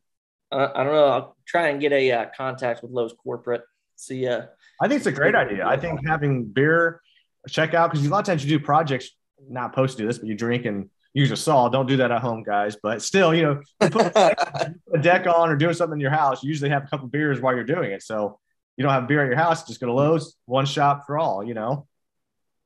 uh, 0.52 0.68
I 0.74 0.84
don't 0.84 0.92
know. 0.92 1.06
I'll 1.06 1.36
try 1.46 1.68
and 1.68 1.80
get 1.80 1.92
a 1.92 2.12
uh, 2.12 2.26
contact 2.36 2.82
with 2.82 2.92
Lowe's 2.92 3.12
corporate. 3.22 3.62
See, 3.96 4.26
uh, 4.26 4.42
I 4.80 4.88
think 4.88 4.98
it's 4.98 5.06
a 5.06 5.12
great 5.12 5.34
idea. 5.34 5.66
I 5.66 5.76
think 5.76 6.00
having 6.06 6.44
beer 6.46 7.00
checkout 7.48 7.90
because 7.90 8.06
a 8.06 8.10
lot 8.10 8.20
of 8.20 8.26
times 8.26 8.44
you 8.44 8.56
do 8.58 8.64
projects 8.64 9.10
not 9.48 9.72
supposed 9.72 9.96
to 9.96 10.02
do 10.04 10.06
this, 10.06 10.18
but 10.18 10.28
you 10.28 10.34
drink 10.36 10.64
and 10.64 10.90
use 11.14 11.30
a 11.30 11.36
saw. 11.36 11.68
Don't 11.68 11.86
do 11.86 11.96
that 11.98 12.10
at 12.10 12.20
home, 12.20 12.42
guys. 12.42 12.76
But 12.82 13.02
still, 13.02 13.34
you 13.34 13.42
know, 13.42 13.60
you 13.82 13.90
put 13.90 14.12
a 14.16 14.74
deck 15.00 15.26
on 15.26 15.50
or 15.50 15.56
doing 15.56 15.74
something 15.74 15.96
in 15.96 16.00
your 16.00 16.10
house. 16.10 16.42
You 16.42 16.48
usually 16.48 16.70
have 16.70 16.84
a 16.84 16.86
couple 16.86 17.08
beers 17.08 17.40
while 17.40 17.54
you're 17.54 17.64
doing 17.64 17.92
it. 17.92 18.02
So 18.02 18.38
you 18.76 18.82
don't 18.82 18.92
have 18.92 19.08
beer 19.08 19.22
at 19.22 19.26
your 19.26 19.36
house. 19.36 19.66
Just 19.66 19.80
go 19.80 19.86
to 19.86 19.92
Lowe's, 19.92 20.36
one 20.46 20.66
shop 20.66 21.06
for 21.06 21.18
all. 21.18 21.44
You 21.44 21.54
know, 21.54 21.86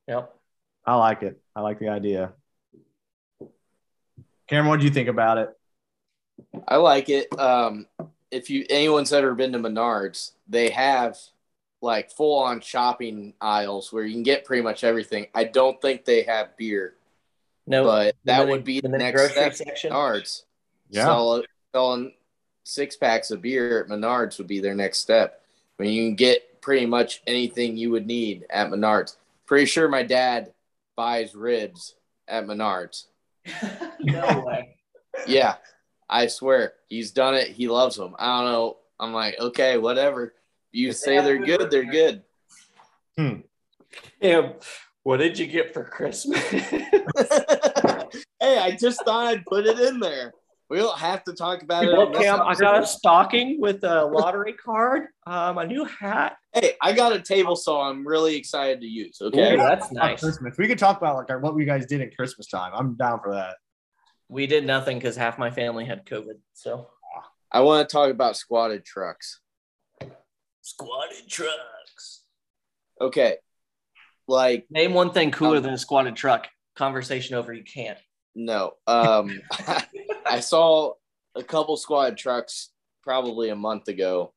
yep. 0.07 0.33
I 0.85 0.95
like 0.95 1.23
it. 1.23 1.41
I 1.55 1.61
like 1.61 1.79
the 1.79 1.89
idea. 1.89 2.33
Cameron, 4.47 4.69
what 4.69 4.79
do 4.79 4.85
you 4.85 4.91
think 4.91 5.09
about 5.09 5.39
it? 5.39 5.49
I 6.67 6.77
like 6.77 7.09
it. 7.09 7.27
Um, 7.39 7.87
if 8.29 8.49
you 8.49 8.65
anyone's 8.69 9.13
ever 9.13 9.33
been 9.33 9.53
to 9.53 9.59
Menards, 9.59 10.31
they 10.47 10.69
have 10.69 11.17
like 11.81 12.11
full 12.11 12.39
on 12.39 12.61
shopping 12.61 13.33
aisles 13.39 13.91
where 13.91 14.03
you 14.03 14.13
can 14.13 14.23
get 14.23 14.45
pretty 14.45 14.61
much 14.61 14.83
everything. 14.83 15.27
I 15.33 15.45
don't 15.45 15.81
think 15.81 16.05
they 16.05 16.23
have 16.23 16.55
beer, 16.57 16.95
No, 17.67 17.83
but 17.83 18.15
that 18.25 18.39
mini- 18.39 18.51
would 18.51 18.63
be 18.63 18.79
the, 18.81 18.89
mini 18.89 19.03
next 19.03 19.31
step. 19.31 19.53
section. 19.55 19.91
Menards. 19.91 20.43
Yeah. 20.89 21.05
Sell, 21.05 21.43
selling 21.73 22.13
six 22.63 22.95
packs 22.95 23.31
of 23.31 23.41
beer 23.41 23.81
at 23.83 23.89
Menards 23.89 24.37
would 24.37 24.47
be 24.47 24.59
their 24.59 24.75
next 24.75 24.99
step. 24.99 25.41
I 25.79 25.83
mean, 25.83 25.93
you 25.93 26.07
can 26.09 26.15
get 26.15 26.61
pretty 26.61 26.85
much 26.85 27.21
anything 27.27 27.77
you 27.77 27.91
would 27.91 28.05
need 28.07 28.45
at 28.49 28.69
Menards. 28.69 29.17
Pretty 29.45 29.65
sure 29.65 29.87
my 29.87 30.03
dad 30.03 30.53
buys 30.95 31.35
ribs 31.35 31.95
at 32.27 32.45
Menards. 32.45 33.05
no 34.01 34.43
way. 34.45 34.75
Yeah, 35.27 35.55
I 36.09 36.27
swear 36.27 36.73
he's 36.87 37.11
done 37.11 37.35
it. 37.35 37.47
He 37.49 37.67
loves 37.67 37.95
them. 37.95 38.15
I 38.19 38.41
don't 38.41 38.51
know. 38.51 38.77
I'm 38.99 39.13
like, 39.13 39.39
okay, 39.39 39.77
whatever. 39.77 40.33
You 40.71 40.89
If 40.89 40.97
say 40.97 41.15
have 41.15 41.25
they're 41.25 41.37
good 41.37 41.59
good, 41.59 41.71
they're 41.71 41.85
good. 41.85 42.23
Hmm. 43.17 43.41
Yeah. 44.21 44.49
What 45.05 45.17
did 45.17 45.37
you 45.37 45.45
get 45.45 45.71
for 45.71 45.83
Christmas? 45.83 46.41
hey, 46.49 46.79
I 48.41 48.75
just 48.79 49.05
thought 49.05 49.27
I'd 49.27 49.45
put 49.45 49.67
it 49.67 49.77
in 49.77 49.99
there. 49.99 50.33
We 50.67 50.77
don't 50.77 50.97
have 50.97 51.23
to 51.25 51.33
talk 51.33 51.61
about 51.61 51.83
it. 51.83 51.91
Well, 51.95 52.11
Cam, 52.11 52.41
I 52.41 52.55
got 52.55 52.81
a 52.81 52.87
stocking 52.87 53.61
with 53.61 53.83
a 53.83 54.03
lottery 54.03 54.53
card, 54.53 55.03
um, 55.27 55.59
a 55.59 55.67
new 55.67 55.85
hat. 55.85 56.37
Hey, 56.55 56.73
I 56.81 56.93
got 56.93 57.13
a 57.13 57.21
table 57.21 57.55
saw. 57.55 57.87
I'm 57.87 58.05
really 58.05 58.35
excited 58.35 58.81
to 58.81 58.87
use. 58.87 59.19
Ooh, 59.21 59.27
Okay. 59.27 59.55
that's 59.55 59.91
nice. 59.91 60.21
Christmas. 60.21 60.57
We 60.57 60.67
could 60.67 60.79
talk 60.79 60.97
about 60.97 61.17
like 61.17 61.29
what 61.43 61.53
we 61.53 61.65
guys 61.65 61.85
did 61.85 62.01
at 62.01 62.17
Christmas 62.17 62.47
time. 62.47 62.71
I'm 62.73 62.95
down 62.95 63.19
for 63.23 63.31
that. 63.35 63.57
We 64.27 64.47
did 64.47 64.65
nothing 64.65 64.97
because 64.97 65.15
half 65.15 65.37
my 65.37 65.51
family 65.51 65.85
had 65.85 66.03
COVID. 66.07 66.39
So 66.53 66.89
I 67.51 67.59
want 67.59 67.87
to 67.87 67.93
talk 67.93 68.09
about 68.09 68.37
squatted 68.37 68.83
trucks. 68.83 69.39
squatted 70.61 71.29
trucks. 71.29 72.23
Okay. 72.99 73.35
Like, 74.27 74.65
Name 74.69 74.93
one 74.93 75.11
thing 75.11 75.31
cooler 75.31 75.57
Um, 75.57 75.63
than 75.63 75.73
a 75.73 75.77
squatted 75.77 76.15
truck. 76.15 76.47
Conversation 76.75 77.35
over. 77.35 77.53
You 77.53 77.63
can't. 77.63 77.97
no. 78.33 78.73
Um, 78.87 79.41
I 80.25 80.39
saw 80.39 80.93
a 81.35 81.43
couple 81.43 81.77
squatted 81.77 82.17
trucks 82.17 82.71
probably 83.03 83.49
a 83.49 83.55
month 83.55 83.87
ago. 83.87 84.33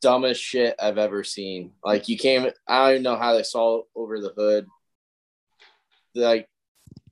Dumbest 0.00 0.40
shit 0.42 0.74
I've 0.80 0.98
ever 0.98 1.22
seen. 1.22 1.72
Like, 1.84 2.08
you 2.08 2.16
came, 2.16 2.46
I 2.66 2.78
don't 2.84 2.90
even 2.92 3.02
know 3.02 3.16
how 3.16 3.34
they 3.34 3.42
saw 3.42 3.82
over 3.94 4.20
the 4.20 4.32
hood. 4.36 4.66
Like, 6.14 6.48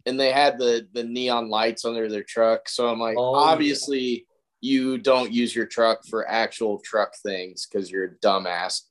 and 0.07 0.19
they 0.19 0.33
had 0.33 0.59
the 0.59 0.89
the 0.93 1.05
neon 1.05 1.51
lights 1.51 1.85
under 1.85 2.09
their 2.09 2.23
truck. 2.25 2.69
So 2.69 2.89
I'm 2.89 2.99
like, 2.99 3.17
Oh, 3.19 3.35
obviously, 3.35 4.27
you 4.61 4.99
don't 4.99 5.31
use 5.33 5.55
your 5.55 5.67
truck 5.67 6.01
for 6.09 6.29
actual 6.29 6.81
truck 6.85 7.15
things 7.23 7.67
because 7.67 7.91
you're 7.91 8.05
a 8.05 8.17
dumbass. 8.27 8.83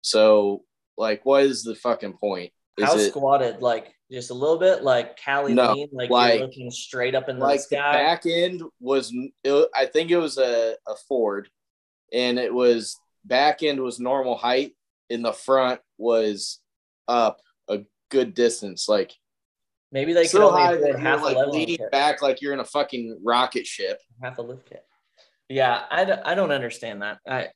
So, 0.00 0.62
like, 0.96 1.24
what 1.24 1.44
is 1.44 1.62
the 1.62 1.74
fucking 1.74 2.14
point? 2.14 2.52
Is 2.78 2.84
How 2.86 2.96
it 2.96 3.10
squatted? 3.10 3.62
Like 3.62 3.94
just 4.10 4.30
a 4.30 4.34
little 4.34 4.58
bit, 4.58 4.82
like 4.82 5.16
Cali 5.16 5.54
No, 5.54 5.72
lean, 5.72 5.88
like, 5.92 6.10
like- 6.10 6.38
you're 6.38 6.46
looking 6.46 6.70
straight 6.70 7.14
up 7.14 7.28
in 7.28 7.38
the 7.38 7.44
like 7.44 7.68
the 7.68 7.76
back 7.76 8.26
end 8.26 8.62
was? 8.80 9.12
It, 9.44 9.68
I 9.74 9.86
think 9.86 10.10
it 10.10 10.18
was 10.18 10.38
a, 10.38 10.76
a 10.86 10.94
Ford, 11.08 11.48
and 12.12 12.38
it 12.38 12.52
was 12.52 12.96
back 13.24 13.62
end 13.62 13.80
was 13.80 14.00
normal 14.00 14.36
height, 14.36 14.72
and 15.10 15.24
the 15.24 15.32
front 15.32 15.80
was 15.98 16.60
up 17.08 17.40
a 17.68 17.80
good 18.10 18.34
distance, 18.34 18.88
like 18.88 19.12
Maybe 19.92 20.12
they 20.12 20.22
could 20.22 20.30
so 20.32 20.48
only 20.50 20.60
high 20.62 20.76
that 20.76 20.98
half 20.98 21.22
like 21.22 21.36
leaning 21.46 21.76
kit. 21.76 21.92
back 21.92 22.20
like 22.20 22.42
you're 22.42 22.52
in 22.52 22.58
a 22.58 22.64
fucking 22.64 23.20
rocket 23.24 23.64
ship. 23.64 24.00
half 24.20 24.38
a 24.38 24.42
lift 24.42 24.68
kit. 24.68 24.84
Yeah, 25.48 25.82
I, 25.88 26.04
d- 26.04 26.12
I 26.24 26.34
don't 26.34 26.50
understand 26.50 27.02
that. 27.02 27.18
I 27.28 27.50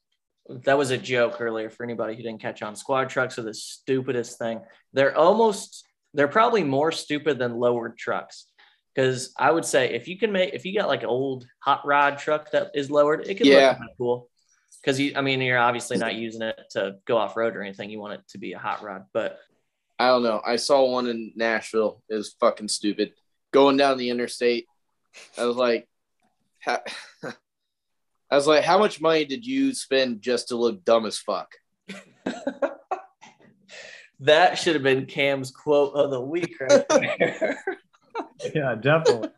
that 0.48 0.78
was 0.78 0.90
a 0.90 0.98
joke 0.98 1.40
earlier 1.40 1.70
for 1.70 1.84
anybody 1.84 2.14
who 2.16 2.22
didn't 2.22 2.40
catch 2.40 2.62
on. 2.62 2.74
Squad 2.76 3.08
trucks 3.10 3.38
are 3.38 3.42
the 3.42 3.54
stupidest 3.54 4.38
thing. 4.38 4.60
They're 4.92 5.16
almost 5.16 5.86
they're 6.14 6.28
probably 6.28 6.64
more 6.64 6.90
stupid 6.90 7.38
than 7.38 7.58
lowered 7.58 7.98
trucks. 7.98 8.46
Because 8.94 9.32
I 9.38 9.50
would 9.50 9.64
say 9.64 9.94
if 9.94 10.08
you 10.08 10.18
can 10.18 10.32
make 10.32 10.54
if 10.54 10.64
you 10.64 10.76
got 10.78 10.88
like 10.88 11.02
an 11.02 11.08
old 11.08 11.46
hot 11.60 11.86
rod 11.86 12.18
truck 12.18 12.50
that 12.52 12.70
is 12.74 12.90
lowered, 12.90 13.26
it 13.26 13.34
could 13.36 13.46
Yeah. 13.46 13.76
look 13.80 13.90
cool. 13.98 14.30
Because 14.80 14.98
you, 14.98 15.12
I 15.16 15.20
mean, 15.20 15.40
you're 15.40 15.58
obviously 15.58 15.98
not 15.98 16.14
using 16.14 16.42
it 16.42 16.58
to 16.70 16.96
go 17.04 17.16
off 17.18 17.36
road 17.36 17.56
or 17.56 17.62
anything. 17.62 17.90
You 17.90 17.98
want 18.00 18.14
it 18.14 18.20
to 18.30 18.38
be 18.38 18.52
a 18.52 18.58
hot 18.58 18.82
rod, 18.82 19.04
but 19.12 19.38
I 19.98 20.06
don't 20.08 20.22
know. 20.22 20.40
I 20.46 20.56
saw 20.56 20.90
one 20.90 21.08
in 21.08 21.32
Nashville. 21.34 22.02
It 22.08 22.14
was 22.14 22.34
fucking 22.40 22.68
stupid. 22.68 23.12
Going 23.52 23.76
down 23.76 23.98
the 23.98 24.10
interstate, 24.10 24.66
I 25.36 25.44
was 25.46 25.56
like, 25.56 25.88
I 28.30 28.36
was 28.36 28.46
like, 28.46 28.64
how 28.64 28.78
much 28.78 29.00
money 29.00 29.24
did 29.24 29.46
you 29.46 29.72
spend 29.74 30.20
just 30.20 30.48
to 30.48 30.56
look 30.56 30.84
dumb 30.84 31.06
as 31.06 31.18
fuck? 31.18 31.50
that 34.20 34.58
should 34.58 34.74
have 34.74 34.82
been 34.82 35.06
Cam's 35.06 35.50
quote 35.50 35.94
of 35.94 36.10
the 36.10 36.20
week 36.20 36.54
right 36.60 36.84
there. 36.90 37.64
Yeah, 38.54 38.74
definitely. 38.74 39.30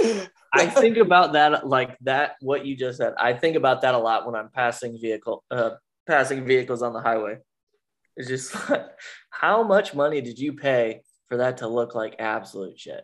I 0.54 0.66
think 0.66 0.96
about 0.96 1.32
that 1.32 1.66
like 1.66 1.96
that 2.02 2.36
what 2.40 2.66
you 2.66 2.76
just 2.76 2.98
said. 2.98 3.14
I 3.18 3.32
think 3.32 3.56
about 3.56 3.82
that 3.82 3.94
a 3.94 3.98
lot 3.98 4.26
when 4.26 4.34
I'm 4.34 4.50
passing 4.50 4.98
vehicle 5.00 5.44
uh 5.50 5.70
passing 6.06 6.44
vehicles 6.44 6.82
on 6.82 6.92
the 6.92 7.00
highway. 7.00 7.38
It's 8.16 8.28
just 8.28 8.70
like 8.70 8.86
how 9.30 9.62
much 9.62 9.94
money 9.94 10.20
did 10.20 10.38
you 10.38 10.54
pay 10.54 11.02
for 11.28 11.38
that 11.38 11.58
to 11.58 11.68
look 11.68 11.94
like 11.94 12.16
absolute 12.18 12.78
shit? 12.78 13.02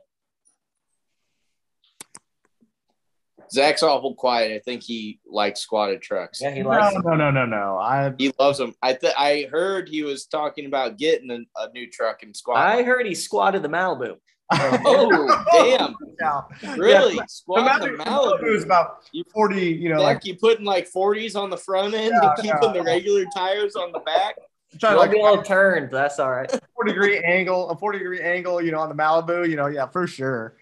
Zach's 3.51 3.83
awful 3.83 4.15
quiet. 4.15 4.53
I 4.53 4.59
think 4.61 4.83
he 4.83 5.21
likes 5.27 5.61
squatted 5.61 6.03
trucks. 6.03 6.41
Yeah, 6.41 6.51
he 6.51 6.63
No, 6.63 6.69
likes. 6.71 6.95
no, 7.05 7.15
no, 7.15 7.31
no, 7.31 7.47
no. 7.47 7.79
I 7.79 8.13
He 8.19 8.33
loves 8.39 8.59
them. 8.59 8.75
I 8.83 8.95
th- 8.95 9.15
I 9.19 9.49
heard 9.51 9.89
he 9.89 10.03
was 10.03 10.27
talking 10.27 10.67
about 10.67 10.97
getting 10.99 11.31
a, 11.31 11.39
a 11.63 11.71
new 11.73 11.89
truck 11.91 12.23
and 12.23 12.37
squat. 12.37 12.59
I 12.59 12.83
heard 12.83 13.07
he 13.07 13.15
squatted 13.15 13.63
the 13.63 13.69
Malibu. 13.69 14.17
oh 14.51 15.45
damn! 15.53 15.95
Yeah. 16.19 16.75
Really? 16.77 17.17
The 17.17 17.25
Squat 17.29 17.81
the 17.83 17.89
Malibu, 17.89 17.97
Malibu. 17.99 18.41
Malibu 18.41 18.57
is 18.57 18.65
about 18.65 19.05
40, 19.35 19.61
you 19.61 19.91
know, 19.91 19.99
Zach, 19.99 20.05
like 20.17 20.25
you 20.25 20.37
putting 20.37 20.65
like 20.65 20.91
40s 20.91 21.37
on 21.37 21.51
the 21.51 21.57
front 21.59 21.93
end 21.95 22.13
Yeah, 22.23 22.31
and 22.31 22.43
keeping 22.43 22.73
the 22.73 22.83
regular 22.83 23.25
tires 23.35 23.77
on 23.77 23.93
the 23.93 23.99
back? 24.01 24.37
trying 24.81 24.93
You'll 24.95 25.01
like 25.03 25.11
be 25.11 25.19
able 25.19 25.37
to 25.39 25.43
turn, 25.47 25.89
but 25.91 25.99
that's 25.99 26.19
all 26.19 26.31
right. 26.31 26.51
40 26.75 26.93
degree 26.93 27.19
angle, 27.19 27.69
a 27.71 27.77
40 27.77 27.99
degree 27.99 28.21
angle, 28.23 28.63
you 28.63 28.71
know, 28.73 28.81
on 28.81 28.89
the 28.89 28.95
Malibu, 28.95 29.49
you 29.49 29.57
know, 29.57 29.67
yeah, 29.67 29.87
for 29.87 30.07
sure. 30.07 30.57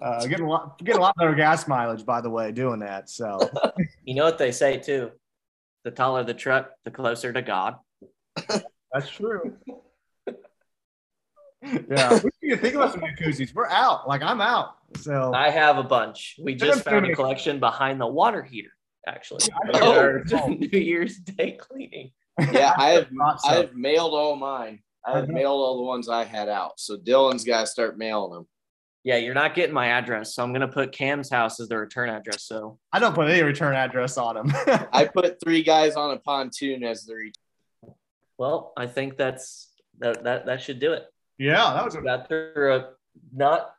Uh, 0.00 0.26
getting 0.26 0.44
a 0.44 0.48
lot, 0.48 0.78
getting 0.78 0.98
a 0.98 1.02
lot 1.02 1.16
better 1.16 1.34
gas 1.34 1.66
mileage, 1.66 2.04
by 2.04 2.20
the 2.20 2.28
way, 2.30 2.52
doing 2.52 2.80
that. 2.80 3.08
So 3.08 3.38
You 4.04 4.14
know 4.14 4.24
what 4.24 4.36
they 4.38 4.52
say 4.52 4.78
too: 4.78 5.10
the 5.84 5.90
taller 5.90 6.22
the 6.24 6.34
truck, 6.34 6.70
the 6.84 6.90
closer 6.90 7.32
to 7.32 7.40
God. 7.42 7.76
that's 8.92 9.08
true. 9.10 9.56
yeah, 11.62 12.20
we 12.22 12.30
need 12.42 12.50
to 12.50 12.56
think 12.58 12.74
about 12.74 12.92
some 12.92 13.00
new 13.00 13.12
koozies. 13.18 13.54
We're 13.54 13.68
out. 13.68 14.06
Like 14.06 14.22
I'm 14.22 14.40
out. 14.40 14.74
So 15.00 15.32
I 15.34 15.50
have 15.50 15.78
a 15.78 15.82
bunch. 15.82 16.36
We 16.42 16.54
just 16.54 16.84
found 16.84 17.06
a 17.06 17.14
collection 17.14 17.58
behind 17.58 18.00
the 18.00 18.06
water 18.06 18.42
heater. 18.42 18.70
Actually, 19.06 19.44
Oh. 19.74 19.92
Our 19.98 20.24
New 20.48 20.78
Year's 20.78 21.16
Day 21.16 21.52
cleaning. 21.58 22.10
Yeah, 22.52 22.74
I 22.76 22.90
have 22.90 23.08
Thought. 23.08 23.40
I 23.46 23.54
have 23.54 23.74
mailed 23.74 24.12
all 24.12 24.36
mine. 24.36 24.80
I 25.06 25.12
have 25.12 25.24
Uh-huh. 25.24 25.32
mailed 25.32 25.60
all 25.60 25.76
the 25.78 25.84
ones 25.84 26.08
I 26.08 26.24
had 26.24 26.48
out. 26.48 26.78
So 26.80 26.96
Dylan's 26.96 27.44
got 27.44 27.60
to 27.62 27.66
start 27.66 27.96
mailing 27.96 28.32
them. 28.32 28.46
Yeah, 29.06 29.18
you're 29.18 29.34
not 29.34 29.54
getting 29.54 29.72
my 29.72 29.86
address, 29.86 30.34
so 30.34 30.42
I'm 30.42 30.52
gonna 30.52 30.66
put 30.66 30.90
Cam's 30.90 31.30
house 31.30 31.60
as 31.60 31.68
the 31.68 31.78
return 31.78 32.10
address. 32.10 32.42
So 32.42 32.80
I 32.92 32.98
don't 32.98 33.14
put 33.14 33.28
any 33.30 33.40
return 33.40 33.76
address 33.76 34.18
on 34.18 34.34
them. 34.34 34.52
I 34.92 35.04
put 35.04 35.38
three 35.40 35.62
guys 35.62 35.94
on 35.94 36.10
a 36.10 36.16
pontoon 36.18 36.82
as 36.82 37.04
the 37.06 37.14
re- 37.14 37.32
Well, 38.36 38.72
I 38.76 38.88
think 38.88 39.16
that's 39.16 39.70
that 40.00 40.24
that 40.24 40.46
that 40.46 40.60
should 40.60 40.80
do 40.80 40.92
it. 40.92 41.04
yeah, 41.38 41.72
that 41.74 41.84
was 41.84 41.94
a 41.94 42.02
got 42.02 42.26
through 42.26 42.74
a 42.74 42.88
not 43.32 43.70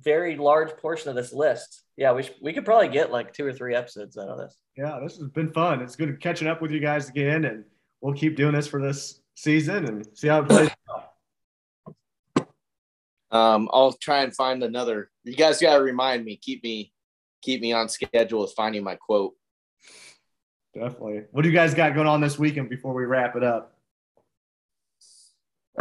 very 0.00 0.36
large 0.36 0.76
portion 0.78 1.10
of 1.10 1.14
this 1.14 1.32
list. 1.32 1.82
Yeah, 1.96 2.12
we 2.12 2.24
sh- 2.24 2.32
we 2.42 2.52
could 2.52 2.64
probably 2.64 2.88
get 2.88 3.12
like 3.12 3.32
two 3.32 3.46
or 3.46 3.52
three 3.52 3.76
episodes 3.76 4.18
out 4.18 4.30
of 4.30 4.38
this. 4.38 4.56
yeah, 4.76 4.98
this 5.00 5.16
has 5.18 5.28
been 5.28 5.52
fun. 5.52 5.80
It's 5.80 5.94
good 5.94 6.20
catching 6.20 6.48
up 6.48 6.60
with 6.60 6.72
you 6.72 6.80
guys 6.80 7.08
again, 7.08 7.44
and 7.44 7.64
we'll 8.00 8.14
keep 8.14 8.34
doing 8.34 8.54
this 8.54 8.66
for 8.66 8.82
this 8.82 9.20
season 9.36 9.84
and 9.86 10.04
see 10.14 10.26
how 10.26 10.40
it 10.42 10.48
plays. 10.48 10.70
Um, 13.32 13.68
I'll 13.72 13.94
try 13.94 14.22
and 14.22 14.34
find 14.34 14.62
another. 14.62 15.10
You 15.24 15.34
guys 15.34 15.60
got 15.60 15.78
to 15.78 15.82
remind 15.82 16.24
me. 16.24 16.36
Keep 16.36 16.62
me, 16.62 16.92
keep 17.40 17.60
me 17.62 17.72
on 17.72 17.88
schedule 17.88 18.42
with 18.42 18.52
finding 18.52 18.84
my 18.84 18.94
quote. 18.96 19.34
Definitely. 20.74 21.24
What 21.32 21.42
do 21.42 21.48
you 21.48 21.54
guys 21.54 21.74
got 21.74 21.94
going 21.94 22.06
on 22.06 22.20
this 22.20 22.38
weekend 22.38 22.68
before 22.68 22.94
we 22.94 23.04
wrap 23.04 23.34
it 23.34 23.42
up? 23.42 23.74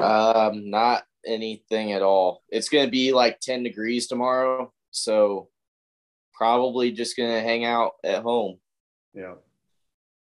Um, 0.02 0.70
not 0.70 1.04
anything 1.26 1.92
at 1.92 2.02
all. 2.02 2.44
It's 2.50 2.70
gonna 2.70 2.90
be 2.90 3.12
like 3.12 3.40
ten 3.42 3.64
degrees 3.64 4.08
tomorrow, 4.08 4.72
so 4.92 5.50
probably 6.34 6.92
just 6.92 7.18
gonna 7.18 7.42
hang 7.42 7.66
out 7.66 7.92
at 8.04 8.24
home, 8.24 8.60
Yeah. 9.14 9.36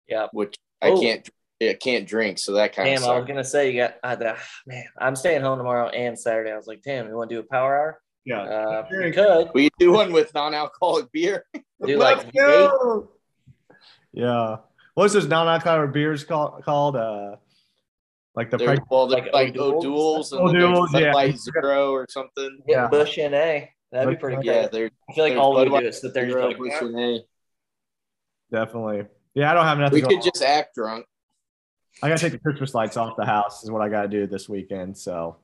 Yeah, 0.08 0.28
which 0.32 0.56
I 0.82 0.90
Oh. 0.92 1.02
can't. 1.02 1.30
I 1.62 1.74
can't 1.74 2.08
drink, 2.08 2.38
so 2.40 2.54
that 2.54 2.74
kind 2.74 2.88
Tam, 2.88 3.04
of 3.04 3.10
I 3.10 3.18
was 3.18 3.28
gonna 3.28 3.44
say 3.44 3.72
you 3.72 3.82
got 3.82 3.96
uh, 4.04 4.16
the, 4.16 4.36
man. 4.66 4.86
I'm 4.98 5.16
staying 5.16 5.42
home 5.42 5.58
tomorrow 5.58 5.90
and 5.90 6.18
Saturday. 6.18 6.52
I 6.52 6.58
was 6.58 6.68
like, 6.68 6.82
damn, 6.84 7.08
you 7.08 7.16
want 7.16 7.30
to 7.30 7.36
do 7.36 7.40
a 7.40 7.44
power 7.44 7.76
hour? 7.78 8.02
Yeah. 8.26 8.42
Uh, 8.42 8.86
we 8.92 8.98
Drink. 8.98 9.16
could 9.16 9.50
We 9.54 9.70
do 9.80 9.94
one 9.94 10.12
with 10.12 10.34
non-alcoholic 10.34 11.12
beer. 11.12 11.46
do 11.54 11.62
Let's 11.98 12.26
like 12.26 12.34
go. 12.34 13.10
Yeah. 14.12 14.58
What's 14.96 15.14
those 15.14 15.28
non-alcoholic 15.28 15.94
beers 15.94 16.24
called? 16.24 16.64
Called 16.64 16.96
uh, 16.96 17.38
like 18.36 18.52
the 18.52 18.58
They're, 18.58 18.68
price. 18.68 18.80
well, 18.90 19.08
they're 19.08 19.24
Like 19.24 19.34
like 19.34 19.58
O'Doul's? 19.58 20.32
O'Doul's 20.32 20.32
and 20.34 20.50
then 20.50 20.56
O'Doul's, 20.58 20.94
yeah. 20.94 21.14
Light 21.14 21.38
Zero 21.40 21.92
or 21.92 22.06
something. 22.10 22.60
get 22.68 22.76
Yeah. 22.76 22.88
Busch 22.88 23.18
in 23.18 23.34
A. 23.34 23.72
That'd 23.92 24.10
be 24.10 24.16
pretty 24.20 24.38
good. 24.38 24.46
Yeah, 24.46 24.68
they're 24.68 24.92
I 25.10 25.14
feel 25.14 25.24
like 25.24 25.32
there's 25.34 25.40
all 25.40 25.54
we 25.54 25.62
Bud 25.62 25.66
do 25.66 25.72
Light 25.72 25.86
is 25.86 26.02
sit 26.02 26.14
there 26.14 26.24
and 26.24 26.32
Zero, 26.34 26.50
be 26.50 26.56
Busch 26.56 26.74
like, 26.74 26.82
and 26.82 27.00
A. 27.00 27.20
Definitely. 28.52 29.06
Yeah, 29.34 29.52
I 29.52 29.54
don't 29.54 29.66
have 29.66 29.78
nothing. 29.78 29.96
We 29.96 30.02
going 30.02 30.18
could 30.18 30.24
just 30.24 30.44
act 30.44 30.76
drunk. 30.76 31.06
I 32.04 32.10
gotta 32.10 32.22
take 32.22 32.34
the 32.34 32.40
Christmas 32.40 32.74
lights 32.74 32.98
off 32.98 33.16
the 33.18 33.26
house. 33.26 33.64
Is 33.64 33.72
what 33.72 33.82
I 33.82 33.90
gotta 33.90 34.08
do 34.08 34.28
this 34.28 34.48
weekend. 34.48 34.98
So 34.98 35.38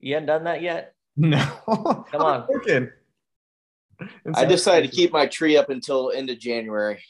you 0.00 0.14
haven't 0.14 0.26
done 0.26 0.44
that 0.44 0.62
yet. 0.62 0.94
no. 1.16 1.38
Come 2.10 2.22
on. 2.22 2.46
Working. 2.48 2.90
I 4.34 4.44
decided 4.44 4.90
to 4.90 4.96
keep 4.96 5.12
my 5.12 5.26
tree 5.26 5.56
up 5.56 5.70
until 5.70 6.12
end 6.12 6.30
of 6.30 6.38
January. 6.38 7.02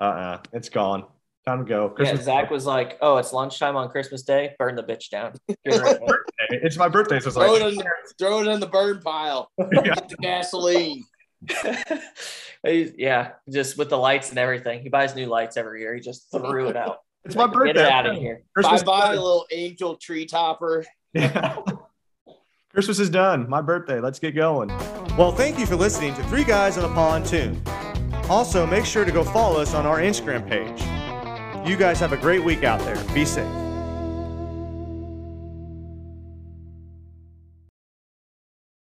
Uh. 0.00 0.04
uh 0.04 0.38
It's 0.52 0.68
gone. 0.68 1.04
Time 1.46 1.60
to 1.60 1.64
go. 1.64 1.86
Yeah, 1.88 1.94
Christmas. 1.94 2.24
Zach 2.26 2.50
was 2.50 2.66
like, 2.66 2.98
"Oh, 3.00 3.16
it's 3.16 3.32
lunchtime 3.32 3.74
on 3.74 3.88
Christmas 3.88 4.22
Day. 4.22 4.54
Burn 4.58 4.76
the 4.76 4.82
bitch 4.82 5.08
down." 5.08 5.32
Get 5.48 5.58
rid 5.80 5.96
of. 5.96 6.02
It's 6.50 6.76
my 6.76 6.88
birthday, 6.88 7.18
so 7.18 7.28
it's 7.28 7.36
Throw 7.36 7.52
like. 7.54 7.62
it 7.62 7.74
in, 7.74 7.82
throw 8.18 8.40
it 8.40 8.46
in 8.46 8.60
the 8.60 8.66
burn 8.66 9.00
pile. 9.00 9.50
Yeah. 9.58 9.80
Get 9.84 10.08
the 10.08 10.16
gasoline. 10.16 11.04
Yeah, 12.62 13.30
just 13.50 13.78
with 13.78 13.88
the 13.88 13.96
lights 13.96 14.28
and 14.28 14.38
everything. 14.38 14.82
He 14.82 14.90
buys 14.90 15.14
new 15.14 15.24
lights 15.26 15.56
every 15.56 15.80
year. 15.80 15.94
He 15.94 16.00
just 16.02 16.30
threw 16.30 16.68
it 16.68 16.76
out. 16.76 16.98
It's 17.24 17.34
my 17.36 17.46
birthday. 17.46 17.74
Get 17.74 17.86
it 17.86 17.92
out 17.92 18.06
of 18.06 18.16
here. 18.16 18.36
Bye 18.36 18.62
Christmas, 18.62 18.82
bye, 18.82 19.10
little 19.10 19.46
angel 19.52 19.96
tree 19.96 20.26
topper. 20.26 20.84
Yeah. 21.12 21.58
Christmas 22.72 22.98
is 23.00 23.10
done. 23.10 23.48
My 23.48 23.60
birthday. 23.60 24.00
Let's 24.00 24.18
get 24.18 24.34
going. 24.34 24.68
Well, 25.16 25.32
thank 25.32 25.58
you 25.58 25.66
for 25.66 25.76
listening 25.76 26.14
to 26.14 26.22
Three 26.24 26.44
Guys 26.44 26.78
on 26.78 26.90
a 26.90 26.94
Pontoon. 26.94 27.60
Also, 28.28 28.64
make 28.64 28.84
sure 28.84 29.04
to 29.04 29.10
go 29.10 29.24
follow 29.24 29.60
us 29.60 29.74
on 29.74 29.86
our 29.86 29.98
Instagram 29.98 30.48
page. 30.48 30.80
You 31.68 31.76
guys 31.76 31.98
have 31.98 32.12
a 32.12 32.16
great 32.16 32.44
week 32.44 32.62
out 32.62 32.80
there. 32.80 32.96
Be 33.12 33.24
safe. 33.24 33.44